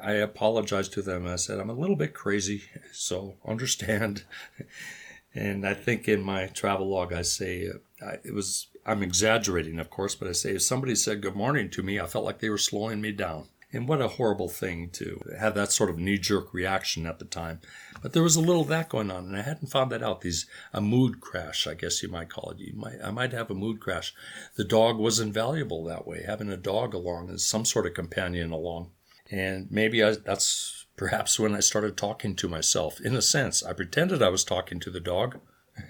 I 0.00 0.12
apologized 0.12 0.92
to 0.92 1.02
them. 1.02 1.26
I 1.26 1.36
said, 1.36 1.58
I'm 1.58 1.70
a 1.70 1.74
little 1.74 1.96
bit 1.96 2.14
crazy, 2.14 2.62
so 2.92 3.34
understand. 3.44 4.24
and 5.34 5.66
I 5.66 5.74
think 5.74 6.08
in 6.08 6.22
my 6.22 6.46
travel 6.46 6.88
log, 6.88 7.12
I 7.12 7.22
say, 7.22 7.68
uh, 8.00 8.12
it 8.24 8.32
was, 8.32 8.68
I'm 8.86 9.02
exaggerating, 9.02 9.80
of 9.80 9.90
course, 9.90 10.14
but 10.14 10.28
I 10.28 10.32
say, 10.32 10.54
if 10.54 10.62
somebody 10.62 10.94
said 10.94 11.20
good 11.20 11.34
morning 11.34 11.68
to 11.70 11.82
me, 11.82 11.98
I 11.98 12.06
felt 12.06 12.24
like 12.24 12.38
they 12.38 12.50
were 12.50 12.58
slowing 12.58 13.00
me 13.00 13.12
down. 13.12 13.48
And 13.70 13.86
what 13.86 14.00
a 14.00 14.08
horrible 14.08 14.48
thing 14.48 14.88
to 14.94 15.20
have 15.38 15.54
that 15.54 15.72
sort 15.72 15.90
of 15.90 15.98
knee 15.98 16.16
jerk 16.16 16.54
reaction 16.54 17.06
at 17.06 17.18
the 17.18 17.26
time. 17.26 17.60
But 18.00 18.14
there 18.14 18.22
was 18.22 18.34
a 18.34 18.40
little 18.40 18.62
of 18.62 18.68
that 18.68 18.88
going 18.88 19.10
on, 19.10 19.26
and 19.26 19.36
I 19.36 19.42
hadn't 19.42 19.70
found 19.70 19.92
that 19.92 20.02
out. 20.02 20.22
These 20.22 20.46
a 20.72 20.80
mood 20.80 21.20
crash, 21.20 21.66
I 21.66 21.74
guess 21.74 22.02
you 22.02 22.08
might 22.08 22.30
call 22.30 22.50
it. 22.50 22.58
You 22.58 22.72
might 22.74 22.96
I 23.04 23.10
might 23.10 23.32
have 23.32 23.50
a 23.50 23.54
mood 23.54 23.78
crash. 23.78 24.14
The 24.56 24.64
dog 24.64 24.96
was 24.96 25.20
invaluable 25.20 25.84
that 25.84 26.06
way. 26.06 26.22
Having 26.26 26.50
a 26.50 26.56
dog 26.56 26.94
along 26.94 27.28
as 27.28 27.44
some 27.44 27.66
sort 27.66 27.86
of 27.86 27.92
companion 27.92 28.52
along, 28.52 28.90
and 29.30 29.70
maybe 29.70 30.02
I, 30.02 30.12
that's 30.12 30.86
perhaps 30.96 31.38
when 31.38 31.54
I 31.54 31.60
started 31.60 31.96
talking 31.96 32.34
to 32.36 32.48
myself. 32.48 33.00
In 33.00 33.14
a 33.14 33.22
sense, 33.22 33.62
I 33.62 33.74
pretended 33.74 34.22
I 34.22 34.30
was 34.30 34.44
talking 34.44 34.80
to 34.80 34.90
the 34.90 35.00
dog, 35.00 35.40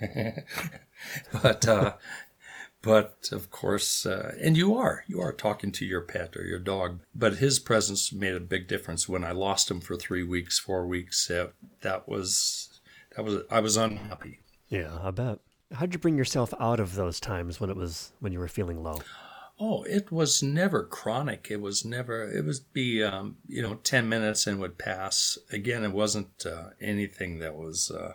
but 1.43 1.69
uh, 1.69 1.95
but 2.83 3.29
of 3.33 3.51
course, 3.51 4.07
uh, 4.07 4.35
and 4.41 4.57
you 4.57 4.77
are, 4.77 5.05
you 5.07 5.21
are 5.21 5.33
talking 5.33 5.73
to 5.73 5.85
your 5.85 6.01
pet 6.01 6.37
or 6.37 6.45
your 6.45 6.59
dog. 6.59 7.01
But 7.15 7.37
his 7.37 7.59
presence 7.59 8.13
made 8.13 8.35
a 8.35 8.41
big 8.41 8.69
difference 8.69 9.09
when 9.09 9.25
I 9.25 9.33
lost 9.33 9.71
him 9.71 9.81
for 9.81 9.97
three 9.97 10.23
weeks, 10.23 10.59
four 10.59 10.87
weeks. 10.87 11.31
Uh, 11.31 11.49
that 11.83 12.09
was, 12.09 12.81
that 13.17 13.25
was, 13.25 13.43
I 13.51 13.61
was 13.61 13.77
unhappy. 13.77 14.41
Yeah, 14.69 14.99
I 15.03 15.11
bet. 15.11 15.41
How'd 15.73 15.93
you 15.93 15.99
bring 15.99 16.17
yourself 16.17 16.55
out 16.61 16.81
of 16.81 16.95
those 16.95 17.21
times 17.21 17.61
when 17.61 17.69
it 17.69 17.77
was, 17.77 18.13
when 18.21 18.33
you 18.33 18.39
were 18.39 18.49
feeling 18.49 18.83
low? 18.83 19.01
Oh, 19.61 19.83
it 19.83 20.13
was 20.13 20.43
never 20.43 20.85
chronic. 20.85 21.49
It 21.51 21.61
was 21.61 21.85
never, 21.85 22.31
it 22.31 22.45
would 22.45 22.61
be, 22.73 23.03
um, 23.03 23.39
you 23.49 23.61
know, 23.61 23.75
10 23.75 24.09
minutes 24.09 24.47
and 24.47 24.61
would 24.61 24.79
pass. 24.79 25.37
Again, 25.51 25.83
it 25.83 25.93
wasn't 25.93 26.47
uh, 26.47 26.71
anything 26.81 27.41
that 27.41 27.57
was, 27.57 27.91
uh, 27.91 28.15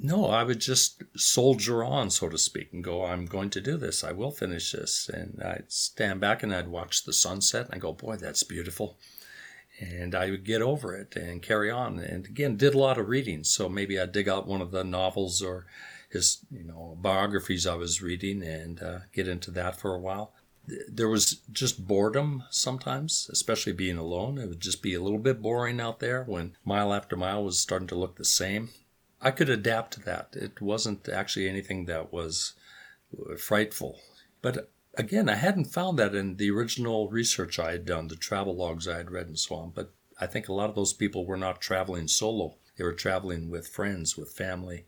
no, 0.00 0.26
I 0.26 0.44
would 0.44 0.60
just 0.60 1.02
soldier 1.16 1.82
on, 1.82 2.10
so 2.10 2.28
to 2.28 2.38
speak, 2.38 2.72
and 2.72 2.84
go, 2.84 3.04
I'm 3.04 3.26
going 3.26 3.50
to 3.50 3.60
do 3.60 3.76
this. 3.76 4.04
I 4.04 4.12
will 4.12 4.30
finish 4.30 4.72
this. 4.72 5.08
And 5.08 5.42
I'd 5.42 5.72
stand 5.72 6.20
back 6.20 6.42
and 6.42 6.54
I'd 6.54 6.68
watch 6.68 7.04
the 7.04 7.12
sunset 7.12 7.66
and 7.66 7.74
I 7.74 7.78
go, 7.78 7.92
boy, 7.92 8.16
that's 8.16 8.42
beautiful. 8.42 8.98
And 9.80 10.14
I 10.14 10.30
would 10.30 10.44
get 10.44 10.62
over 10.62 10.94
it 10.94 11.16
and 11.16 11.42
carry 11.42 11.70
on. 11.70 11.98
And 11.98 12.26
again, 12.26 12.56
did 12.56 12.74
a 12.74 12.78
lot 12.78 12.98
of 12.98 13.08
reading. 13.08 13.44
So 13.44 13.68
maybe 13.68 13.98
I'd 13.98 14.12
dig 14.12 14.28
out 14.28 14.46
one 14.46 14.60
of 14.60 14.70
the 14.70 14.84
novels 14.84 15.42
or 15.42 15.66
his, 16.10 16.38
you 16.50 16.64
know, 16.64 16.96
biographies 17.00 17.66
I 17.66 17.74
was 17.74 18.02
reading 18.02 18.42
and 18.42 18.82
uh, 18.82 18.98
get 19.12 19.28
into 19.28 19.50
that 19.52 19.78
for 19.78 19.94
a 19.94 20.00
while. 20.00 20.32
there 20.88 21.08
was 21.08 21.40
just 21.52 21.86
boredom 21.86 22.44
sometimes, 22.50 23.28
especially 23.32 23.72
being 23.72 23.98
alone. 23.98 24.38
It 24.38 24.48
would 24.48 24.60
just 24.60 24.82
be 24.82 24.94
a 24.94 25.02
little 25.02 25.18
bit 25.18 25.40
boring 25.42 25.80
out 25.80 26.00
there 26.00 26.22
when 26.24 26.56
mile 26.64 26.92
after 26.92 27.16
mile 27.16 27.44
was 27.44 27.58
starting 27.58 27.88
to 27.88 27.94
look 27.94 28.16
the 28.16 28.24
same. 28.24 28.70
I 29.20 29.30
could 29.30 29.48
adapt 29.48 29.94
to 29.94 30.00
that. 30.00 30.28
It 30.32 30.60
wasn't 30.60 31.08
actually 31.08 31.48
anything 31.48 31.86
that 31.86 32.12
was 32.12 32.54
uh, 33.18 33.36
frightful. 33.36 34.00
But 34.42 34.70
again, 34.94 35.28
I 35.28 35.34
hadn't 35.34 35.66
found 35.66 35.98
that 35.98 36.14
in 36.14 36.36
the 36.36 36.50
original 36.50 37.08
research 37.08 37.58
I 37.58 37.72
had 37.72 37.84
done, 37.84 38.08
the 38.08 38.16
travel 38.16 38.54
logs 38.54 38.86
I 38.86 38.96
had 38.96 39.10
read 39.10 39.26
and 39.26 39.38
so 39.38 39.56
on. 39.56 39.72
But 39.74 39.92
I 40.20 40.26
think 40.26 40.48
a 40.48 40.52
lot 40.52 40.68
of 40.68 40.76
those 40.76 40.92
people 40.92 41.26
were 41.26 41.36
not 41.36 41.60
traveling 41.60 42.08
solo. 42.08 42.54
They 42.76 42.84
were 42.84 42.92
traveling 42.92 43.50
with 43.50 43.66
friends, 43.66 44.16
with 44.16 44.30
family. 44.30 44.84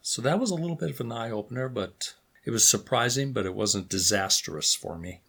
So 0.00 0.22
that 0.22 0.38
was 0.38 0.50
a 0.50 0.56
little 0.56 0.76
bit 0.76 0.90
of 0.90 1.00
an 1.00 1.12
eye 1.12 1.30
opener, 1.30 1.68
but 1.68 2.14
it 2.44 2.50
was 2.50 2.68
surprising, 2.68 3.32
but 3.32 3.46
it 3.46 3.54
wasn't 3.54 3.88
disastrous 3.88 4.74
for 4.74 4.98
me. 4.98 5.20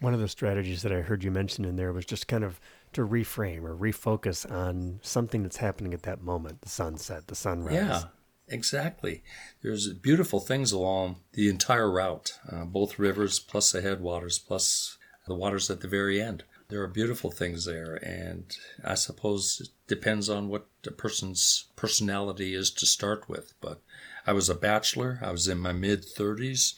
One 0.00 0.14
of 0.14 0.20
the 0.20 0.28
strategies 0.28 0.82
that 0.82 0.92
I 0.92 1.02
heard 1.02 1.24
you 1.24 1.30
mention 1.30 1.64
in 1.64 1.76
there 1.76 1.92
was 1.92 2.06
just 2.06 2.26
kind 2.26 2.42
of 2.42 2.60
to 2.92 3.06
reframe 3.06 3.62
or 3.64 3.76
refocus 3.76 4.50
on 4.50 5.00
something 5.02 5.42
that's 5.42 5.58
happening 5.58 5.94
at 5.94 6.02
that 6.02 6.22
moment 6.22 6.62
the 6.62 6.68
sunset, 6.68 7.28
the 7.28 7.34
sunrise. 7.34 7.74
Yeah, 7.74 8.02
exactly. 8.48 9.22
There's 9.62 9.92
beautiful 9.92 10.40
things 10.40 10.72
along 10.72 11.16
the 11.32 11.48
entire 11.48 11.90
route, 11.90 12.38
uh, 12.50 12.64
both 12.64 12.98
rivers 12.98 13.38
plus 13.38 13.72
the 13.72 13.80
headwaters 13.80 14.38
plus 14.38 14.98
the 15.26 15.34
waters 15.34 15.70
at 15.70 15.80
the 15.80 15.88
very 15.88 16.20
end. 16.20 16.44
There 16.68 16.82
are 16.82 16.88
beautiful 16.88 17.32
things 17.32 17.64
there, 17.64 17.96
and 17.96 18.44
I 18.84 18.94
suppose 18.94 19.60
it 19.60 19.68
depends 19.88 20.28
on 20.28 20.48
what 20.48 20.68
a 20.86 20.92
person's 20.92 21.64
personality 21.74 22.54
is 22.54 22.70
to 22.72 22.86
start 22.86 23.28
with. 23.28 23.54
But 23.60 23.80
I 24.24 24.32
was 24.32 24.48
a 24.48 24.54
bachelor, 24.54 25.18
I 25.20 25.32
was 25.32 25.48
in 25.48 25.58
my 25.58 25.72
mid 25.72 26.04
30s, 26.04 26.74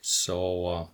so 0.00 0.66
uh, 0.66 0.86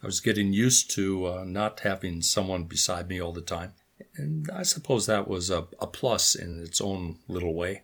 I 0.00 0.06
was 0.06 0.20
getting 0.20 0.52
used 0.52 0.92
to 0.92 1.26
uh, 1.26 1.44
not 1.44 1.80
having 1.80 2.22
someone 2.22 2.64
beside 2.64 3.08
me 3.08 3.20
all 3.20 3.32
the 3.32 3.40
time. 3.40 3.74
And 4.16 4.50
I 4.54 4.62
suppose 4.62 5.06
that 5.06 5.28
was 5.28 5.50
a, 5.50 5.66
a 5.80 5.86
plus 5.86 6.34
in 6.34 6.62
its 6.62 6.80
own 6.80 7.18
little 7.28 7.54
way. 7.54 7.82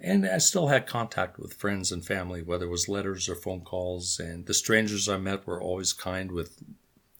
And 0.00 0.26
I 0.26 0.38
still 0.38 0.68
had 0.68 0.86
contact 0.86 1.38
with 1.38 1.54
friends 1.54 1.92
and 1.92 2.04
family, 2.04 2.42
whether 2.42 2.64
it 2.64 2.70
was 2.70 2.88
letters 2.88 3.28
or 3.28 3.34
phone 3.34 3.60
calls. 3.60 4.18
And 4.18 4.46
the 4.46 4.54
strangers 4.54 5.08
I 5.08 5.18
met 5.18 5.46
were 5.46 5.60
always 5.60 5.92
kind, 5.92 6.32
with 6.32 6.62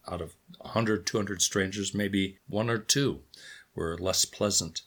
out 0.09 0.21
of 0.21 0.35
100, 0.59 1.07
200 1.07 1.43
strangers, 1.43 1.95
maybe 1.95 2.39
one 2.49 2.71
or 2.71 2.79
two 2.79 3.21
were 3.75 3.99
less 3.99 4.25
pleasant. 4.25 4.83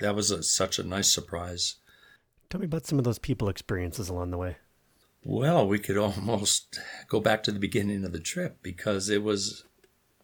That 0.00 0.14
was 0.14 0.30
a, 0.30 0.42
such 0.42 0.78
a 0.78 0.84
nice 0.84 1.10
surprise. 1.10 1.76
Tell 2.50 2.60
me 2.60 2.66
about 2.66 2.86
some 2.86 2.98
of 2.98 3.04
those 3.04 3.18
people 3.18 3.48
experiences 3.48 4.08
along 4.08 4.30
the 4.30 4.38
way. 4.38 4.56
Well, 5.24 5.66
we 5.66 5.78
could 5.78 5.96
almost 5.98 6.78
go 7.08 7.20
back 7.20 7.42
to 7.44 7.52
the 7.52 7.58
beginning 7.58 8.04
of 8.04 8.12
the 8.12 8.20
trip 8.20 8.58
because 8.62 9.08
it 9.08 9.22
was 9.22 9.64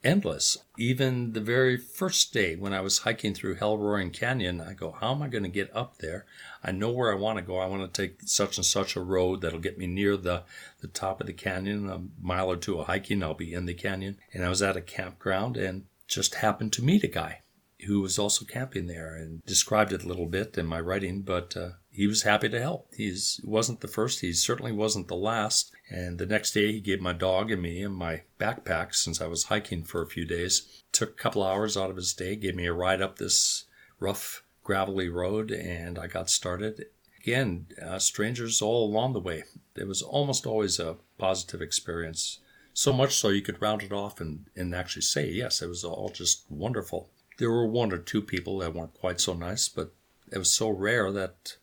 endless. 0.02 0.58
Even 0.78 1.32
the 1.32 1.40
very 1.40 1.76
first 1.76 2.32
day 2.32 2.56
when 2.56 2.72
I 2.72 2.80
was 2.80 3.00
hiking 3.00 3.34
through 3.34 3.56
Hell 3.56 3.78
Roaring 3.78 4.10
Canyon, 4.10 4.60
I 4.60 4.72
go, 4.72 4.92
How 4.92 5.12
am 5.12 5.22
I 5.22 5.28
going 5.28 5.44
to 5.44 5.50
get 5.50 5.74
up 5.74 5.98
there? 5.98 6.26
I 6.62 6.72
know 6.72 6.90
where 6.90 7.12
I 7.12 7.16
want 7.16 7.38
to 7.38 7.44
go. 7.44 7.58
I 7.58 7.66
want 7.66 7.92
to 7.92 8.02
take 8.02 8.22
such 8.24 8.56
and 8.56 8.64
such 8.64 8.96
a 8.96 9.00
road 9.00 9.40
that'll 9.40 9.58
get 9.58 9.78
me 9.78 9.86
near 9.86 10.16
the, 10.16 10.44
the 10.80 10.88
top 10.88 11.20
of 11.20 11.26
the 11.26 11.32
canyon. 11.32 11.88
A 11.88 12.00
mile 12.20 12.50
or 12.50 12.56
two 12.56 12.78
of 12.78 12.86
hiking, 12.86 13.22
I'll 13.22 13.34
be 13.34 13.52
in 13.52 13.66
the 13.66 13.74
canyon. 13.74 14.18
And 14.32 14.44
I 14.44 14.48
was 14.48 14.62
at 14.62 14.76
a 14.76 14.82
campground 14.82 15.56
and 15.56 15.84
just 16.08 16.36
happened 16.36 16.72
to 16.74 16.84
meet 16.84 17.04
a 17.04 17.08
guy 17.08 17.42
who 17.86 18.00
was 18.00 18.18
also 18.18 18.44
camping 18.44 18.86
there 18.86 19.14
and 19.14 19.44
described 19.44 19.92
it 19.92 20.04
a 20.04 20.08
little 20.08 20.26
bit 20.26 20.58
in 20.58 20.66
my 20.66 20.80
writing, 20.80 21.22
but 21.22 21.56
uh, 21.56 21.70
he 21.92 22.06
was 22.06 22.22
happy 22.22 22.48
to 22.48 22.60
help. 22.60 22.88
He 22.94 23.14
wasn't 23.42 23.80
the 23.80 23.88
first, 23.88 24.20
he 24.20 24.32
certainly 24.32 24.72
wasn't 24.72 25.08
the 25.08 25.16
last. 25.16 25.72
And 25.90 26.18
the 26.18 26.26
next 26.26 26.52
day, 26.52 26.72
he 26.72 26.80
gave 26.80 27.00
my 27.00 27.12
dog 27.12 27.50
and 27.50 27.60
me 27.60 27.82
and 27.82 27.94
my 27.94 28.22
backpack, 28.38 28.94
since 28.94 29.20
I 29.20 29.26
was 29.26 29.44
hiking 29.44 29.82
for 29.82 30.00
a 30.00 30.06
few 30.06 30.24
days, 30.24 30.82
took 30.92 31.10
a 31.10 31.22
couple 31.22 31.42
hours 31.42 31.76
out 31.76 31.90
of 31.90 31.96
his 31.96 32.14
day, 32.14 32.36
gave 32.36 32.54
me 32.54 32.66
a 32.66 32.72
ride 32.72 33.02
up 33.02 33.18
this 33.18 33.64
rough, 33.98 34.44
gravelly 34.62 35.08
road, 35.08 35.50
and 35.50 35.98
I 35.98 36.06
got 36.06 36.30
started. 36.30 36.86
Again, 37.20 37.66
uh, 37.82 37.98
strangers 37.98 38.62
all 38.62 38.86
along 38.86 39.12
the 39.12 39.20
way. 39.20 39.44
It 39.74 39.88
was 39.88 40.00
almost 40.00 40.46
always 40.46 40.78
a 40.78 40.96
positive 41.18 41.60
experience. 41.60 42.38
So 42.72 42.92
much 42.92 43.16
so 43.16 43.28
you 43.28 43.42
could 43.42 43.60
round 43.60 43.82
it 43.82 43.92
off 43.92 44.20
and, 44.20 44.46
and 44.54 44.74
actually 44.74 45.02
say, 45.02 45.28
yes, 45.28 45.60
it 45.60 45.68
was 45.68 45.84
all 45.84 46.08
just 46.08 46.44
wonderful. 46.48 47.10
There 47.38 47.50
were 47.50 47.66
one 47.66 47.92
or 47.92 47.98
two 47.98 48.22
people 48.22 48.58
that 48.58 48.74
weren't 48.74 48.94
quite 48.94 49.20
so 49.20 49.34
nice, 49.34 49.68
but 49.68 49.92
it 50.32 50.38
was 50.38 50.54
so 50.54 50.70
rare 50.70 51.10
that 51.10 51.56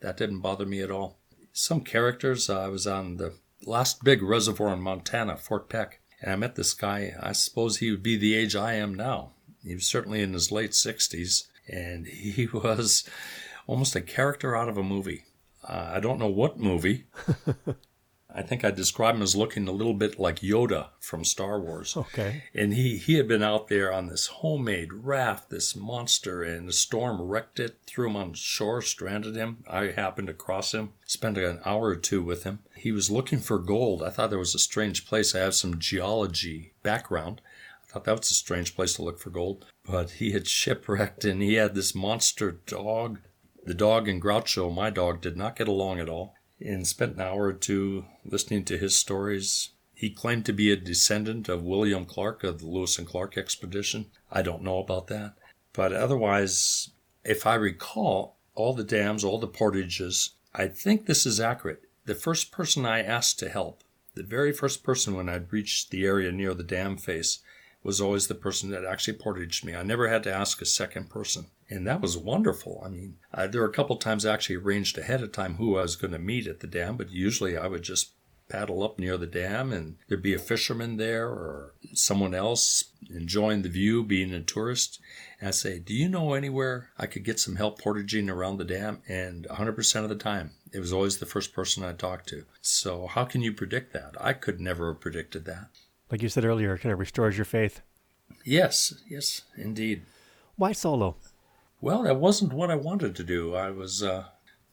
that 0.00 0.16
didn't 0.16 0.40
bother 0.40 0.66
me 0.66 0.80
at 0.80 0.90
all. 0.90 1.18
Some 1.52 1.80
characters, 1.80 2.48
uh, 2.48 2.60
I 2.60 2.68
was 2.68 2.86
on 2.86 3.16
the 3.16 3.34
last 3.64 4.04
big 4.04 4.22
reservoir 4.22 4.72
in 4.72 4.80
Montana, 4.80 5.36
Fort 5.36 5.68
Peck, 5.68 6.00
and 6.20 6.32
I 6.32 6.36
met 6.36 6.54
this 6.54 6.72
guy. 6.72 7.14
I 7.20 7.32
suppose 7.32 7.78
he 7.78 7.90
would 7.90 8.02
be 8.02 8.16
the 8.16 8.34
age 8.34 8.54
I 8.54 8.74
am 8.74 8.94
now. 8.94 9.32
He 9.62 9.74
was 9.74 9.86
certainly 9.86 10.22
in 10.22 10.32
his 10.32 10.52
late 10.52 10.72
60s, 10.72 11.44
and 11.68 12.06
he 12.06 12.46
was 12.46 13.08
almost 13.66 13.96
a 13.96 14.00
character 14.00 14.56
out 14.56 14.68
of 14.68 14.76
a 14.76 14.82
movie. 14.82 15.24
Uh, 15.66 15.92
I 15.94 16.00
don't 16.00 16.18
know 16.18 16.28
what 16.28 16.58
movie. 16.58 17.06
I 18.38 18.42
think 18.42 18.64
I 18.64 18.70
describe 18.70 19.16
him 19.16 19.22
as 19.22 19.34
looking 19.34 19.66
a 19.66 19.72
little 19.72 19.94
bit 19.94 20.20
like 20.20 20.38
Yoda 20.38 20.90
from 21.00 21.24
Star 21.24 21.58
Wars. 21.58 21.96
Okay. 21.96 22.44
And 22.54 22.72
he, 22.72 22.96
he 22.96 23.14
had 23.14 23.26
been 23.26 23.42
out 23.42 23.66
there 23.66 23.92
on 23.92 24.06
this 24.06 24.28
homemade 24.28 24.92
raft, 24.92 25.50
this 25.50 25.74
monster, 25.74 26.44
and 26.44 26.68
the 26.68 26.72
storm 26.72 27.20
wrecked 27.20 27.58
it, 27.58 27.78
threw 27.84 28.08
him 28.08 28.14
on 28.14 28.34
shore, 28.34 28.80
stranded 28.80 29.34
him. 29.34 29.64
I 29.68 29.86
happened 29.86 30.28
to 30.28 30.34
cross 30.34 30.72
him, 30.72 30.92
spent 31.04 31.36
an 31.36 31.58
hour 31.64 31.88
or 31.88 31.96
two 31.96 32.22
with 32.22 32.44
him. 32.44 32.60
He 32.76 32.92
was 32.92 33.10
looking 33.10 33.40
for 33.40 33.58
gold. 33.58 34.04
I 34.04 34.10
thought 34.10 34.30
there 34.30 34.38
was 34.38 34.54
a 34.54 34.60
strange 34.60 35.04
place. 35.04 35.34
I 35.34 35.40
have 35.40 35.56
some 35.56 35.80
geology 35.80 36.74
background. 36.84 37.40
I 37.82 37.92
thought 37.92 38.04
that 38.04 38.20
was 38.20 38.30
a 38.30 38.34
strange 38.34 38.76
place 38.76 38.94
to 38.94 39.02
look 39.02 39.18
for 39.18 39.30
gold. 39.30 39.66
But 39.84 40.12
he 40.12 40.30
had 40.30 40.46
shipwrecked 40.46 41.24
and 41.24 41.42
he 41.42 41.54
had 41.54 41.74
this 41.74 41.92
monster 41.92 42.52
dog. 42.52 43.18
The 43.64 43.74
dog 43.74 44.06
and 44.06 44.22
Groucho, 44.22 44.72
my 44.72 44.90
dog, 44.90 45.20
did 45.20 45.36
not 45.36 45.56
get 45.56 45.66
along 45.66 45.98
at 45.98 46.08
all 46.08 46.36
and 46.60 46.86
spent 46.86 47.14
an 47.14 47.20
hour 47.20 47.44
or 47.44 47.52
two 47.52 48.04
listening 48.24 48.64
to 48.64 48.78
his 48.78 48.96
stories. 48.96 49.70
He 49.94 50.10
claimed 50.10 50.46
to 50.46 50.52
be 50.52 50.70
a 50.70 50.76
descendant 50.76 51.48
of 51.48 51.62
William 51.62 52.04
Clark 52.04 52.44
of 52.44 52.60
the 52.60 52.66
Lewis 52.66 52.98
and 52.98 53.06
Clark 53.06 53.36
expedition. 53.36 54.06
I 54.30 54.42
don't 54.42 54.62
know 54.62 54.78
about 54.78 55.08
that. 55.08 55.34
But 55.72 55.92
otherwise, 55.92 56.90
if 57.24 57.46
I 57.46 57.54
recall 57.54 58.36
all 58.54 58.74
the 58.74 58.84
dams, 58.84 59.24
all 59.24 59.38
the 59.38 59.46
portages, 59.46 60.30
I 60.54 60.68
think 60.68 61.06
this 61.06 61.26
is 61.26 61.40
accurate. 61.40 61.82
The 62.04 62.14
first 62.14 62.50
person 62.50 62.86
I 62.86 63.02
asked 63.02 63.38
to 63.40 63.48
help, 63.48 63.82
the 64.14 64.22
very 64.22 64.52
first 64.52 64.82
person 64.82 65.14
when 65.14 65.28
I'd 65.28 65.52
reached 65.52 65.90
the 65.90 66.04
area 66.04 66.32
near 66.32 66.54
the 66.54 66.64
dam 66.64 66.96
face, 66.96 67.40
was 67.82 68.00
always 68.00 68.26
the 68.26 68.34
person 68.34 68.70
that 68.70 68.84
actually 68.84 69.18
portaged 69.18 69.64
me. 69.64 69.74
I 69.74 69.82
never 69.82 70.08
had 70.08 70.22
to 70.24 70.34
ask 70.34 70.60
a 70.60 70.66
second 70.66 71.10
person. 71.10 71.46
And 71.70 71.86
that 71.86 72.00
was 72.00 72.16
wonderful. 72.16 72.82
I 72.84 72.88
mean, 72.88 73.16
uh, 73.32 73.46
there 73.46 73.60
were 73.60 73.68
a 73.68 73.72
couple 73.72 73.96
times 73.96 74.24
I 74.24 74.32
actually 74.32 74.56
arranged 74.56 74.96
ahead 74.96 75.22
of 75.22 75.32
time 75.32 75.56
who 75.56 75.76
I 75.76 75.82
was 75.82 75.96
going 75.96 76.12
to 76.12 76.18
meet 76.18 76.46
at 76.46 76.60
the 76.60 76.66
dam, 76.66 76.96
but 76.96 77.10
usually 77.10 77.58
I 77.58 77.66
would 77.66 77.82
just 77.82 78.12
paddle 78.48 78.82
up 78.82 78.98
near 78.98 79.16
the 79.16 79.26
dam 79.26 79.72
and 79.72 79.96
there'd 80.08 80.22
be 80.22 80.34
a 80.34 80.38
fisherman 80.38 80.96
there 80.96 81.28
or 81.28 81.74
someone 81.92 82.34
else 82.34 82.84
enjoying 83.10 83.62
the 83.62 83.68
view, 83.68 84.02
being 84.02 84.32
a 84.32 84.40
tourist. 84.40 85.00
And 85.38 85.48
I'd 85.48 85.54
say, 85.54 85.78
Do 85.78 85.94
you 85.94 86.08
know 86.08 86.32
anywhere 86.34 86.90
I 86.98 87.06
could 87.06 87.24
get 87.24 87.38
some 87.38 87.56
help 87.56 87.80
portaging 87.80 88.30
around 88.30 88.56
the 88.56 88.64
dam? 88.64 89.02
And 89.08 89.46
100% 89.48 90.02
of 90.02 90.08
the 90.08 90.16
time, 90.16 90.52
it 90.72 90.80
was 90.80 90.92
always 90.92 91.18
the 91.18 91.26
first 91.26 91.52
person 91.52 91.84
I 91.84 91.92
talked 91.92 92.28
to. 92.30 92.44
So, 92.60 93.06
how 93.06 93.24
can 93.24 93.42
you 93.42 93.52
predict 93.52 93.92
that? 93.92 94.14
I 94.20 94.32
could 94.32 94.60
never 94.60 94.92
have 94.92 95.00
predicted 95.00 95.44
that. 95.44 95.68
Like 96.10 96.22
you 96.22 96.28
said 96.28 96.44
earlier, 96.44 96.74
it 96.74 96.80
kind 96.80 96.92
of 96.92 96.98
restores 96.98 97.36
your 97.36 97.44
faith. 97.44 97.82
Yes, 98.44 98.94
yes, 99.08 99.42
indeed. 99.56 100.02
Why 100.56 100.72
solo? 100.72 101.16
Well, 101.80 102.02
that 102.02 102.16
wasn't 102.16 102.52
what 102.52 102.70
I 102.70 102.74
wanted 102.74 103.14
to 103.16 103.24
do. 103.24 103.54
I 103.54 103.70
was, 103.70 104.02
uh, 104.02 104.24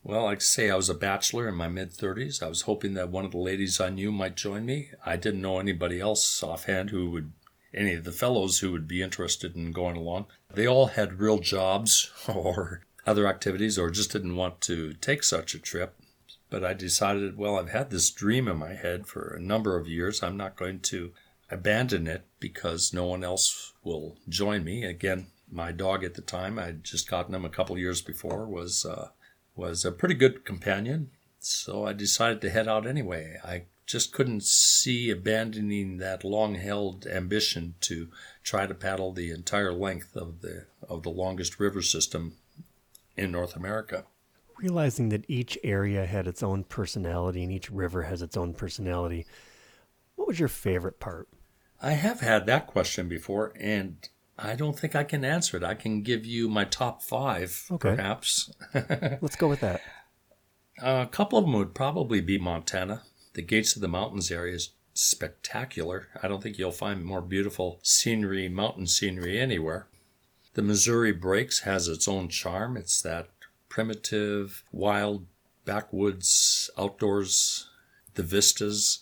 well, 0.03 0.23
like 0.23 0.39
I 0.39 0.41
say, 0.41 0.71
I 0.71 0.75
was 0.75 0.89
a 0.89 0.95
bachelor 0.95 1.47
in 1.47 1.53
my 1.53 1.67
mid 1.67 1.91
30s. 1.91 2.41
I 2.41 2.47
was 2.47 2.61
hoping 2.61 2.95
that 2.95 3.09
one 3.09 3.25
of 3.25 3.31
the 3.31 3.37
ladies 3.37 3.79
I 3.79 3.89
knew 3.89 4.11
might 4.11 4.35
join 4.35 4.65
me. 4.65 4.89
I 5.05 5.15
didn't 5.15 5.41
know 5.41 5.59
anybody 5.59 5.99
else 5.99 6.41
offhand 6.41 6.89
who 6.89 7.11
would, 7.11 7.31
any 7.73 7.93
of 7.93 8.05
the 8.05 8.11
fellows 8.11 8.59
who 8.59 8.71
would 8.71 8.87
be 8.87 9.03
interested 9.03 9.55
in 9.55 9.71
going 9.71 9.95
along. 9.95 10.25
They 10.51 10.65
all 10.65 10.87
had 10.87 11.19
real 11.19 11.37
jobs 11.37 12.11
or 12.27 12.81
other 13.05 13.27
activities 13.27 13.77
or 13.77 13.91
just 13.91 14.11
didn't 14.11 14.35
want 14.35 14.61
to 14.61 14.93
take 14.93 15.21
such 15.21 15.53
a 15.53 15.59
trip. 15.59 15.95
But 16.49 16.65
I 16.65 16.73
decided, 16.73 17.37
well, 17.37 17.59
I've 17.59 17.69
had 17.69 17.91
this 17.91 18.09
dream 18.09 18.47
in 18.47 18.57
my 18.57 18.73
head 18.73 19.05
for 19.05 19.35
a 19.35 19.41
number 19.41 19.77
of 19.77 19.87
years. 19.87 20.23
I'm 20.23 20.37
not 20.37 20.55
going 20.55 20.79
to 20.81 21.11
abandon 21.51 22.07
it 22.07 22.25
because 22.39 22.93
no 22.93 23.05
one 23.05 23.23
else 23.23 23.73
will 23.83 24.17
join 24.27 24.63
me. 24.63 24.83
Again, 24.83 25.27
my 25.55 25.71
dog 25.71 26.03
at 26.03 26.13
the 26.13 26.21
time, 26.21 26.59
I'd 26.59 26.83
just 26.83 27.09
gotten 27.09 27.33
him 27.33 27.45
a 27.45 27.49
couple 27.49 27.77
years 27.77 28.01
before, 28.01 28.45
was 28.45 28.85
uh, 28.85 29.09
was 29.55 29.85
a 29.85 29.91
pretty 29.91 30.15
good 30.15 30.43
companion. 30.43 31.11
So 31.39 31.85
I 31.85 31.93
decided 31.93 32.41
to 32.41 32.49
head 32.49 32.67
out 32.67 32.85
anyway. 32.85 33.39
I 33.43 33.63
just 33.85 34.11
couldn't 34.11 34.43
see 34.43 35.09
abandoning 35.09 35.97
that 35.97 36.23
long-held 36.23 37.05
ambition 37.05 37.75
to 37.81 38.09
try 38.43 38.65
to 38.65 38.73
paddle 38.73 39.13
the 39.13 39.31
entire 39.31 39.71
length 39.71 40.15
of 40.15 40.41
the 40.41 40.65
of 40.87 41.03
the 41.03 41.09
longest 41.09 41.59
river 41.59 41.81
system 41.81 42.35
in 43.15 43.31
North 43.31 43.55
America. 43.55 44.05
Realizing 44.57 45.09
that 45.09 45.29
each 45.29 45.57
area 45.63 46.05
had 46.05 46.27
its 46.27 46.41
own 46.41 46.63
personality 46.63 47.43
and 47.43 47.51
each 47.51 47.69
river 47.69 48.03
has 48.03 48.21
its 48.21 48.37
own 48.37 48.53
personality, 48.53 49.25
what 50.15 50.27
was 50.27 50.39
your 50.39 50.49
favorite 50.49 50.99
part? 50.99 51.27
I 51.81 51.91
have 51.91 52.21
had 52.21 52.45
that 52.45 52.67
question 52.67 53.07
before, 53.09 53.53
and 53.59 54.07
I 54.37 54.55
don't 54.55 54.77
think 54.77 54.95
I 54.95 55.03
can 55.03 55.23
answer 55.23 55.55
it. 55.57 55.63
I 55.63 55.75
can 55.75 56.01
give 56.01 56.25
you 56.25 56.49
my 56.49 56.65
top 56.65 57.01
five, 57.01 57.65
Okay. 57.71 57.95
perhaps. 57.95 58.51
Let's 58.73 59.35
go 59.37 59.47
with 59.47 59.61
that. 59.61 59.81
a 60.81 61.07
couple 61.09 61.39
of 61.39 61.45
them 61.45 61.53
would 61.53 61.73
probably 61.73 62.19
be 62.21 62.37
Montana. 62.37 63.03
The 63.33 63.41
Gates 63.41 63.75
of 63.75 63.81
the 63.81 63.87
Mountains 63.87 64.31
area 64.31 64.55
is 64.55 64.71
spectacular. 64.93 66.07
I 66.21 66.27
don't 66.27 66.41
think 66.43 66.57
you'll 66.57 66.71
find 66.71 67.03
more 67.03 67.21
beautiful 67.21 67.79
scenery, 67.83 68.47
mountain 68.49 68.87
scenery 68.87 69.39
anywhere. 69.39 69.87
The 70.53 70.61
Missouri 70.61 71.11
Breaks 71.11 71.61
has 71.61 71.87
its 71.87 72.07
own 72.07 72.29
charm. 72.29 72.77
It's 72.77 73.01
that 73.01 73.29
primitive, 73.69 74.63
wild, 74.71 75.25
backwoods, 75.65 76.69
outdoors, 76.77 77.67
the 78.13 78.23
vistas, 78.23 78.99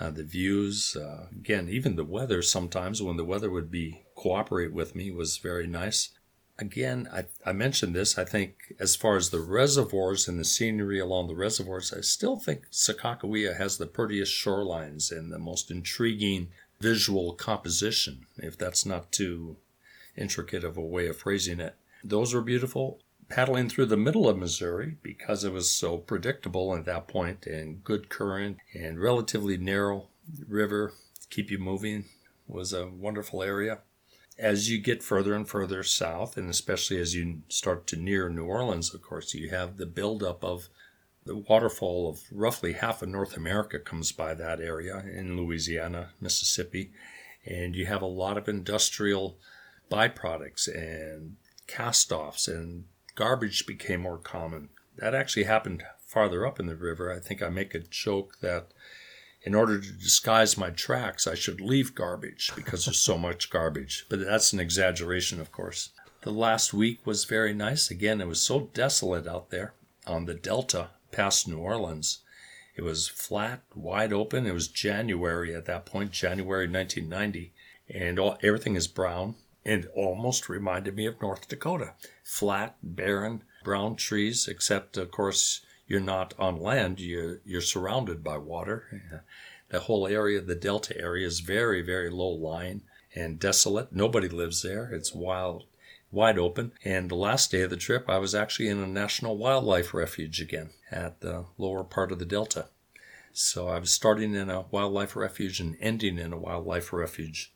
uh, 0.00 0.10
the 0.10 0.24
views. 0.24 0.96
Uh, 0.96 1.26
again, 1.30 1.68
even 1.68 1.94
the 1.96 2.04
weather 2.04 2.42
sometimes, 2.42 3.02
when 3.02 3.16
the 3.16 3.24
weather 3.24 3.50
would 3.50 3.70
be 3.70 4.02
cooperate 4.16 4.72
with 4.72 4.96
me, 4.96 5.10
was 5.10 5.38
very 5.38 5.66
nice. 5.66 6.10
Again, 6.58 7.08
I, 7.12 7.26
I 7.44 7.52
mentioned 7.52 7.94
this. 7.94 8.16
I 8.16 8.24
think 8.24 8.74
as 8.80 8.96
far 8.96 9.16
as 9.16 9.28
the 9.28 9.40
reservoirs 9.40 10.26
and 10.26 10.40
the 10.40 10.44
scenery 10.44 10.98
along 10.98 11.28
the 11.28 11.36
reservoirs, 11.36 11.92
I 11.92 12.00
still 12.00 12.36
think 12.36 12.70
Sakakawea 12.72 13.56
has 13.58 13.76
the 13.76 13.86
prettiest 13.86 14.32
shorelines 14.32 15.12
and 15.12 15.30
the 15.30 15.38
most 15.38 15.70
intriguing 15.70 16.48
visual 16.80 17.34
composition, 17.34 18.26
if 18.38 18.56
that's 18.56 18.86
not 18.86 19.12
too 19.12 19.56
intricate 20.16 20.64
of 20.64 20.76
a 20.76 20.82
way 20.82 21.06
of 21.08 21.18
phrasing 21.18 21.60
it. 21.60 21.76
Those 22.02 22.34
were 22.34 22.42
beautiful. 22.42 23.00
Paddling 23.28 23.68
through 23.68 23.86
the 23.86 23.96
middle 23.96 24.28
of 24.28 24.38
Missouri 24.38 24.96
because 25.02 25.42
it 25.44 25.52
was 25.52 25.68
so 25.68 25.98
predictable 25.98 26.74
at 26.74 26.84
that 26.84 27.08
point 27.08 27.44
and 27.44 27.82
good 27.82 28.08
current 28.08 28.58
and 28.72 29.00
relatively 29.00 29.56
narrow 29.56 30.08
river, 30.48 30.92
keep 31.28 31.50
you 31.50 31.58
moving, 31.58 32.04
was 32.46 32.72
a 32.72 32.86
wonderful 32.86 33.42
area. 33.42 33.80
As 34.38 34.70
you 34.70 34.78
get 34.78 35.02
further 35.02 35.34
and 35.34 35.48
further 35.48 35.82
south, 35.82 36.36
and 36.36 36.50
especially 36.50 37.00
as 37.00 37.14
you 37.14 37.42
start 37.48 37.86
to 37.88 37.96
near 37.96 38.28
New 38.28 38.44
Orleans, 38.44 38.92
of 38.92 39.00
course, 39.00 39.32
you 39.32 39.48
have 39.50 39.78
the 39.78 39.86
buildup 39.86 40.44
of 40.44 40.68
the 41.24 41.36
waterfall 41.36 42.08
of 42.08 42.22
roughly 42.30 42.74
half 42.74 43.02
of 43.02 43.08
North 43.08 43.36
America 43.36 43.78
comes 43.78 44.12
by 44.12 44.34
that 44.34 44.60
area 44.60 44.98
in 44.98 45.36
Louisiana, 45.36 46.10
Mississippi, 46.20 46.92
and 47.44 47.74
you 47.74 47.86
have 47.86 48.02
a 48.02 48.06
lot 48.06 48.38
of 48.38 48.48
industrial 48.48 49.38
byproducts 49.90 50.68
and 50.68 51.36
cast 51.66 52.12
offs 52.12 52.46
and 52.46 52.84
garbage 53.14 53.66
became 53.66 54.02
more 54.02 54.18
common. 54.18 54.68
That 54.96 55.14
actually 55.14 55.44
happened 55.44 55.82
farther 56.06 56.46
up 56.46 56.60
in 56.60 56.66
the 56.66 56.76
river. 56.76 57.12
I 57.12 57.18
think 57.18 57.42
I 57.42 57.48
make 57.48 57.74
a 57.74 57.80
joke 57.80 58.38
that 58.40 58.68
in 59.46 59.54
order 59.54 59.80
to 59.80 59.92
disguise 59.92 60.58
my 60.58 60.70
tracks, 60.70 61.28
I 61.28 61.36
should 61.36 61.60
leave 61.60 61.94
garbage 61.94 62.50
because 62.56 62.84
there's 62.84 62.98
so 62.98 63.16
much 63.16 63.48
garbage. 63.48 64.04
But 64.08 64.18
that's 64.18 64.52
an 64.52 64.58
exaggeration, 64.58 65.40
of 65.40 65.52
course. 65.52 65.90
The 66.22 66.32
last 66.32 66.74
week 66.74 67.06
was 67.06 67.24
very 67.24 67.54
nice. 67.54 67.88
Again, 67.88 68.20
it 68.20 68.26
was 68.26 68.42
so 68.42 68.68
desolate 68.74 69.28
out 69.28 69.50
there 69.50 69.74
on 70.04 70.24
the 70.24 70.34
Delta 70.34 70.88
past 71.12 71.46
New 71.46 71.58
Orleans. 71.58 72.18
It 72.74 72.82
was 72.82 73.06
flat, 73.06 73.62
wide 73.72 74.12
open. 74.12 74.46
It 74.46 74.52
was 74.52 74.66
January 74.66 75.54
at 75.54 75.66
that 75.66 75.86
point, 75.86 76.10
January 76.10 76.66
1990, 76.66 77.52
and 77.88 78.18
all, 78.18 78.36
everything 78.42 78.74
is 78.74 78.88
brown 78.88 79.36
and 79.64 79.86
almost 79.94 80.48
reminded 80.48 80.96
me 80.96 81.06
of 81.06 81.22
North 81.22 81.46
Dakota. 81.46 81.94
Flat, 82.24 82.76
barren, 82.82 83.44
brown 83.62 83.94
trees, 83.94 84.48
except, 84.48 84.96
of 84.96 85.12
course, 85.12 85.60
you're 85.86 86.00
not 86.00 86.34
on 86.38 86.60
land, 86.60 87.00
you're, 87.00 87.40
you're 87.44 87.60
surrounded 87.60 88.24
by 88.24 88.38
water. 88.38 89.22
The 89.68 89.80
whole 89.80 90.06
area, 90.06 90.40
the 90.40 90.54
Delta 90.54 90.96
area, 91.00 91.26
is 91.26 91.40
very, 91.40 91.82
very 91.82 92.10
low 92.10 92.28
lying 92.28 92.82
and 93.14 93.38
desolate. 93.38 93.92
Nobody 93.92 94.28
lives 94.28 94.62
there. 94.62 94.90
It's 94.92 95.14
wild, 95.14 95.64
wide 96.12 96.38
open. 96.38 96.72
And 96.84 97.10
the 97.10 97.16
last 97.16 97.50
day 97.50 97.62
of 97.62 97.70
the 97.70 97.76
trip, 97.76 98.08
I 98.08 98.18
was 98.18 98.34
actually 98.34 98.68
in 98.68 98.78
a 98.78 98.86
national 98.86 99.36
wildlife 99.36 99.92
refuge 99.92 100.40
again 100.40 100.70
at 100.90 101.20
the 101.20 101.46
lower 101.58 101.82
part 101.82 102.12
of 102.12 102.18
the 102.18 102.24
Delta. 102.24 102.66
So 103.32 103.68
I 103.68 103.78
was 103.78 103.92
starting 103.92 104.34
in 104.34 104.48
a 104.48 104.62
wildlife 104.70 105.14
refuge 105.16 105.60
and 105.60 105.76
ending 105.80 106.18
in 106.18 106.32
a 106.32 106.38
wildlife 106.38 106.92
refuge. 106.92 107.52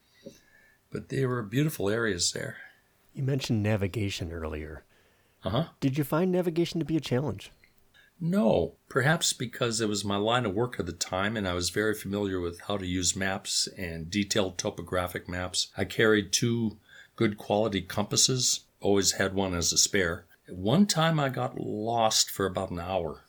But 0.90 1.08
they 1.08 1.24
were 1.24 1.42
beautiful 1.42 1.88
areas 1.88 2.32
there. 2.32 2.56
You 3.14 3.22
mentioned 3.22 3.62
navigation 3.62 4.32
earlier. 4.32 4.84
Uh 5.44 5.50
huh. 5.50 5.64
Did 5.80 5.96
you 5.96 6.04
find 6.04 6.30
navigation 6.30 6.80
to 6.80 6.84
be 6.84 6.96
a 6.96 7.00
challenge? 7.00 7.50
No, 8.20 8.74
perhaps 8.88 9.32
because 9.32 9.80
it 9.80 9.88
was 9.88 10.04
my 10.04 10.16
line 10.16 10.44
of 10.44 10.54
work 10.54 10.78
at 10.78 10.84
the 10.84 10.92
time 10.92 11.38
and 11.38 11.48
I 11.48 11.54
was 11.54 11.70
very 11.70 11.94
familiar 11.94 12.38
with 12.38 12.60
how 12.62 12.76
to 12.76 12.86
use 12.86 13.16
maps 13.16 13.66
and 13.78 14.10
detailed 14.10 14.58
topographic 14.58 15.26
maps. 15.26 15.68
I 15.76 15.86
carried 15.86 16.30
two 16.30 16.76
good 17.16 17.38
quality 17.38 17.80
compasses, 17.80 18.60
always 18.80 19.12
had 19.12 19.32
one 19.32 19.54
as 19.54 19.72
a 19.72 19.78
spare. 19.78 20.26
One 20.48 20.84
time 20.84 21.18
I 21.18 21.30
got 21.30 21.58
lost 21.58 22.30
for 22.30 22.44
about 22.44 22.70
an 22.70 22.80
hour 22.80 23.24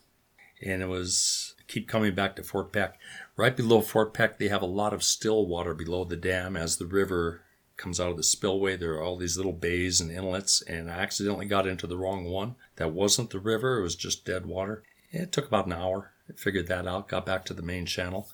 and 0.62 0.82
it 0.82 0.88
was 0.88 1.56
keep 1.68 1.88
coming 1.88 2.14
back 2.14 2.36
to 2.36 2.44
Fort 2.44 2.74
Peck. 2.74 3.00
Right 3.38 3.56
below 3.56 3.80
Fort 3.80 4.14
Peck, 4.14 4.39
they 4.39 4.50
have 4.50 4.62
a 4.62 4.66
lot 4.66 4.94
of 4.94 5.04
still 5.04 5.46
water 5.46 5.74
below 5.74 6.04
the 6.04 6.18
dam 6.18 6.58
as 6.58 6.78
the 6.78 6.86
river 6.86 7.44
comes 7.82 7.99
out 7.99 8.11
of 8.11 8.17
the 8.17 8.23
spillway. 8.23 8.77
There 8.77 8.93
are 8.93 9.03
all 9.03 9.17
these 9.17 9.36
little 9.36 9.51
bays 9.53 9.99
and 9.99 10.11
inlets, 10.11 10.61
and 10.61 10.89
I 10.89 10.93
accidentally 10.93 11.47
got 11.47 11.67
into 11.67 11.88
the 11.88 11.97
wrong 11.97 12.25
one. 12.25 12.55
That 12.75 12.93
wasn't 12.93 13.32
the 13.32 13.39
river, 13.39 13.79
it 13.79 13.84
was 13.84 13.95
just 13.95 14.23
dead 14.23 14.45
water. 14.45 14.84
It 15.11 15.32
took 15.32 15.47
about 15.47 15.65
an 15.65 15.73
hour. 15.73 16.11
I 16.29 16.34
figured 16.34 16.67
that 16.67 16.88
out, 16.88 17.09
got 17.09 17.25
back 17.25 17.43
to 17.45 17.53
the 17.53 17.61
main 17.61 17.86
channel. 17.86 18.29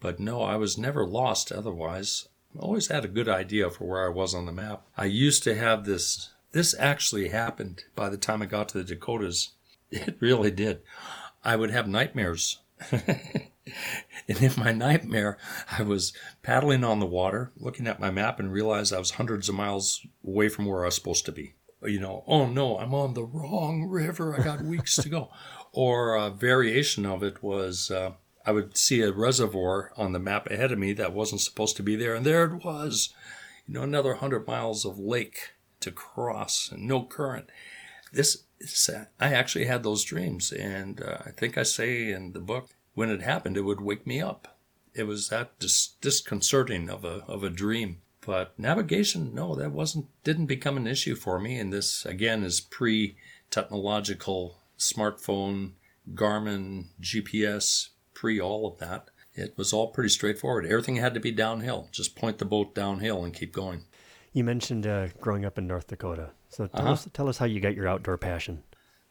But 0.00 0.20
no, 0.20 0.42
I 0.42 0.56
was 0.56 0.78
never 0.78 1.06
lost 1.06 1.50
otherwise. 1.50 2.28
I 2.54 2.60
always 2.60 2.88
had 2.88 3.04
a 3.04 3.08
good 3.08 3.28
idea 3.28 3.70
for 3.70 3.84
where 3.84 4.06
I 4.06 4.10
was 4.10 4.34
on 4.34 4.46
the 4.46 4.52
map. 4.52 4.82
I 4.96 5.06
used 5.06 5.42
to 5.44 5.56
have 5.56 5.84
this. 5.84 6.30
This 6.52 6.74
actually 6.78 7.28
happened 7.28 7.84
by 7.94 8.08
the 8.08 8.16
time 8.16 8.42
I 8.42 8.46
got 8.46 8.68
to 8.70 8.78
the 8.78 8.84
Dakotas. 8.84 9.50
It 9.92 10.18
really 10.20 10.52
did. 10.52 10.82
I 11.42 11.56
would 11.56 11.72
have 11.72 11.88
nightmares. 11.88 12.58
and 14.28 14.42
in 14.42 14.52
my 14.56 14.72
nightmare, 14.72 15.38
I 15.70 15.82
was 15.82 16.12
paddling 16.42 16.84
on 16.84 17.00
the 17.00 17.06
water, 17.06 17.52
looking 17.56 17.86
at 17.86 18.00
my 18.00 18.10
map, 18.10 18.40
and 18.40 18.52
realized 18.52 18.92
I 18.92 18.98
was 18.98 19.12
hundreds 19.12 19.48
of 19.48 19.54
miles 19.54 20.06
away 20.26 20.48
from 20.48 20.66
where 20.66 20.82
I 20.82 20.86
was 20.86 20.94
supposed 20.94 21.26
to 21.26 21.32
be. 21.32 21.54
You 21.82 22.00
know, 22.00 22.24
oh 22.26 22.46
no, 22.46 22.78
I'm 22.78 22.94
on 22.94 23.14
the 23.14 23.24
wrong 23.24 23.84
river. 23.88 24.38
I 24.38 24.42
got 24.42 24.62
weeks 24.62 24.96
to 24.96 25.08
go. 25.08 25.30
Or 25.72 26.16
a 26.16 26.30
variation 26.30 27.06
of 27.06 27.22
it 27.22 27.44
was 27.44 27.92
uh, 27.92 28.14
I 28.44 28.50
would 28.50 28.76
see 28.76 29.02
a 29.02 29.12
reservoir 29.12 29.92
on 29.96 30.10
the 30.10 30.18
map 30.18 30.50
ahead 30.50 30.72
of 30.72 30.80
me 30.80 30.92
that 30.94 31.12
wasn't 31.12 31.42
supposed 31.42 31.76
to 31.76 31.84
be 31.84 31.94
there, 31.94 32.16
and 32.16 32.26
there 32.26 32.44
it 32.44 32.64
was. 32.64 33.14
You 33.68 33.74
know, 33.74 33.82
another 33.82 34.14
hundred 34.14 34.48
miles 34.48 34.84
of 34.84 34.98
lake 34.98 35.52
to 35.78 35.92
cross 35.92 36.70
and 36.72 36.88
no 36.88 37.04
current. 37.04 37.50
This, 38.12 38.44
is, 38.58 38.90
I 39.20 39.32
actually 39.32 39.66
had 39.66 39.84
those 39.84 40.02
dreams, 40.02 40.50
and 40.50 41.00
uh, 41.00 41.18
I 41.24 41.30
think 41.30 41.56
I 41.56 41.62
say 41.62 42.10
in 42.10 42.32
the 42.32 42.40
book 42.40 42.70
when 43.00 43.10
it 43.10 43.22
happened, 43.22 43.56
it 43.56 43.62
would 43.62 43.80
wake 43.80 44.06
me 44.06 44.20
up. 44.20 44.58
It 44.94 45.04
was 45.04 45.30
that 45.30 45.58
dis- 45.58 45.94
disconcerting 46.02 46.90
of 46.90 47.02
a 47.04 47.24
of 47.26 47.42
a 47.42 47.48
dream. 47.48 48.02
But 48.26 48.46
navigation, 48.58 49.34
no, 49.34 49.54
that 49.54 49.72
wasn't 49.72 50.06
didn't 50.22 50.46
become 50.46 50.76
an 50.76 50.86
issue 50.86 51.14
for 51.14 51.40
me. 51.40 51.58
And 51.58 51.72
this 51.72 52.04
again 52.04 52.44
is 52.44 52.60
pre 52.60 53.16
technological 53.50 54.58
smartphone, 54.78 55.72
Garmin, 56.12 56.88
GPS, 57.00 57.88
pre 58.12 58.38
all 58.40 58.66
of 58.70 58.78
that. 58.80 59.08
It 59.34 59.54
was 59.56 59.72
all 59.72 59.88
pretty 59.88 60.10
straightforward. 60.10 60.66
Everything 60.66 60.96
had 60.96 61.14
to 61.14 61.20
be 61.20 61.30
downhill. 61.32 61.88
Just 61.92 62.16
point 62.16 62.36
the 62.38 62.44
boat 62.44 62.74
downhill 62.74 63.24
and 63.24 63.32
keep 63.32 63.52
going. 63.54 63.84
You 64.32 64.44
mentioned 64.44 64.86
uh, 64.86 65.08
growing 65.20 65.44
up 65.46 65.56
in 65.56 65.66
North 65.66 65.86
Dakota. 65.86 66.30
So 66.50 66.66
tell, 66.66 66.80
Uh-huh. 66.82 66.92
us, 66.92 67.08
tell 67.14 67.28
us 67.28 67.38
how 67.38 67.46
you 67.46 67.60
got 67.60 67.74
your 67.74 67.88
outdoor 67.88 68.18
passion. 68.18 68.62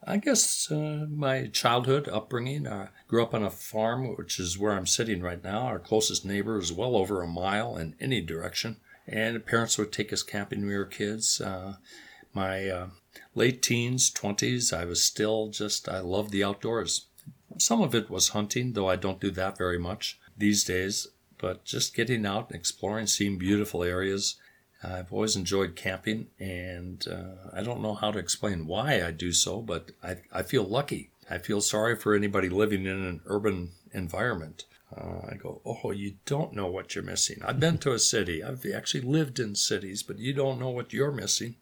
I 0.09 0.17
guess 0.17 0.71
uh, 0.71 1.05
my 1.07 1.45
childhood 1.53 2.09
upbringing. 2.09 2.67
I 2.67 2.87
grew 3.07 3.21
up 3.21 3.35
on 3.35 3.43
a 3.43 3.51
farm, 3.51 4.15
which 4.17 4.39
is 4.39 4.57
where 4.57 4.71
I'm 4.71 4.87
sitting 4.87 5.21
right 5.21 5.43
now. 5.43 5.59
Our 5.67 5.77
closest 5.77 6.25
neighbor 6.25 6.57
is 6.57 6.73
well 6.73 6.95
over 6.95 7.21
a 7.21 7.27
mile 7.27 7.77
in 7.77 7.93
any 7.99 8.19
direction. 8.19 8.77
And 9.07 9.45
parents 9.45 9.77
would 9.77 9.91
take 9.91 10.11
us 10.11 10.23
camping 10.23 10.61
when 10.61 10.69
we 10.69 10.77
were 10.77 10.85
kids. 10.85 11.39
Uh, 11.39 11.75
my 12.33 12.67
uh, 12.67 12.87
late 13.35 13.61
teens, 13.61 14.11
20s, 14.11 14.75
I 14.75 14.83
was 14.83 15.03
still 15.03 15.49
just, 15.49 15.87
I 15.87 15.99
loved 15.99 16.31
the 16.31 16.43
outdoors. 16.43 17.05
Some 17.59 17.81
of 17.83 17.93
it 17.93 18.09
was 18.09 18.29
hunting, 18.29 18.73
though 18.73 18.89
I 18.89 18.95
don't 18.95 19.21
do 19.21 19.29
that 19.31 19.59
very 19.59 19.77
much 19.77 20.19
these 20.35 20.63
days. 20.63 21.05
But 21.37 21.65
just 21.65 21.95
getting 21.95 22.25
out 22.25 22.49
and 22.49 22.59
exploring, 22.59 23.05
seeing 23.05 23.37
beautiful 23.37 23.83
areas. 23.83 24.37
I've 24.83 25.11
always 25.11 25.35
enjoyed 25.35 25.75
camping, 25.75 26.27
and 26.39 27.05
uh, 27.07 27.49
I 27.53 27.63
don't 27.63 27.81
know 27.81 27.95
how 27.95 28.11
to 28.11 28.19
explain 28.19 28.65
why 28.65 29.03
I 29.03 29.11
do 29.11 29.33
so, 29.33 29.61
but 29.61 29.91
I, 30.01 30.17
I 30.31 30.43
feel 30.43 30.63
lucky. 30.63 31.11
I 31.29 31.37
feel 31.37 31.61
sorry 31.61 31.95
for 31.95 32.15
anybody 32.15 32.49
living 32.49 32.85
in 32.85 33.03
an 33.05 33.21
urban 33.25 33.71
environment. 33.91 34.65
Uh, 34.95 35.27
I 35.29 35.35
go, 35.35 35.61
oh, 35.65 35.91
you 35.91 36.15
don't 36.25 36.53
know 36.53 36.67
what 36.67 36.95
you're 36.95 37.03
missing. 37.03 37.41
I've 37.45 37.59
been 37.59 37.77
to 37.79 37.91
a 37.91 37.99
city. 37.99 38.43
I've 38.43 38.65
actually 38.65 39.01
lived 39.01 39.39
in 39.39 39.53
cities, 39.55 40.01
but 40.01 40.17
you 40.17 40.33
don't 40.33 40.59
know 40.59 40.69
what 40.69 40.93
you're 40.93 41.11
missing. 41.11 41.55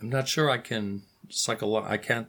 I'm 0.00 0.08
not 0.08 0.26
sure 0.26 0.50
I 0.50 0.58
can 0.58 1.02
psycholo- 1.28 1.88
I 1.88 1.96
can't 1.96 2.28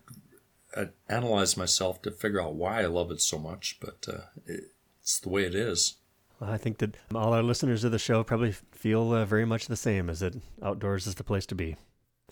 uh, 0.75 0.85
analyze 1.09 1.57
myself 1.57 2.01
to 2.03 2.11
figure 2.11 2.41
out 2.41 2.53
why 2.55 2.81
I 2.81 2.85
love 2.85 3.11
it 3.11 3.21
so 3.21 3.39
much, 3.39 3.77
but 3.79 4.05
uh, 4.07 4.21
it, 4.45 4.65
it's 5.01 5.19
the 5.19 5.29
way 5.29 5.43
it 5.43 5.55
is. 5.55 5.95
Well, 6.39 6.49
I 6.49 6.57
think 6.57 6.79
that 6.79 6.97
all 7.13 7.33
our 7.33 7.43
listeners 7.43 7.83
of 7.83 7.91
the 7.91 7.99
show 7.99 8.23
probably 8.23 8.51
feel 8.51 9.13
uh, 9.13 9.25
very 9.25 9.45
much 9.45 9.67
the 9.67 9.75
same 9.75 10.09
as 10.09 10.19
that 10.19 10.35
outdoors 10.61 11.07
is 11.07 11.15
the 11.15 11.23
place 11.23 11.45
to 11.47 11.55
be. 11.55 11.75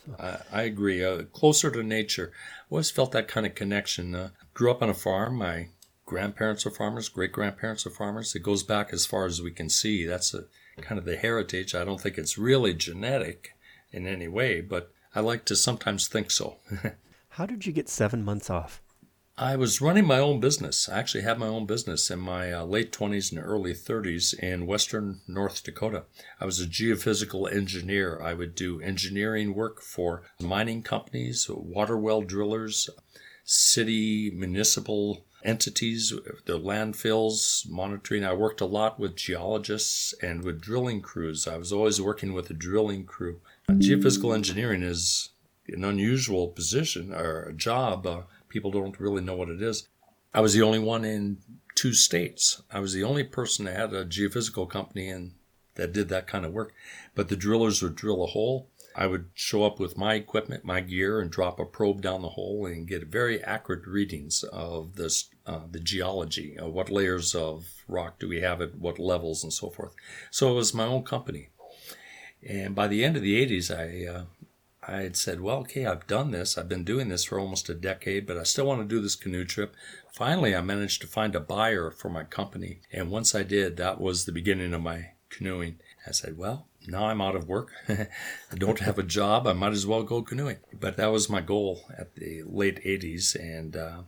So. 0.06 0.16
I, 0.20 0.60
I, 0.60 0.62
agree. 0.64 1.04
Uh, 1.04 1.24
closer 1.24 1.70
to 1.72 1.84
nature. 1.84 2.32
Always 2.70 2.90
felt 2.90 3.12
that 3.12 3.28
kind 3.28 3.46
of 3.46 3.56
connection. 3.56 4.16
Uh, 4.16 4.30
grew 4.54 4.72
up 4.72 4.82
on 4.82 4.90
a 4.90 4.96
farm. 4.96 5.36
My 5.36 5.68
grandparents 6.12 6.66
are 6.66 6.72
farmers, 6.72 7.08
great 7.08 7.32
grandparents 7.32 7.86
are 7.86 7.90
farmers. 7.90 8.36
It 8.36 8.44
goes 8.44 8.64
back 8.64 8.92
as 8.92 9.06
far 9.06 9.26
as 9.26 9.42
we 9.42 9.50
can 9.50 9.70
see. 9.70 10.06
That's 10.06 10.34
a, 10.34 10.44
kind 10.82 11.00
of 11.00 11.06
the 11.06 11.16
heritage. 11.16 11.74
I 11.74 11.86
don't 11.86 12.02
think 12.02 12.18
it's 12.18 12.38
really 12.38 12.74
genetic 12.74 13.56
in 13.94 14.06
any 14.06 14.28
way, 14.28 14.60
but 14.60 14.92
I 15.16 15.22
like 15.22 15.46
to 15.46 15.56
sometimes 15.56 16.10
think 16.10 16.30
so. 16.30 16.58
How 17.30 17.46
did 17.46 17.66
you 17.66 17.72
get 17.72 17.88
seven 17.88 18.26
months 18.26 18.50
off? 18.50 18.82
I 19.42 19.56
was 19.56 19.82
running 19.82 20.06
my 20.06 20.20
own 20.20 20.40
business. 20.40 20.88
I 20.88 21.00
actually 21.00 21.24
had 21.24 21.40
my 21.40 21.48
own 21.48 21.66
business 21.66 22.12
in 22.12 22.20
my 22.20 22.54
uh, 22.54 22.64
late 22.64 22.92
20s 22.92 23.32
and 23.32 23.44
early 23.44 23.74
30s 23.74 24.38
in 24.38 24.68
western 24.68 25.22
North 25.28 25.64
Dakota. 25.64 26.04
I 26.40 26.46
was 26.46 26.62
a 26.62 26.68
geophysical 26.68 27.52
engineer. 27.52 28.22
I 28.22 28.36
would 28.36 28.54
do 28.54 28.80
engineering 28.82 29.56
work 29.56 29.82
for 29.82 30.22
mining 30.40 30.84
companies, 30.84 31.50
water 31.50 31.98
well 31.98 32.22
drillers, 32.22 32.92
city, 33.44 34.30
municipal 34.30 35.26
entities, 35.44 36.14
the 36.46 36.60
landfills, 36.60 37.68
monitoring. 37.68 38.24
I 38.24 38.34
worked 38.34 38.62
a 38.62 38.68
lot 38.68 39.00
with 39.00 39.16
geologists 39.16 40.14
and 40.22 40.44
with 40.44 40.62
drilling 40.62 41.02
crews. 41.02 41.48
I 41.48 41.58
was 41.58 41.74
always 41.74 42.00
working 42.00 42.34
with 42.34 42.52
a 42.52 42.54
drilling 42.54 43.06
crew. 43.06 43.42
Geophysical 43.68 44.36
engineering 44.36 44.84
is 44.84 45.30
an 45.68 45.84
unusual 45.84 46.50
position 46.50 47.12
or 47.12 47.44
a 47.44 47.54
job. 47.54 48.06
Uh, 48.06 48.22
people 48.52 48.72
don't 48.72 49.00
really 49.00 49.22
know 49.22 49.36
what 49.36 49.50
it 49.50 49.62
is. 49.62 49.88
I 50.34 50.42
was 50.42 50.54
the 50.54 50.62
only 50.62 50.80
one 50.80 51.04
in 51.04 51.38
two 51.76 51.94
states. 51.94 52.62
I 52.72 52.80
was 52.80 52.94
the 52.94 53.04
only 53.04 53.24
person 53.24 53.66
that 53.66 53.78
had 53.78 53.94
a 53.94 54.06
geophysical 54.06 54.70
company 54.70 55.10
and 55.10 55.32
that 55.76 55.94
did 55.94 56.10
that 56.10 56.28
kind 56.28 56.46
of 56.46 56.54
work. 56.54 56.74
But 57.16 57.30
the 57.30 57.36
drillers 57.36 57.82
would 57.82 57.96
drill 57.96 58.24
a 58.24 58.28
hole. 58.28 58.68
I 58.94 59.08
would 59.08 59.30
show 59.34 59.64
up 59.64 59.80
with 59.80 59.98
my 59.98 60.16
equipment, 60.16 60.66
my 60.66 60.82
gear, 60.82 61.22
and 61.22 61.32
drop 61.32 61.60
a 61.60 61.66
probe 61.66 62.02
down 62.02 62.22
the 62.22 62.30
hole 62.30 62.66
and 62.66 62.88
get 62.88 63.08
very 63.08 63.42
accurate 63.42 63.88
readings 63.88 64.44
of 64.44 64.96
this, 64.98 65.30
uh, 65.46 65.62
the 65.72 65.80
geology. 65.80 66.60
Uh, 66.60 66.68
what 66.68 66.90
layers 66.90 67.34
of 67.34 67.84
rock 67.88 68.20
do 68.20 68.28
we 68.28 68.42
have 68.42 68.62
at 68.62 68.76
what 68.76 69.00
levels 69.00 69.44
and 69.44 69.54
so 69.54 69.70
forth. 69.70 69.94
So 70.30 70.52
it 70.52 70.56
was 70.56 70.74
my 70.74 70.86
own 70.86 71.04
company. 71.04 71.50
And 72.48 72.76
by 72.76 72.88
the 72.88 73.04
end 73.06 73.16
of 73.16 73.22
the 73.22 73.46
80s, 73.46 73.72
I 73.72 74.08
uh, 74.12 74.24
I 74.84 75.02
had 75.02 75.16
said, 75.16 75.42
well, 75.42 75.58
okay, 75.60 75.86
I've 75.86 76.08
done 76.08 76.32
this. 76.32 76.58
I've 76.58 76.70
been 76.70 76.84
doing 76.84 77.10
this 77.10 77.26
for 77.26 77.40
almost 77.40 77.70
a 77.70 77.76
decade, 77.76 78.26
but 78.26 78.38
I 78.38 78.44
still 78.44 78.66
want 78.66 78.82
to 78.82 78.96
do 78.96 79.00
this 79.00 79.16
canoe 79.16 79.46
trip. 79.46 79.76
Finally, 80.12 80.56
I 80.56 80.62
managed 80.62 81.02
to 81.02 81.08
find 81.08 81.36
a 81.36 81.40
buyer 81.40 81.92
for 81.92 82.10
my 82.10 82.24
company. 82.24 82.82
And 82.92 83.12
once 83.12 83.36
I 83.36 83.44
did, 83.44 83.78
that 83.78 84.02
was 84.02 84.26
the 84.26 84.32
beginning 84.32 84.74
of 84.74 84.82
my 84.82 85.12
canoeing. 85.30 85.78
I 86.08 86.12
said, 86.12 86.36
well, 86.36 86.68
now 86.88 87.06
I'm 87.06 87.22
out 87.22 87.36
of 87.36 87.48
work. 87.48 87.70
I 87.90 88.08
don't 88.56 88.80
have 88.80 88.98
a 88.98 89.04
job. 89.04 89.46
I 89.46 89.54
might 89.54 89.74
as 89.74 89.86
well 89.86 90.02
go 90.02 90.24
canoeing. 90.24 90.58
But 90.74 90.98
that 90.98 91.12
was 91.12 91.30
my 91.30 91.42
goal 91.42 91.84
at 91.96 92.16
the 92.16 92.42
late 92.48 92.84
80s. 92.84 93.36
And 93.36 93.76
uh, 93.76 94.02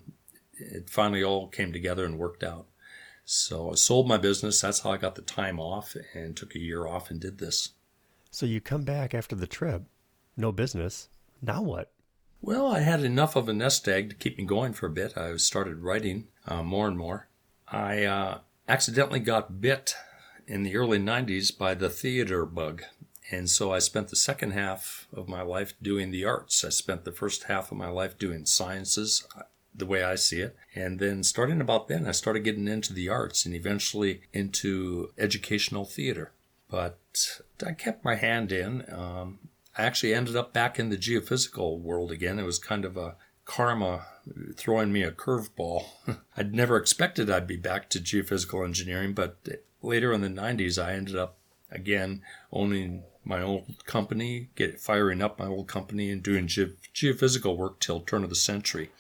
it 0.54 0.90
finally 0.90 1.24
all 1.24 1.50
came 1.50 1.72
together 1.72 2.04
and 2.04 2.18
worked 2.18 2.44
out. 2.44 2.66
So 3.26 3.72
I 3.72 3.76
sold 3.76 4.08
my 4.08 4.18
business. 4.18 4.60
That's 4.60 4.80
how 4.80 4.92
I 4.92 4.98
got 4.98 5.14
the 5.14 5.22
time 5.22 5.60
off 5.60 5.96
and 6.16 6.36
took 6.36 6.56
a 6.56 6.60
year 6.60 6.88
off 6.88 7.12
and 7.12 7.20
did 7.20 7.38
this. 7.38 7.70
So 8.32 8.48
you 8.48 8.60
come 8.60 8.84
back 8.84 9.14
after 9.14 9.36
the 9.36 9.46
trip 9.46 9.84
no 10.36 10.52
business. 10.52 11.10
Now 11.42 11.62
what? 11.62 11.92
Well, 12.42 12.68
I 12.68 12.80
had 12.80 13.04
enough 13.04 13.36
of 13.36 13.48
a 13.48 13.54
nest 13.54 13.88
egg 13.88 14.10
to 14.10 14.16
keep 14.16 14.38
me 14.38 14.44
going 14.44 14.74
for 14.74 14.88
a 14.88 14.92
bit. 14.92 15.18
I 15.18 15.36
started 15.38 15.80
writing 15.80 16.28
uh, 16.46 16.62
more 16.62 16.88
and 16.88 16.98
more. 16.98 17.28
I 17.70 18.04
uh, 18.04 18.40
accidentally 18.68 19.22
got 19.22 19.62
bit 19.62 19.96
in 20.48 20.64
the 20.64 20.76
early 20.76 21.00
90s 21.00 21.58
by 21.58 21.74
the 21.74 21.90
theater 21.90 22.46
bug. 22.46 22.84
And 23.32 23.50
so 23.50 23.72
I 23.72 23.80
spent 23.80 24.10
the 24.10 24.16
second 24.16 24.52
half 24.52 25.08
of 25.14 25.30
my 25.30 25.42
life 25.42 25.74
doing 25.82 26.12
the 26.12 26.26
arts. 26.26 26.64
I 26.66 26.70
spent 26.70 27.06
the 27.06 27.12
first 27.12 27.46
half 27.46 27.72
of 27.72 27.78
my 27.78 27.88
life 27.88 28.18
doing 28.18 28.46
sciences, 28.46 29.26
uh, 29.38 29.44
the 29.74 29.86
way 29.86 30.04
I 30.04 30.16
see 30.16 30.42
it. 30.42 30.56
And 30.76 31.00
then 31.00 31.24
starting 31.24 31.62
about 31.62 31.88
then, 31.88 32.06
I 32.06 32.12
started 32.12 32.44
getting 32.44 32.68
into 32.68 32.94
the 32.94 33.10
arts 33.10 33.46
and 33.46 33.56
eventually 33.56 34.22
into 34.34 35.12
educational 35.18 35.86
theater. 35.86 36.32
But 36.70 37.40
I 37.66 37.72
kept 37.72 38.04
my 38.04 38.16
hand 38.16 38.52
in. 38.52 38.84
Um, 38.92 39.40
I 39.76 39.84
actually 39.84 40.14
ended 40.14 40.36
up 40.36 40.54
back 40.54 40.78
in 40.78 40.90
the 40.90 40.98
geophysical 40.98 41.80
world 41.80 42.12
again. 42.12 42.40
It 42.40 42.46
was 42.46 42.60
kind 42.60 42.86
of 42.86 42.96
a 42.96 43.16
karma 43.46 44.06
throwing 44.56 44.92
me 44.92 45.04
a 45.04 45.12
curveball. 45.12 45.86
I'd 46.38 46.54
never 46.54 46.78
expected 46.78 47.30
I'd 47.30 47.48
be 47.48 47.58
back 47.58 47.90
to 47.90 48.00
geophysical 48.00 48.66
engineering, 48.66 49.14
but 49.14 49.38
later 49.82 50.14
in 50.14 50.22
the 50.22 50.30
90s, 50.30 50.82
I 50.82 50.94
ended 50.94 51.16
up 51.16 51.38
again 51.72 52.22
owning 52.52 53.04
my 53.26 53.42
old 53.42 53.66
company, 53.86 54.50
get 54.56 54.80
firing 54.80 55.22
up 55.22 55.40
my 55.40 55.48
old 55.48 55.68
company, 55.68 56.12
and 56.12 56.22
doing 56.22 56.48
ge- 56.48 56.78
geophysical 56.94 57.58
work 57.58 57.80
till 57.80 58.02
turn 58.02 58.24
of 58.24 58.30
the 58.30 58.36
century. 58.36 58.92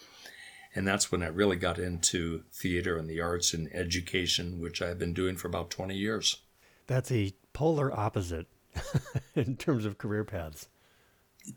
And 0.76 0.88
that's 0.88 1.12
when 1.12 1.22
I 1.22 1.28
really 1.28 1.58
got 1.58 1.78
into 1.78 2.44
theater 2.52 2.98
and 2.98 3.08
the 3.08 3.22
arts 3.22 3.54
and 3.54 3.70
education, 3.74 4.60
which 4.60 4.82
I've 4.82 4.98
been 4.98 5.14
doing 5.14 5.36
for 5.36 5.48
about 5.48 5.70
20 5.70 5.96
years. 5.96 6.42
That's 6.88 7.12
a 7.12 7.34
polar 7.54 7.98
opposite 7.98 8.48
in 9.36 9.56
terms 9.58 9.86
of 9.86 9.98
career 9.98 10.24
paths. 10.24 10.68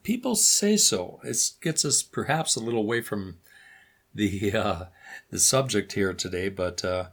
People 0.02 0.34
say 0.34 0.76
so. 0.76 1.20
It 1.22 1.38
gets 1.60 1.84
us 1.84 2.02
perhaps 2.02 2.56
a 2.56 2.60
little 2.60 2.80
away 2.80 3.00
from 3.00 3.38
the 4.14 4.52
uh, 4.52 4.84
the 5.30 5.38
subject 5.38 5.92
here 5.92 6.12
today, 6.12 6.48
but 6.48 6.84
uh, 6.84 7.08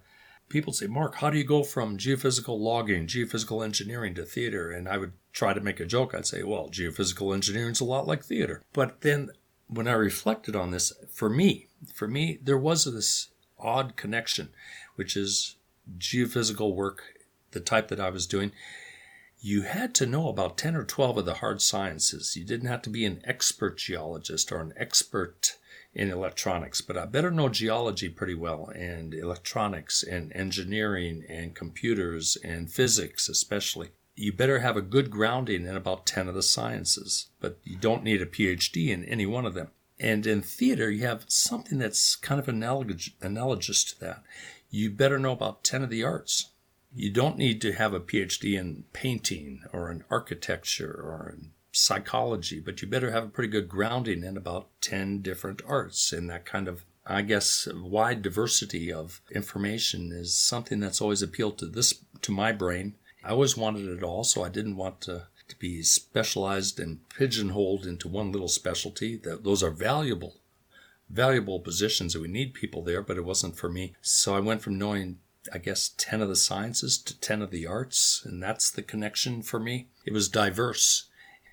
people 0.50 0.74
say, 0.74 0.88
Mark, 0.88 1.16
how 1.16 1.30
do 1.30 1.38
you 1.38 1.44
go 1.44 1.64
from 1.64 1.98
geophysical 1.98 2.60
logging, 2.60 3.08
geophysical 3.08 3.64
engineering 3.64 4.16
to 4.16 4.24
theater? 4.24 4.72
And 4.72 4.88
I 4.88 4.98
would 4.98 5.14
try 5.32 5.54
to 5.54 5.62
make 5.62 5.80
a 5.80 5.86
joke. 5.86 6.14
I'd 6.14 6.26
say, 6.26 6.44
well, 6.44 6.70
geophysical 6.70 7.34
engineering 7.34 7.72
is 7.72 7.82
a 7.82 7.86
lot 7.86 8.08
like 8.08 8.24
theater. 8.24 8.64
But 8.72 9.02
then 9.02 9.32
when 9.68 9.88
I 9.88 9.94
reflected 9.94 10.56
on 10.56 10.72
this, 10.72 10.94
for 11.12 11.30
me, 11.30 11.68
for 11.94 12.08
me, 12.08 12.40
there 12.42 12.58
was 12.58 12.86
this 12.86 13.30
odd 13.60 13.96
connection, 13.96 14.50
which 14.96 15.18
is 15.18 15.56
geophysical 15.98 16.76
work, 16.76 17.04
the 17.52 17.60
type 17.60 17.88
that 17.90 18.00
I 18.00 18.10
was 18.10 18.28
doing 18.28 18.52
you 19.46 19.64
had 19.64 19.94
to 19.94 20.06
know 20.06 20.30
about 20.30 20.58
10 20.58 20.74
or 20.74 20.86
12 20.86 21.18
of 21.18 21.26
the 21.26 21.34
hard 21.36 21.62
sciences. 21.62 22.38
You 22.38 22.46
didn't 22.46 22.70
have 22.70 22.82
to 22.84 22.90
be 22.90 23.04
an 23.04 23.20
expert 23.26 23.78
geologist 23.78 24.54
or 24.54 24.62
an 24.62 24.74
expert 24.78 25.58
in 25.94 26.10
electronics, 26.10 26.80
but 26.80 26.98
I 26.98 27.06
better 27.06 27.30
know 27.30 27.50
geology 27.50 28.08
pretty 28.08 28.36
well 28.36 28.72
and 28.74 29.14
electronics 29.14 30.02
and 30.02 30.32
engineering 30.34 31.26
and 31.28 31.54
computers 31.54 32.38
and 32.42 32.72
physics, 32.72 33.28
especially. 33.28 33.90
You 34.16 34.32
better 34.32 34.60
have 34.60 34.78
a 34.78 34.82
good 34.82 35.12
grounding 35.12 35.68
in 35.68 35.76
about 35.76 36.06
10 36.06 36.30
of 36.30 36.36
the 36.36 36.42
sciences, 36.42 37.28
but 37.42 37.60
you 37.66 37.76
don't 37.76 38.04
need 38.04 38.22
a 38.22 38.26
PhD 38.26 38.88
in 38.88 39.04
any 39.04 39.26
one 39.26 39.46
of 39.46 39.56
them. 39.56 39.72
And 40.00 40.26
in 40.26 40.42
theater, 40.42 40.90
you 40.90 41.06
have 41.06 41.26
something 41.28 41.80
that's 41.80 42.16
kind 42.16 42.40
of 42.40 42.48
analogous, 42.48 43.10
analogous 43.22 43.84
to 43.84 44.00
that. 44.00 44.24
You 44.70 44.90
better 44.90 45.20
know 45.20 45.34
about 45.34 45.66
10 45.66 45.84
of 45.84 45.90
the 45.90 46.04
arts 46.06 46.53
you 46.96 47.12
don't 47.12 47.38
need 47.38 47.62
to 47.62 47.74
have 47.74 47.94
a 47.94 48.00
PhD 48.00 48.58
in 48.58 48.84
painting 48.94 49.64
or 49.72 49.90
in 49.92 50.04
architecture 50.10 50.92
or 50.92 51.34
in 51.36 51.52
psychology, 51.72 52.60
but 52.60 52.82
you 52.82 52.88
better 52.88 53.12
have 53.12 53.24
a 53.24 53.30
pretty 53.30 53.50
good 53.50 53.68
grounding 53.68 54.24
in 54.24 54.38
about 54.38 54.68
10 54.82 55.22
different 55.22 55.62
arts. 55.68 56.14
And 56.14 56.30
that 56.30 56.46
kind 56.46 56.68
of, 56.68 56.86
I 57.06 57.24
guess, 57.24 57.68
wide 57.74 58.22
diversity 58.22 58.94
of 58.94 59.22
information 59.34 60.12
is 60.12 60.36
something 60.36 60.80
that's 60.80 61.02
always 61.02 61.22
appealed 61.22 61.58
to 61.60 61.66
this, 61.66 61.96
to 62.22 62.32
my 62.32 62.52
brain. 62.52 62.94
I 63.24 63.32
always 63.32 63.58
wanted 63.58 63.88
it 63.88 64.04
all, 64.04 64.24
so 64.24 64.44
I 64.44 64.50
didn't 64.50 64.76
want 64.76 65.02
to, 65.02 65.28
to 65.48 65.56
be 65.58 65.82
specialized 65.82 66.80
and 66.80 67.00
pigeonholed 67.10 67.86
into 67.88 68.08
one 68.08 68.32
little 68.32 68.48
specialty. 68.48 69.16
That 69.18 69.44
those 69.44 69.64
are 69.64 69.72
valuable, 69.72 70.36
valuable 71.10 71.60
positions, 71.60 72.14
and 72.14 72.22
we 72.22 72.28
need 72.28 72.54
people 72.54 72.84
there, 72.84 73.02
but 73.02 73.18
it 73.18 73.26
wasn't 73.26 73.56
for 73.56 73.70
me. 73.70 73.96
So 74.02 74.36
I 74.36 74.42
went 74.42 74.62
from 74.62 74.78
knowing 74.78 75.20
I 75.52 75.58
guess, 75.58 75.92
10 75.98 76.22
of 76.22 76.30
the 76.30 76.36
sciences 76.36 76.98
to 77.00 77.20
10 77.20 77.42
of 77.42 77.52
the 77.52 77.68
arts, 77.68 78.22
and 78.26 78.42
that's 78.42 78.72
the 78.72 78.82
connection 78.82 79.42
for 79.42 79.60
me. 79.60 79.88
It 80.06 80.14
was 80.14 80.30
diverse 80.30 81.10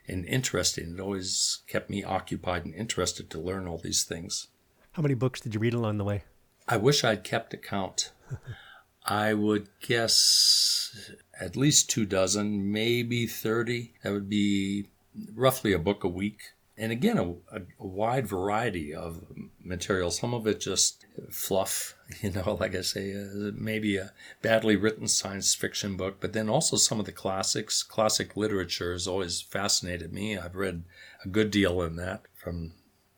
and 0.07 0.24
interesting. 0.26 0.95
It 0.95 1.01
always 1.01 1.61
kept 1.66 1.91
me 1.91 2.05
occupied 2.05 2.64
and 2.64 2.74
interested 2.74 3.30
to 3.30 3.41
learn 3.41 3.66
all 3.66 3.78
these 3.78 4.05
things. 4.05 4.49
How 4.93 5.03
many 5.03 5.14
books 5.14 5.41
did 5.41 5.55
you 5.55 5.61
read 5.61 5.74
along 5.74 5.99
the 5.99 6.05
way? 6.05 6.24
I 6.68 6.76
wish 6.76 7.05
I'd 7.05 7.24
kept 7.24 7.55
a 7.55 7.57
count. 7.57 8.12
I 9.05 9.34
would 9.34 9.68
guess 9.80 11.11
at 11.41 11.57
least 11.57 11.91
two 11.91 12.05
dozen, 12.05 12.70
maybe 12.70 13.26
30. 13.26 13.95
That 14.03 14.12
would 14.12 14.28
be 14.28 14.86
roughly 15.34 15.72
a 15.72 15.78
book 15.78 16.05
a 16.05 16.09
week 16.09 16.41
and 16.80 16.91
again 16.91 17.18
a, 17.18 17.30
a, 17.57 17.62
a, 17.78 17.86
wide 17.86 18.26
variety 18.26 18.95
of 18.95 19.20
material 19.62 20.11
some 20.11 20.32
of 20.32 20.47
it 20.47 20.61
just 20.61 21.05
fluff 21.30 21.95
you 22.23 22.31
know 22.31 22.57
like 22.61 22.75
i 22.75 22.81
say 22.81 23.13
uh, 23.15 23.51
maybe 23.55 23.97
a 23.97 24.13
badly 24.43 24.77
written 24.77 25.07
science 25.07 25.55
fiction 25.55 25.97
book 25.97 26.17
but 26.21 26.33
then 26.33 26.49
also 26.49 26.77
some 26.77 27.01
of 27.01 27.07
the 27.07 27.13
classics 27.13 27.83
classic 27.83 28.37
literature 28.37 28.93
has 28.93 29.07
always 29.07 29.41
fascinated 29.41 30.13
me 30.13 30.37
i've 30.37 30.57
read 30.57 30.83
a 31.25 31.29
good 31.29 31.51
deal 31.51 31.83
in 31.83 31.97
that 31.97 32.23
from 32.35 32.73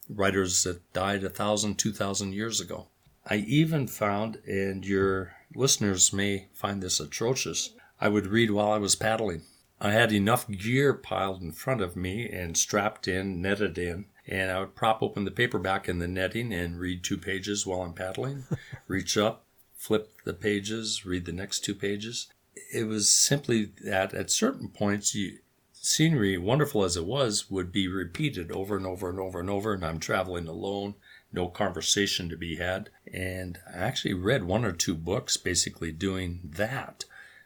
writers 0.08 0.62
that 0.64 0.92
died 0.92 1.24
a 1.24 1.30
thousand 1.30 1.78
two 1.78 1.92
thousand 1.92 2.32
years 2.32 2.60
ago 2.60 2.86
I 3.24 3.36
even 3.36 3.86
found, 3.86 4.38
and 4.46 4.84
your 4.84 5.36
listeners 5.54 6.12
may 6.12 6.48
find 6.52 6.82
this 6.82 6.98
atrocious, 6.98 7.70
I 8.00 8.08
would 8.08 8.26
read 8.26 8.50
while 8.50 8.72
I 8.72 8.78
was 8.78 8.96
paddling. 8.96 9.42
I 9.80 9.92
had 9.92 10.12
enough 10.12 10.48
gear 10.48 10.92
piled 10.92 11.40
in 11.40 11.52
front 11.52 11.82
of 11.82 11.94
me 11.94 12.28
and 12.28 12.56
strapped 12.56 13.06
in, 13.06 13.40
netted 13.40 13.78
in, 13.78 14.06
and 14.26 14.50
I 14.50 14.60
would 14.60 14.74
prop 14.74 15.02
open 15.02 15.24
the 15.24 15.30
paperback 15.30 15.88
in 15.88 15.98
the 15.98 16.08
netting 16.08 16.52
and 16.52 16.78
read 16.78 17.02
two 17.02 17.18
pages 17.18 17.66
while 17.66 17.82
I'm 17.82 17.92
paddling, 17.92 18.44
reach 18.86 19.16
up, 19.16 19.44
flip 19.76 20.10
the 20.24 20.34
pages, 20.34 21.04
read 21.04 21.24
the 21.24 21.32
next 21.32 21.60
two 21.60 21.74
pages. 21.74 22.28
It 22.72 22.86
was 22.86 23.10
simply 23.10 23.72
that 23.84 24.14
at 24.14 24.30
certain 24.30 24.68
points, 24.68 25.14
you, 25.14 25.38
scenery, 25.72 26.38
wonderful 26.38 26.84
as 26.84 26.96
it 26.96 27.04
was, 27.04 27.50
would 27.50 27.72
be 27.72 27.88
repeated 27.88 28.52
over 28.52 28.76
and 28.76 28.86
over 28.86 29.10
and 29.10 29.18
over 29.18 29.40
and 29.40 29.50
over, 29.50 29.72
and 29.74 29.84
I'm 29.84 29.98
traveling 29.98 30.46
alone, 30.46 30.94
no 31.32 31.48
conversation 31.48 32.28
to 32.28 32.36
be 32.36 32.56
had. 32.56 32.90
And 33.12 33.58
I 33.68 33.78
actually 33.78 34.14
read 34.14 34.44
one 34.44 34.64
or 34.64 34.72
two 34.72 34.94
books 34.94 35.36
basically 35.36 35.90
doing 35.90 36.40
that 36.44 37.04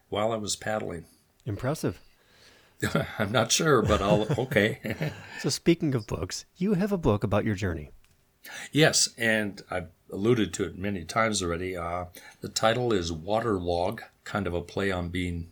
while 0.08 0.32
I 0.32 0.36
was 0.36 0.56
paddling. 0.56 1.06
Impressive. 1.46 2.00
I'm 3.18 3.32
not 3.32 3.52
sure, 3.52 3.82
but 3.82 4.02
I'll, 4.02 4.26
okay. 4.38 5.12
so, 5.40 5.48
speaking 5.48 5.94
of 5.94 6.06
books, 6.06 6.44
you 6.56 6.74
have 6.74 6.92
a 6.92 6.98
book 6.98 7.24
about 7.24 7.44
your 7.44 7.54
journey. 7.54 7.90
Yes, 8.72 9.08
and 9.18 9.62
I've 9.70 9.88
alluded 10.12 10.52
to 10.54 10.64
it 10.64 10.78
many 10.78 11.04
times 11.04 11.42
already. 11.42 11.76
Uh, 11.76 12.06
the 12.40 12.48
title 12.48 12.92
is 12.92 13.12
Waterlogue, 13.12 14.02
kind 14.24 14.46
of 14.46 14.54
a 14.54 14.60
play 14.60 14.90
on 14.90 15.08
being 15.08 15.48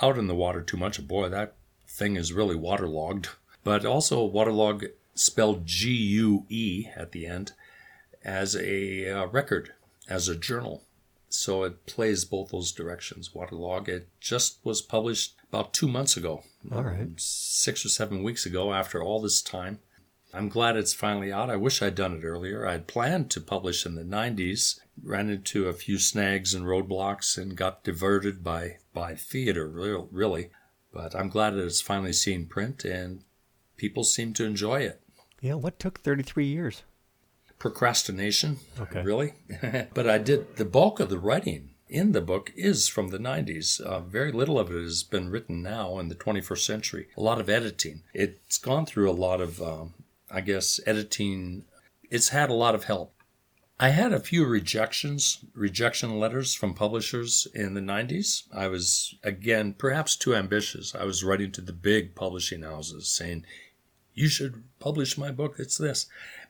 out 0.00 0.18
in 0.18 0.26
the 0.26 0.34
water 0.34 0.62
too 0.62 0.76
much. 0.76 1.06
Boy, 1.06 1.28
that 1.28 1.54
thing 1.88 2.16
is 2.16 2.32
really 2.32 2.56
waterlogged. 2.56 3.30
But 3.64 3.84
also, 3.84 4.24
waterlog 4.24 4.84
spelled 5.14 5.66
G 5.66 5.90
U 5.90 6.44
E 6.48 6.86
at 6.94 7.12
the 7.12 7.26
end 7.26 7.52
as 8.24 8.54
a 8.54 9.10
uh, 9.10 9.26
record, 9.26 9.72
as 10.08 10.28
a 10.28 10.36
journal. 10.36 10.82
So 11.28 11.64
it 11.64 11.86
plays 11.86 12.24
both 12.24 12.50
those 12.50 12.72
directions. 12.72 13.34
Waterlogue. 13.34 13.88
It 13.88 14.08
just 14.20 14.58
was 14.62 14.80
published 14.80 15.34
about 15.48 15.72
two 15.72 15.88
months 15.88 16.16
ago. 16.16 16.44
All 16.72 16.82
right. 16.82 17.00
Um, 17.00 17.14
six 17.16 17.84
or 17.84 17.88
seven 17.88 18.22
weeks 18.22 18.46
ago, 18.46 18.72
after 18.72 19.02
all 19.02 19.20
this 19.20 19.42
time. 19.42 19.78
I'm 20.34 20.48
glad 20.48 20.76
it's 20.76 20.92
finally 20.92 21.32
out. 21.32 21.48
I 21.48 21.56
wish 21.56 21.80
I'd 21.80 21.94
done 21.94 22.12
it 22.12 22.24
earlier. 22.24 22.66
I 22.66 22.72
had 22.72 22.86
planned 22.86 23.30
to 23.30 23.40
publish 23.40 23.86
in 23.86 23.94
the 23.94 24.02
90s, 24.02 24.78
ran 25.02 25.30
into 25.30 25.68
a 25.68 25.72
few 25.72 25.98
snags 25.98 26.52
and 26.52 26.66
roadblocks, 26.66 27.38
and 27.38 27.56
got 27.56 27.84
diverted 27.84 28.44
by, 28.44 28.78
by 28.92 29.14
theater, 29.14 29.66
really. 29.66 30.50
But 30.92 31.14
I'm 31.14 31.28
glad 31.28 31.50
that 31.50 31.64
it's 31.64 31.80
finally 31.80 32.12
seen 32.12 32.46
print 32.46 32.84
and 32.84 33.22
people 33.76 34.04
seem 34.04 34.34
to 34.34 34.44
enjoy 34.44 34.80
it. 34.80 35.00
Yeah, 35.40 35.54
what 35.54 35.78
took 35.78 36.00
33 36.00 36.46
years? 36.46 36.82
Procrastination, 37.58 38.58
okay. 38.78 39.02
really. 39.02 39.34
but 39.94 40.08
I 40.08 40.18
did 40.18 40.56
the 40.56 40.64
bulk 40.64 41.00
of 41.00 41.08
the 41.08 41.18
writing 41.18 41.70
in 41.88 42.12
the 42.12 42.20
book 42.20 42.52
is 42.56 42.88
from 42.88 43.08
the 43.08 43.18
90s. 43.18 43.80
Uh, 43.80 44.00
very 44.00 44.32
little 44.32 44.58
of 44.58 44.70
it 44.70 44.82
has 44.82 45.02
been 45.02 45.30
written 45.30 45.62
now 45.62 45.98
in 45.98 46.08
the 46.08 46.14
21st 46.14 46.64
century. 46.64 47.08
A 47.16 47.22
lot 47.22 47.40
of 47.40 47.48
editing. 47.48 48.02
It's 48.12 48.58
gone 48.58 48.86
through 48.86 49.10
a 49.10 49.12
lot 49.12 49.40
of 49.40 49.62
um, 49.62 49.94
I 50.30 50.40
guess, 50.40 50.80
editing, 50.86 51.64
it's 52.10 52.30
had 52.30 52.50
a 52.50 52.54
lot 52.54 52.74
of 52.74 52.84
help. 52.84 53.12
I 53.78 53.90
had 53.90 54.12
a 54.12 54.20
few 54.20 54.46
rejections, 54.46 55.44
rejection 55.54 56.18
letters 56.18 56.54
from 56.54 56.74
publishers 56.74 57.46
in 57.54 57.74
the 57.74 57.80
90s. 57.80 58.44
I 58.52 58.68
was, 58.68 59.14
again, 59.22 59.74
perhaps 59.74 60.16
too 60.16 60.34
ambitious. 60.34 60.94
I 60.94 61.04
was 61.04 61.22
writing 61.22 61.52
to 61.52 61.60
the 61.60 61.74
big 61.74 62.14
publishing 62.14 62.62
houses 62.62 63.08
saying, 63.08 63.44
you 64.14 64.28
should 64.28 64.64
publish 64.80 65.18
my 65.18 65.30
book. 65.30 65.56
It's 65.58 65.76
this. 65.76 66.06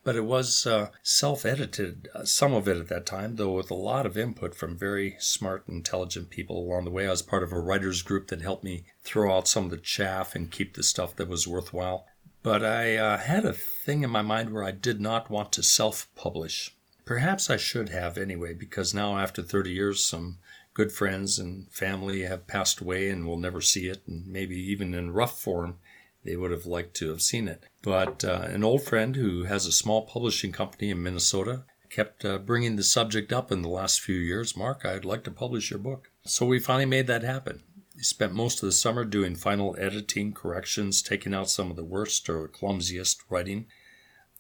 But 0.06 0.14
it 0.14 0.24
was 0.24 0.68
uh, 0.68 0.90
self 1.02 1.44
edited, 1.44 2.08
uh, 2.14 2.24
some 2.24 2.54
of 2.54 2.68
it 2.68 2.76
at 2.76 2.86
that 2.86 3.06
time, 3.06 3.34
though 3.34 3.56
with 3.56 3.72
a 3.72 3.74
lot 3.74 4.06
of 4.06 4.16
input 4.16 4.54
from 4.54 4.78
very 4.78 5.16
smart, 5.18 5.64
intelligent 5.66 6.30
people 6.30 6.60
along 6.60 6.84
the 6.84 6.92
way. 6.92 7.08
I 7.08 7.10
was 7.10 7.22
part 7.22 7.42
of 7.42 7.50
a 7.50 7.58
writers 7.58 8.02
group 8.02 8.28
that 8.28 8.40
helped 8.40 8.62
me 8.62 8.84
throw 9.02 9.36
out 9.36 9.48
some 9.48 9.64
of 9.64 9.72
the 9.72 9.78
chaff 9.78 10.36
and 10.36 10.48
keep 10.48 10.74
the 10.74 10.84
stuff 10.84 11.16
that 11.16 11.26
was 11.26 11.48
worthwhile. 11.48 12.06
But 12.44 12.64
I 12.64 12.96
uh, 12.96 13.18
had 13.18 13.44
a 13.44 13.52
thing 13.52 14.04
in 14.04 14.10
my 14.10 14.22
mind 14.22 14.50
where 14.52 14.62
I 14.62 14.70
did 14.70 15.00
not 15.00 15.28
want 15.28 15.50
to 15.54 15.64
self 15.64 16.06
publish. 16.14 16.76
Perhaps 17.04 17.50
I 17.50 17.56
should 17.56 17.88
have 17.88 18.16
anyway, 18.16 18.54
because 18.54 18.94
now 18.94 19.18
after 19.18 19.42
30 19.42 19.72
years, 19.72 20.04
some 20.04 20.38
good 20.72 20.92
friends 20.92 21.36
and 21.36 21.68
family 21.72 22.22
have 22.22 22.46
passed 22.46 22.80
away 22.80 23.10
and 23.10 23.26
will 23.26 23.38
never 23.38 23.60
see 23.60 23.88
it, 23.88 24.02
and 24.06 24.24
maybe 24.28 24.54
even 24.54 24.94
in 24.94 25.12
rough 25.12 25.42
form, 25.42 25.78
they 26.22 26.36
would 26.36 26.52
have 26.52 26.66
liked 26.66 26.94
to 26.94 27.08
have 27.08 27.22
seen 27.22 27.48
it. 27.48 27.64
But 27.86 28.24
uh, 28.24 28.48
an 28.50 28.64
old 28.64 28.82
friend 28.82 29.14
who 29.14 29.44
has 29.44 29.64
a 29.64 29.70
small 29.70 30.02
publishing 30.02 30.50
company 30.50 30.90
in 30.90 31.04
Minnesota 31.04 31.62
kept 31.88 32.24
uh, 32.24 32.38
bringing 32.38 32.74
the 32.74 32.82
subject 32.82 33.32
up 33.32 33.52
in 33.52 33.62
the 33.62 33.68
last 33.68 34.00
few 34.00 34.16
years. 34.16 34.56
Mark, 34.56 34.84
I'd 34.84 35.04
like 35.04 35.22
to 35.22 35.30
publish 35.30 35.70
your 35.70 35.78
book. 35.78 36.10
So 36.24 36.46
we 36.46 36.58
finally 36.58 36.84
made 36.84 37.06
that 37.06 37.22
happen. 37.22 37.62
He 37.96 38.02
spent 38.02 38.34
most 38.34 38.60
of 38.60 38.66
the 38.66 38.72
summer 38.72 39.04
doing 39.04 39.36
final 39.36 39.76
editing, 39.78 40.32
corrections, 40.32 41.00
taking 41.00 41.32
out 41.32 41.48
some 41.48 41.70
of 41.70 41.76
the 41.76 41.84
worst 41.84 42.28
or 42.28 42.48
clumsiest 42.48 43.22
writing. 43.30 43.66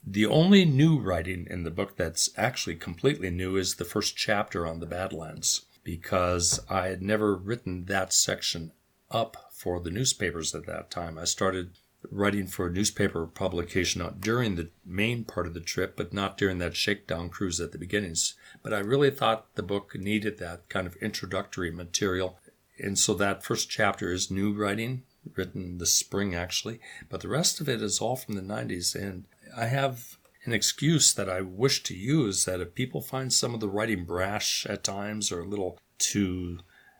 The 0.04 0.26
only 0.26 0.64
new 0.64 0.98
writing 0.98 1.46
in 1.48 1.62
the 1.62 1.70
book 1.70 1.96
that's 1.96 2.28
actually 2.36 2.74
completely 2.74 3.30
new 3.30 3.56
is 3.56 3.76
the 3.76 3.84
first 3.84 4.16
chapter 4.16 4.66
on 4.66 4.80
the 4.80 4.86
Badlands, 4.86 5.66
because 5.84 6.58
I 6.68 6.88
had 6.88 7.00
never 7.00 7.36
written 7.36 7.84
that 7.84 8.12
section 8.12 8.72
up 9.08 9.36
for 9.52 9.78
the 9.78 9.92
newspapers 9.92 10.52
at 10.52 10.66
that 10.66 10.90
time. 10.90 11.16
I 11.16 11.26
started 11.26 11.78
writing 12.10 12.46
for 12.46 12.66
a 12.66 12.72
newspaper 12.72 13.26
publication 13.26 14.06
during 14.20 14.54
the 14.54 14.70
main 14.84 15.24
part 15.24 15.46
of 15.46 15.54
the 15.54 15.60
trip, 15.60 15.96
but 15.96 16.12
not 16.12 16.38
during 16.38 16.58
that 16.58 16.76
shakedown 16.76 17.28
cruise 17.28 17.60
at 17.60 17.72
the 17.72 17.78
beginnings. 17.78 18.34
But 18.62 18.72
I 18.72 18.78
really 18.78 19.10
thought 19.10 19.54
the 19.54 19.62
book 19.62 19.94
needed 19.94 20.38
that 20.38 20.68
kind 20.68 20.86
of 20.86 20.96
introductory 20.96 21.70
material 21.70 22.38
and 22.78 22.98
so 22.98 23.14
that 23.14 23.44
first 23.44 23.70
chapter 23.70 24.12
is 24.12 24.30
new 24.30 24.52
writing, 24.52 25.02
written 25.34 25.78
this 25.78 25.92
spring 25.92 26.34
actually, 26.34 26.80
but 27.08 27.20
the 27.20 27.28
rest 27.28 27.60
of 27.60 27.68
it 27.68 27.82
is 27.82 28.00
all 28.00 28.16
from 28.16 28.34
the 28.34 28.42
90s. 28.42 28.94
And 28.94 29.24
I 29.56 29.66
have 29.66 30.18
an 30.44 30.52
excuse 30.52 31.12
that 31.14 31.28
I 31.28 31.40
wish 31.40 31.82
to 31.84 31.96
use 31.96 32.44
that 32.44 32.60
if 32.60 32.74
people 32.74 33.00
find 33.00 33.32
some 33.32 33.54
of 33.54 33.60
the 33.60 33.68
writing 33.68 34.04
brash 34.04 34.66
at 34.66 34.84
times 34.84 35.32
or 35.32 35.40
a 35.40 35.46
little 35.46 35.78
too 35.98 36.58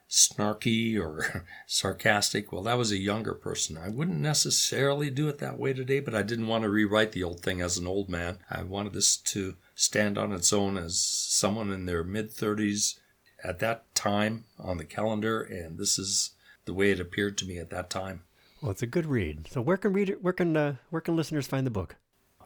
snarky 0.09 0.99
or 0.99 1.45
sarcastic, 1.67 2.53
well, 2.53 2.63
that 2.63 2.79
was 2.79 2.93
a 2.93 2.99
younger 2.99 3.35
person. 3.35 3.77
I 3.77 3.89
wouldn't 3.89 4.19
necessarily 4.19 5.11
do 5.11 5.29
it 5.29 5.39
that 5.39 5.59
way 5.59 5.73
today, 5.73 6.01
but 6.01 6.15
I 6.15 6.23
didn't 6.23 6.47
want 6.47 6.63
to 6.63 6.71
rewrite 6.71 7.13
the 7.13 7.25
old 7.25 7.41
thing 7.41 7.61
as 7.61 7.77
an 7.77 7.87
old 7.87 8.09
man. 8.09 8.39
I 8.51 8.63
wanted 8.63 8.93
this 8.93 9.17
to 9.17 9.57
stand 9.75 10.17
on 10.17 10.33
its 10.33 10.53
own 10.53 10.77
as 10.77 10.99
someone 10.99 11.73
in 11.73 11.87
their 11.87 12.05
mid 12.05 12.31
30s 12.31 12.99
at 13.43 13.59
that 13.61 13.95
time 13.95 14.45
on 14.59 14.79
the 14.79 14.85
calendar, 14.85 15.43
and 15.43 15.79
this 15.79 15.99
is 15.99 16.31
the 16.65 16.75
way 16.75 16.91
it 16.91 17.01
appeared 17.01 17.39
to 17.39 17.47
me 17.47 17.59
at 17.59 17.71
that 17.71 17.91
time. 17.91 18.23
Well, 18.61 18.71
it's 18.71 18.83
a 18.83 18.87
good 18.87 19.07
read. 19.07 19.49
So 19.51 19.61
where 19.61 19.77
can 19.77 19.93
read 19.93 20.17
where 20.21 20.33
can 20.33 20.57
uh, 20.57 20.77
where 20.91 21.03
can 21.03 21.17
listeners 21.17 21.47
find 21.47 21.67
the 21.67 21.71
book? 21.71 21.97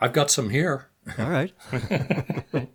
I've 0.00 0.12
got 0.12 0.30
some 0.30 0.50
here. 0.50 0.88
All 1.18 1.30
right. 1.30 1.52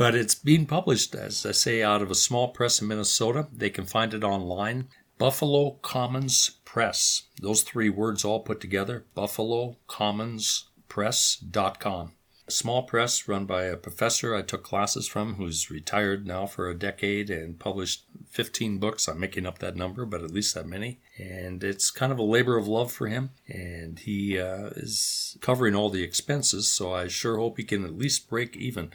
but 0.00 0.14
it's 0.14 0.34
being 0.34 0.64
published, 0.64 1.14
as 1.14 1.44
I 1.44 1.52
say, 1.52 1.82
out 1.82 2.00
of 2.00 2.10
a 2.10 2.14
small 2.14 2.48
press 2.48 2.80
in 2.80 2.88
Minnesota. 2.88 3.48
They 3.52 3.68
can 3.68 3.84
find 3.84 4.14
it 4.14 4.24
online. 4.24 4.88
Buffalo 5.18 5.72
Commons 5.82 6.52
Press. 6.64 7.24
Those 7.38 7.62
three 7.62 7.90
words 7.90 8.24
all 8.24 8.40
put 8.40 8.62
together. 8.62 9.04
Buffalo 9.14 9.76
Commons 9.88 10.70
Press.com 10.88 12.12
a 12.50 12.52
small 12.52 12.82
press 12.82 13.28
run 13.28 13.46
by 13.46 13.62
a 13.62 13.76
professor 13.76 14.34
I 14.34 14.42
took 14.42 14.64
classes 14.64 15.06
from 15.06 15.34
who's 15.34 15.70
retired 15.70 16.26
now 16.26 16.46
for 16.46 16.68
a 16.68 16.74
decade 16.74 17.30
and 17.30 17.60
published 17.60 18.06
15 18.28 18.78
books. 18.78 19.06
I'm 19.06 19.20
making 19.20 19.46
up 19.46 19.60
that 19.60 19.76
number, 19.76 20.04
but 20.04 20.24
at 20.24 20.32
least 20.32 20.56
that 20.56 20.66
many. 20.66 20.98
And 21.16 21.62
it's 21.62 21.92
kind 21.92 22.10
of 22.10 22.18
a 22.18 22.24
labor 22.24 22.56
of 22.56 22.66
love 22.66 22.90
for 22.90 23.06
him. 23.06 23.30
And 23.46 24.00
he 24.00 24.36
uh, 24.36 24.70
is 24.74 25.38
covering 25.40 25.76
all 25.76 25.90
the 25.90 26.02
expenses, 26.02 26.66
so 26.66 26.92
I 26.92 27.06
sure 27.06 27.36
hope 27.36 27.56
he 27.56 27.62
can 27.62 27.84
at 27.84 27.96
least 27.96 28.28
break 28.28 28.56
even. 28.56 28.90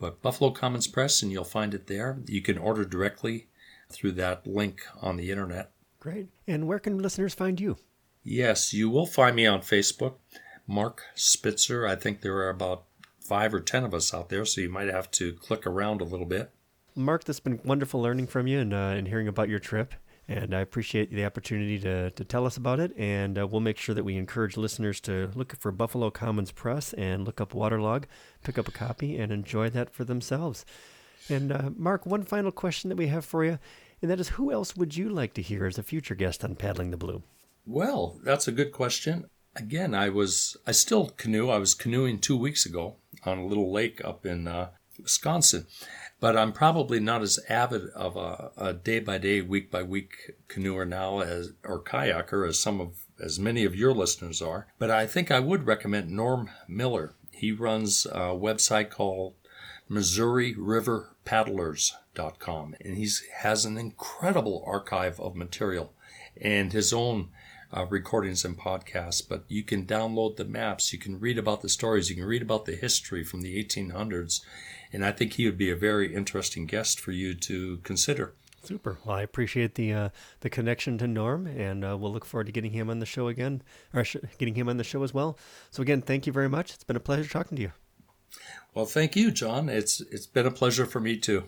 But 0.00 0.22
Buffalo 0.22 0.50
Commons 0.50 0.86
Press, 0.88 1.22
and 1.22 1.30
you'll 1.30 1.44
find 1.44 1.74
it 1.74 1.86
there. 1.86 2.18
You 2.26 2.40
can 2.40 2.58
order 2.58 2.84
directly 2.84 3.46
through 3.90 4.12
that 4.12 4.46
link 4.46 4.80
on 5.00 5.16
the 5.16 5.30
internet. 5.30 5.70
Great. 6.00 6.28
And 6.48 6.66
where 6.66 6.78
can 6.78 6.98
listeners 6.98 7.34
find 7.34 7.60
you? 7.60 7.76
Yes, 8.24 8.72
you 8.72 8.88
will 8.88 9.06
find 9.06 9.36
me 9.36 9.46
on 9.46 9.60
Facebook. 9.60 10.14
Mark 10.66 11.02
Spitzer. 11.14 11.86
I 11.86 11.96
think 11.96 12.20
there 12.20 12.36
are 12.36 12.48
about 12.48 12.84
five 13.18 13.52
or 13.52 13.60
ten 13.60 13.84
of 13.84 13.92
us 13.92 14.14
out 14.14 14.30
there, 14.30 14.44
so 14.44 14.60
you 14.60 14.70
might 14.70 14.88
have 14.88 15.10
to 15.12 15.32
click 15.34 15.66
around 15.66 16.00
a 16.00 16.04
little 16.04 16.26
bit. 16.26 16.50
Mark, 16.94 17.24
that's 17.24 17.40
been 17.40 17.60
wonderful 17.64 18.00
learning 18.00 18.26
from 18.26 18.46
you 18.46 18.58
and, 18.60 18.72
uh, 18.72 18.94
and 18.96 19.08
hearing 19.08 19.28
about 19.28 19.48
your 19.48 19.58
trip. 19.58 19.94
And 20.30 20.54
I 20.54 20.60
appreciate 20.60 21.10
the 21.10 21.24
opportunity 21.24 21.76
to, 21.80 22.12
to 22.12 22.24
tell 22.24 22.46
us 22.46 22.56
about 22.56 22.78
it. 22.78 22.96
And 22.96 23.36
uh, 23.36 23.48
we'll 23.48 23.60
make 23.60 23.78
sure 23.78 23.96
that 23.96 24.04
we 24.04 24.16
encourage 24.16 24.56
listeners 24.56 25.00
to 25.00 25.28
look 25.34 25.56
for 25.58 25.72
Buffalo 25.72 26.08
Commons 26.08 26.52
Press 26.52 26.92
and 26.92 27.24
look 27.24 27.40
up 27.40 27.52
Waterlogue, 27.52 28.04
pick 28.44 28.56
up 28.56 28.68
a 28.68 28.70
copy, 28.70 29.18
and 29.18 29.32
enjoy 29.32 29.70
that 29.70 29.90
for 29.90 30.04
themselves. 30.04 30.64
And 31.28 31.50
uh, 31.50 31.70
Mark, 31.74 32.06
one 32.06 32.22
final 32.22 32.52
question 32.52 32.90
that 32.90 32.96
we 32.96 33.08
have 33.08 33.24
for 33.24 33.44
you, 33.44 33.58
and 34.00 34.08
that 34.08 34.20
is 34.20 34.28
who 34.28 34.52
else 34.52 34.76
would 34.76 34.96
you 34.96 35.08
like 35.08 35.34
to 35.34 35.42
hear 35.42 35.66
as 35.66 35.78
a 35.78 35.82
future 35.82 36.14
guest 36.14 36.44
on 36.44 36.54
Paddling 36.54 36.92
the 36.92 36.96
Blue? 36.96 37.24
Well, 37.66 38.20
that's 38.22 38.46
a 38.46 38.52
good 38.52 38.70
question. 38.70 39.24
Again, 39.56 39.96
I 39.96 40.10
was 40.10 40.56
I 40.64 40.70
still 40.70 41.08
canoe. 41.16 41.50
I 41.50 41.58
was 41.58 41.74
canoeing 41.74 42.20
two 42.20 42.36
weeks 42.36 42.64
ago, 42.64 42.94
on 43.24 43.38
a 43.38 43.46
little 43.46 43.72
lake 43.72 44.00
up 44.04 44.24
in 44.24 44.46
uh, 44.46 44.68
Wisconsin. 44.96 45.66
But 46.20 46.36
I'm 46.36 46.52
probably 46.52 47.00
not 47.00 47.22
as 47.22 47.40
avid 47.48 47.88
of 47.90 48.16
a 48.16 48.72
day 48.74 49.00
by 49.00 49.18
day, 49.18 49.40
week 49.40 49.70
by 49.70 49.82
week 49.82 50.32
canoeer 50.48 50.86
now 50.86 51.20
as 51.20 51.52
or 51.64 51.82
kayaker 51.82 52.46
as 52.46 52.60
some 52.60 52.78
of 52.80 53.06
as 53.18 53.38
many 53.38 53.64
of 53.64 53.74
your 53.74 53.94
listeners 53.94 54.42
are. 54.42 54.66
But 54.78 54.90
I 54.90 55.06
think 55.06 55.30
I 55.30 55.40
would 55.40 55.66
recommend 55.66 56.10
Norm 56.10 56.50
Miller. 56.68 57.14
He 57.32 57.52
runs 57.52 58.04
a 58.06 58.36
website 58.36 58.90
called 58.90 59.34
MissouriRiverPaddlers.com, 59.90 62.74
and 62.80 62.96
he 62.96 63.08
has 63.36 63.64
an 63.64 63.78
incredible 63.78 64.62
archive 64.66 65.18
of 65.18 65.34
material 65.34 65.94
and 66.40 66.72
his 66.72 66.92
own 66.92 67.30
uh, 67.76 67.84
recordings 67.86 68.44
and 68.44 68.58
podcasts. 68.58 69.22
But 69.26 69.44
you 69.48 69.62
can 69.62 69.86
download 69.86 70.36
the 70.36 70.44
maps, 70.44 70.92
you 70.92 70.98
can 70.98 71.18
read 71.18 71.38
about 71.38 71.62
the 71.62 71.68
stories, 71.68 72.10
you 72.10 72.16
can 72.16 72.24
read 72.24 72.42
about 72.42 72.66
the 72.66 72.76
history 72.76 73.24
from 73.24 73.42
the 73.42 73.64
1800s, 73.64 74.40
and 74.92 75.04
I 75.04 75.12
think 75.12 75.34
he 75.34 75.46
would 75.46 75.58
be 75.58 75.70
a 75.70 75.76
very 75.76 76.14
interesting 76.14 76.66
guest 76.66 77.00
for 77.00 77.12
you 77.12 77.34
to 77.34 77.78
consider. 77.78 78.34
Super. 78.62 78.98
Well, 79.04 79.16
I 79.16 79.22
appreciate 79.22 79.74
the 79.74 79.92
uh, 79.92 80.08
the 80.40 80.50
connection 80.50 80.98
to 80.98 81.06
Norm, 81.06 81.46
and 81.46 81.84
uh, 81.84 81.96
we'll 81.96 82.12
look 82.12 82.26
forward 82.26 82.46
to 82.46 82.52
getting 82.52 82.72
him 82.72 82.90
on 82.90 82.98
the 82.98 83.06
show 83.06 83.28
again, 83.28 83.62
or 83.94 84.04
sh- 84.04 84.16
getting 84.38 84.54
him 84.54 84.68
on 84.68 84.76
the 84.76 84.84
show 84.84 85.02
as 85.02 85.14
well. 85.14 85.38
So 85.70 85.82
again, 85.82 86.02
thank 86.02 86.26
you 86.26 86.32
very 86.32 86.48
much. 86.48 86.74
It's 86.74 86.84
been 86.84 86.96
a 86.96 87.00
pleasure 87.00 87.28
talking 87.28 87.56
to 87.56 87.62
you. 87.62 87.72
Well, 88.74 88.84
thank 88.84 89.16
you, 89.16 89.30
John. 89.30 89.68
It's 89.68 90.00
it's 90.02 90.26
been 90.26 90.46
a 90.46 90.50
pleasure 90.50 90.84
for 90.84 91.00
me 91.00 91.16
too. 91.16 91.44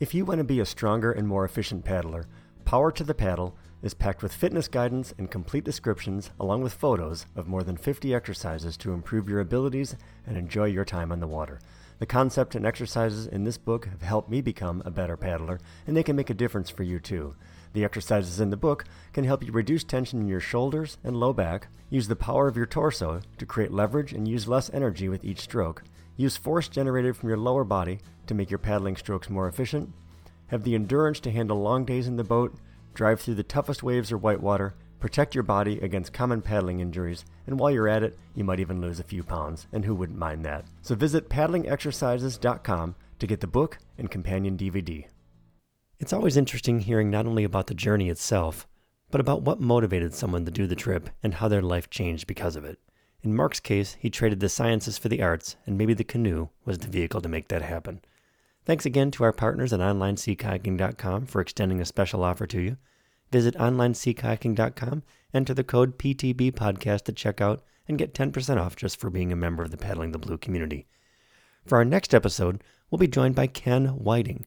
If 0.00 0.14
you 0.14 0.24
want 0.24 0.38
to 0.38 0.44
be 0.44 0.60
a 0.60 0.64
stronger 0.64 1.12
and 1.12 1.28
more 1.28 1.44
efficient 1.44 1.84
paddler, 1.84 2.26
Power 2.64 2.92
to 2.92 3.04
the 3.04 3.14
Paddle 3.14 3.56
is 3.82 3.94
packed 3.94 4.22
with 4.22 4.32
fitness 4.32 4.68
guidance 4.68 5.12
and 5.18 5.30
complete 5.30 5.64
descriptions, 5.64 6.30
along 6.40 6.62
with 6.62 6.72
photos 6.72 7.26
of 7.36 7.48
more 7.48 7.62
than 7.62 7.76
50 7.76 8.14
exercises 8.14 8.76
to 8.78 8.92
improve 8.92 9.28
your 9.28 9.40
abilities 9.40 9.96
and 10.26 10.36
enjoy 10.36 10.64
your 10.64 10.84
time 10.84 11.12
on 11.12 11.20
the 11.20 11.26
water. 11.26 11.60
The 11.98 12.06
concept 12.06 12.54
and 12.54 12.64
exercises 12.64 13.26
in 13.26 13.42
this 13.42 13.58
book 13.58 13.86
have 13.86 14.02
helped 14.02 14.30
me 14.30 14.40
become 14.40 14.82
a 14.84 14.90
better 14.90 15.16
paddler, 15.16 15.58
and 15.86 15.96
they 15.96 16.04
can 16.04 16.14
make 16.14 16.30
a 16.30 16.34
difference 16.34 16.70
for 16.70 16.84
you 16.84 17.00
too. 17.00 17.34
The 17.72 17.84
exercises 17.84 18.40
in 18.40 18.50
the 18.50 18.56
book 18.56 18.84
can 19.12 19.24
help 19.24 19.44
you 19.44 19.50
reduce 19.50 19.82
tension 19.82 20.20
in 20.20 20.28
your 20.28 20.40
shoulders 20.40 20.98
and 21.02 21.16
low 21.16 21.32
back, 21.32 21.68
use 21.90 22.06
the 22.06 22.14
power 22.14 22.46
of 22.46 22.56
your 22.56 22.66
torso 22.66 23.20
to 23.38 23.46
create 23.46 23.72
leverage 23.72 24.12
and 24.12 24.28
use 24.28 24.46
less 24.46 24.70
energy 24.70 25.08
with 25.08 25.24
each 25.24 25.40
stroke, 25.40 25.82
use 26.16 26.36
force 26.36 26.68
generated 26.68 27.16
from 27.16 27.28
your 27.28 27.38
lower 27.38 27.64
body 27.64 27.98
to 28.28 28.34
make 28.34 28.50
your 28.50 28.58
paddling 28.58 28.96
strokes 28.96 29.28
more 29.28 29.48
efficient, 29.48 29.92
have 30.48 30.62
the 30.62 30.76
endurance 30.76 31.18
to 31.20 31.32
handle 31.32 31.60
long 31.60 31.84
days 31.84 32.06
in 32.06 32.16
the 32.16 32.24
boat, 32.24 32.54
drive 32.94 33.20
through 33.20 33.34
the 33.34 33.42
toughest 33.42 33.82
waves 33.82 34.12
or 34.12 34.18
whitewater, 34.18 34.74
Protect 35.00 35.34
your 35.34 35.44
body 35.44 35.78
against 35.80 36.12
common 36.12 36.42
paddling 36.42 36.80
injuries, 36.80 37.24
and 37.46 37.58
while 37.58 37.70
you're 37.70 37.88
at 37.88 38.02
it, 38.02 38.18
you 38.34 38.42
might 38.42 38.58
even 38.58 38.80
lose 38.80 38.98
a 38.98 39.04
few 39.04 39.22
pounds, 39.22 39.66
and 39.72 39.84
who 39.84 39.94
wouldn't 39.94 40.18
mind 40.18 40.44
that? 40.44 40.64
So 40.82 40.94
visit 40.94 41.28
paddlingexercises.com 41.28 42.94
to 43.20 43.26
get 43.26 43.40
the 43.40 43.46
book 43.46 43.78
and 43.96 44.10
companion 44.10 44.56
DVD. 44.56 45.06
It's 46.00 46.12
always 46.12 46.36
interesting 46.36 46.80
hearing 46.80 47.10
not 47.10 47.26
only 47.26 47.44
about 47.44 47.68
the 47.68 47.74
journey 47.74 48.08
itself, 48.08 48.66
but 49.10 49.20
about 49.20 49.42
what 49.42 49.60
motivated 49.60 50.14
someone 50.14 50.44
to 50.44 50.50
do 50.50 50.66
the 50.66 50.76
trip 50.76 51.10
and 51.22 51.34
how 51.34 51.48
their 51.48 51.62
life 51.62 51.90
changed 51.90 52.26
because 52.26 52.56
of 52.56 52.64
it. 52.64 52.78
In 53.22 53.34
Mark's 53.34 53.60
case, 53.60 53.96
he 53.98 54.10
traded 54.10 54.40
the 54.40 54.48
sciences 54.48 54.98
for 54.98 55.08
the 55.08 55.22
arts, 55.22 55.56
and 55.66 55.76
maybe 55.76 55.94
the 55.94 56.04
canoe 56.04 56.48
was 56.64 56.78
the 56.78 56.88
vehicle 56.88 57.20
to 57.20 57.28
make 57.28 57.48
that 57.48 57.62
happen. 57.62 58.00
Thanks 58.64 58.86
again 58.86 59.10
to 59.12 59.24
our 59.24 59.32
partners 59.32 59.72
at 59.72 59.80
OnlineSeaKayaking.com 59.80 61.26
for 61.26 61.40
extending 61.40 61.80
a 61.80 61.84
special 61.84 62.22
offer 62.22 62.46
to 62.46 62.60
you. 62.60 62.76
Visit 63.30 63.54
onlineseakayaking.com, 63.56 65.02
enter 65.34 65.54
the 65.54 65.64
code 65.64 65.98
PTB 65.98 66.52
podcast 66.52 67.08
at 67.08 67.14
checkout, 67.14 67.60
and 67.86 67.98
get 67.98 68.14
10% 68.14 68.58
off 68.58 68.76
just 68.76 68.98
for 68.98 69.10
being 69.10 69.32
a 69.32 69.36
member 69.36 69.62
of 69.62 69.70
the 69.70 69.76
Paddling 69.76 70.12
the 70.12 70.18
Blue 70.18 70.38
community. 70.38 70.86
For 71.66 71.78
our 71.78 71.84
next 71.84 72.14
episode, 72.14 72.62
we'll 72.90 72.98
be 72.98 73.08
joined 73.08 73.34
by 73.34 73.46
Ken 73.46 73.86
Whiting. 73.88 74.46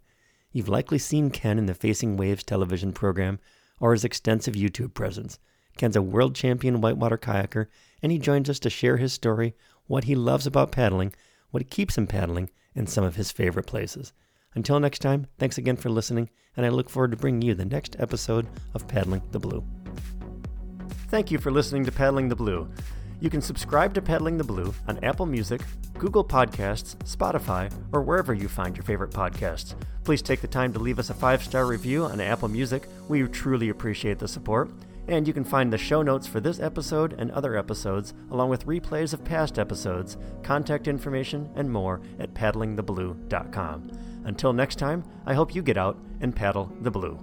You've 0.52 0.70
likely 0.70 0.98
seen 0.98 1.30
Ken 1.30 1.58
in 1.58 1.66
the 1.66 1.74
Facing 1.74 2.18
Waves 2.18 2.44
television 2.44 2.92
program 2.92 3.40
or 3.80 3.94
his 3.94 4.04
extensive 4.04 4.54
YouTube 4.56 4.94
presence. 4.94 5.40
Ken's 5.78 5.96
a 5.96 6.02
world 6.02 6.36
champion 6.36 6.82
whitewater 6.82 7.18
kayaker, 7.18 7.68
and 8.02 8.12
he 8.12 8.20
joins 8.20 8.50
us 8.50 8.60
to 8.60 8.70
share 8.70 8.98
his 8.98 9.14
story, 9.14 9.56
what 9.88 10.04
he 10.06 10.16
loves 10.16 10.46
about 10.46 10.72
paddling, 10.72 11.14
what 11.52 11.70
keeps 11.70 11.98
him 11.98 12.08
paddling, 12.08 12.50
and 12.76 12.90
some 12.90 13.04
of 13.04 13.16
his 13.16 13.32
favorite 13.32 13.68
places. 13.68 14.14
Until 14.56 14.80
next 14.80 15.00
time, 15.00 15.28
thanks 15.40 15.58
again 15.58 15.78
for 15.78 15.90
listening, 15.90 16.30
and 16.58 16.66
I 16.66 16.70
look 16.70 16.90
forward 16.90 17.12
to 17.12 17.18
bringing 17.18 17.42
you 17.42 17.56
the 17.56 17.66
next 17.66 17.96
episode 18.00 18.48
of 18.74 18.88
Paddling 18.88 19.22
the 19.32 19.40
Blue. 19.40 19.64
Thank 21.08 21.32
you 21.32 21.40
for 21.40 21.52
listening 21.52 21.86
to 21.86 21.92
Paddling 21.92 22.30
the 22.30 22.36
Blue. 22.36 22.70
You 23.22 23.30
can 23.30 23.42
subscribe 23.42 23.94
to 23.94 24.02
Paddling 24.02 24.38
the 24.38 24.44
Blue 24.44 24.74
on 24.88 25.04
Apple 25.04 25.28
Music, 25.28 25.62
Google 26.00 26.26
Podcasts, 26.26 26.96
Spotify, 27.06 27.72
or 27.92 28.02
wherever 28.02 28.34
you 28.34 28.48
find 28.48 28.76
your 28.76 28.84
favorite 28.84 29.12
podcasts. 29.12 29.76
Please 30.04 30.24
take 30.24 30.42
the 30.42 30.48
time 30.48 30.74
to 30.74 30.80
leave 30.80 30.98
us 30.98 31.12
a 31.12 31.14
five 31.14 31.44
star 31.44 31.68
review 31.68 32.06
on 32.06 32.20
Apple 32.20 32.48
Music. 32.48 32.88
We 33.08 33.22
truly 33.28 33.70
appreciate 33.70 34.18
the 34.18 34.28
support. 34.28 34.72
And 35.08 35.28
you 35.28 35.34
can 35.34 35.44
find 35.44 35.72
the 35.72 35.78
show 35.78 36.02
notes 36.02 36.26
for 36.26 36.40
this 36.40 36.60
episode 36.60 37.14
and 37.20 37.30
other 37.32 37.56
episodes, 37.56 38.14
along 38.32 38.50
with 38.50 38.66
replays 38.66 39.14
of 39.14 39.24
past 39.24 39.60
episodes, 39.60 40.18
contact 40.42 40.88
information, 40.88 41.50
and 41.56 41.72
more 41.72 42.02
at 42.20 42.34
paddlingtheblue.com. 42.34 43.92
Until 44.24 44.54
next 44.54 44.76
time, 44.76 45.04
I 45.26 45.34
hope 45.34 45.56
you 45.56 45.62
get 45.62 45.78
out 45.78 45.98
and 46.22 46.36
paddle 46.36 46.72
the 46.82 46.92
blue. 46.92 47.20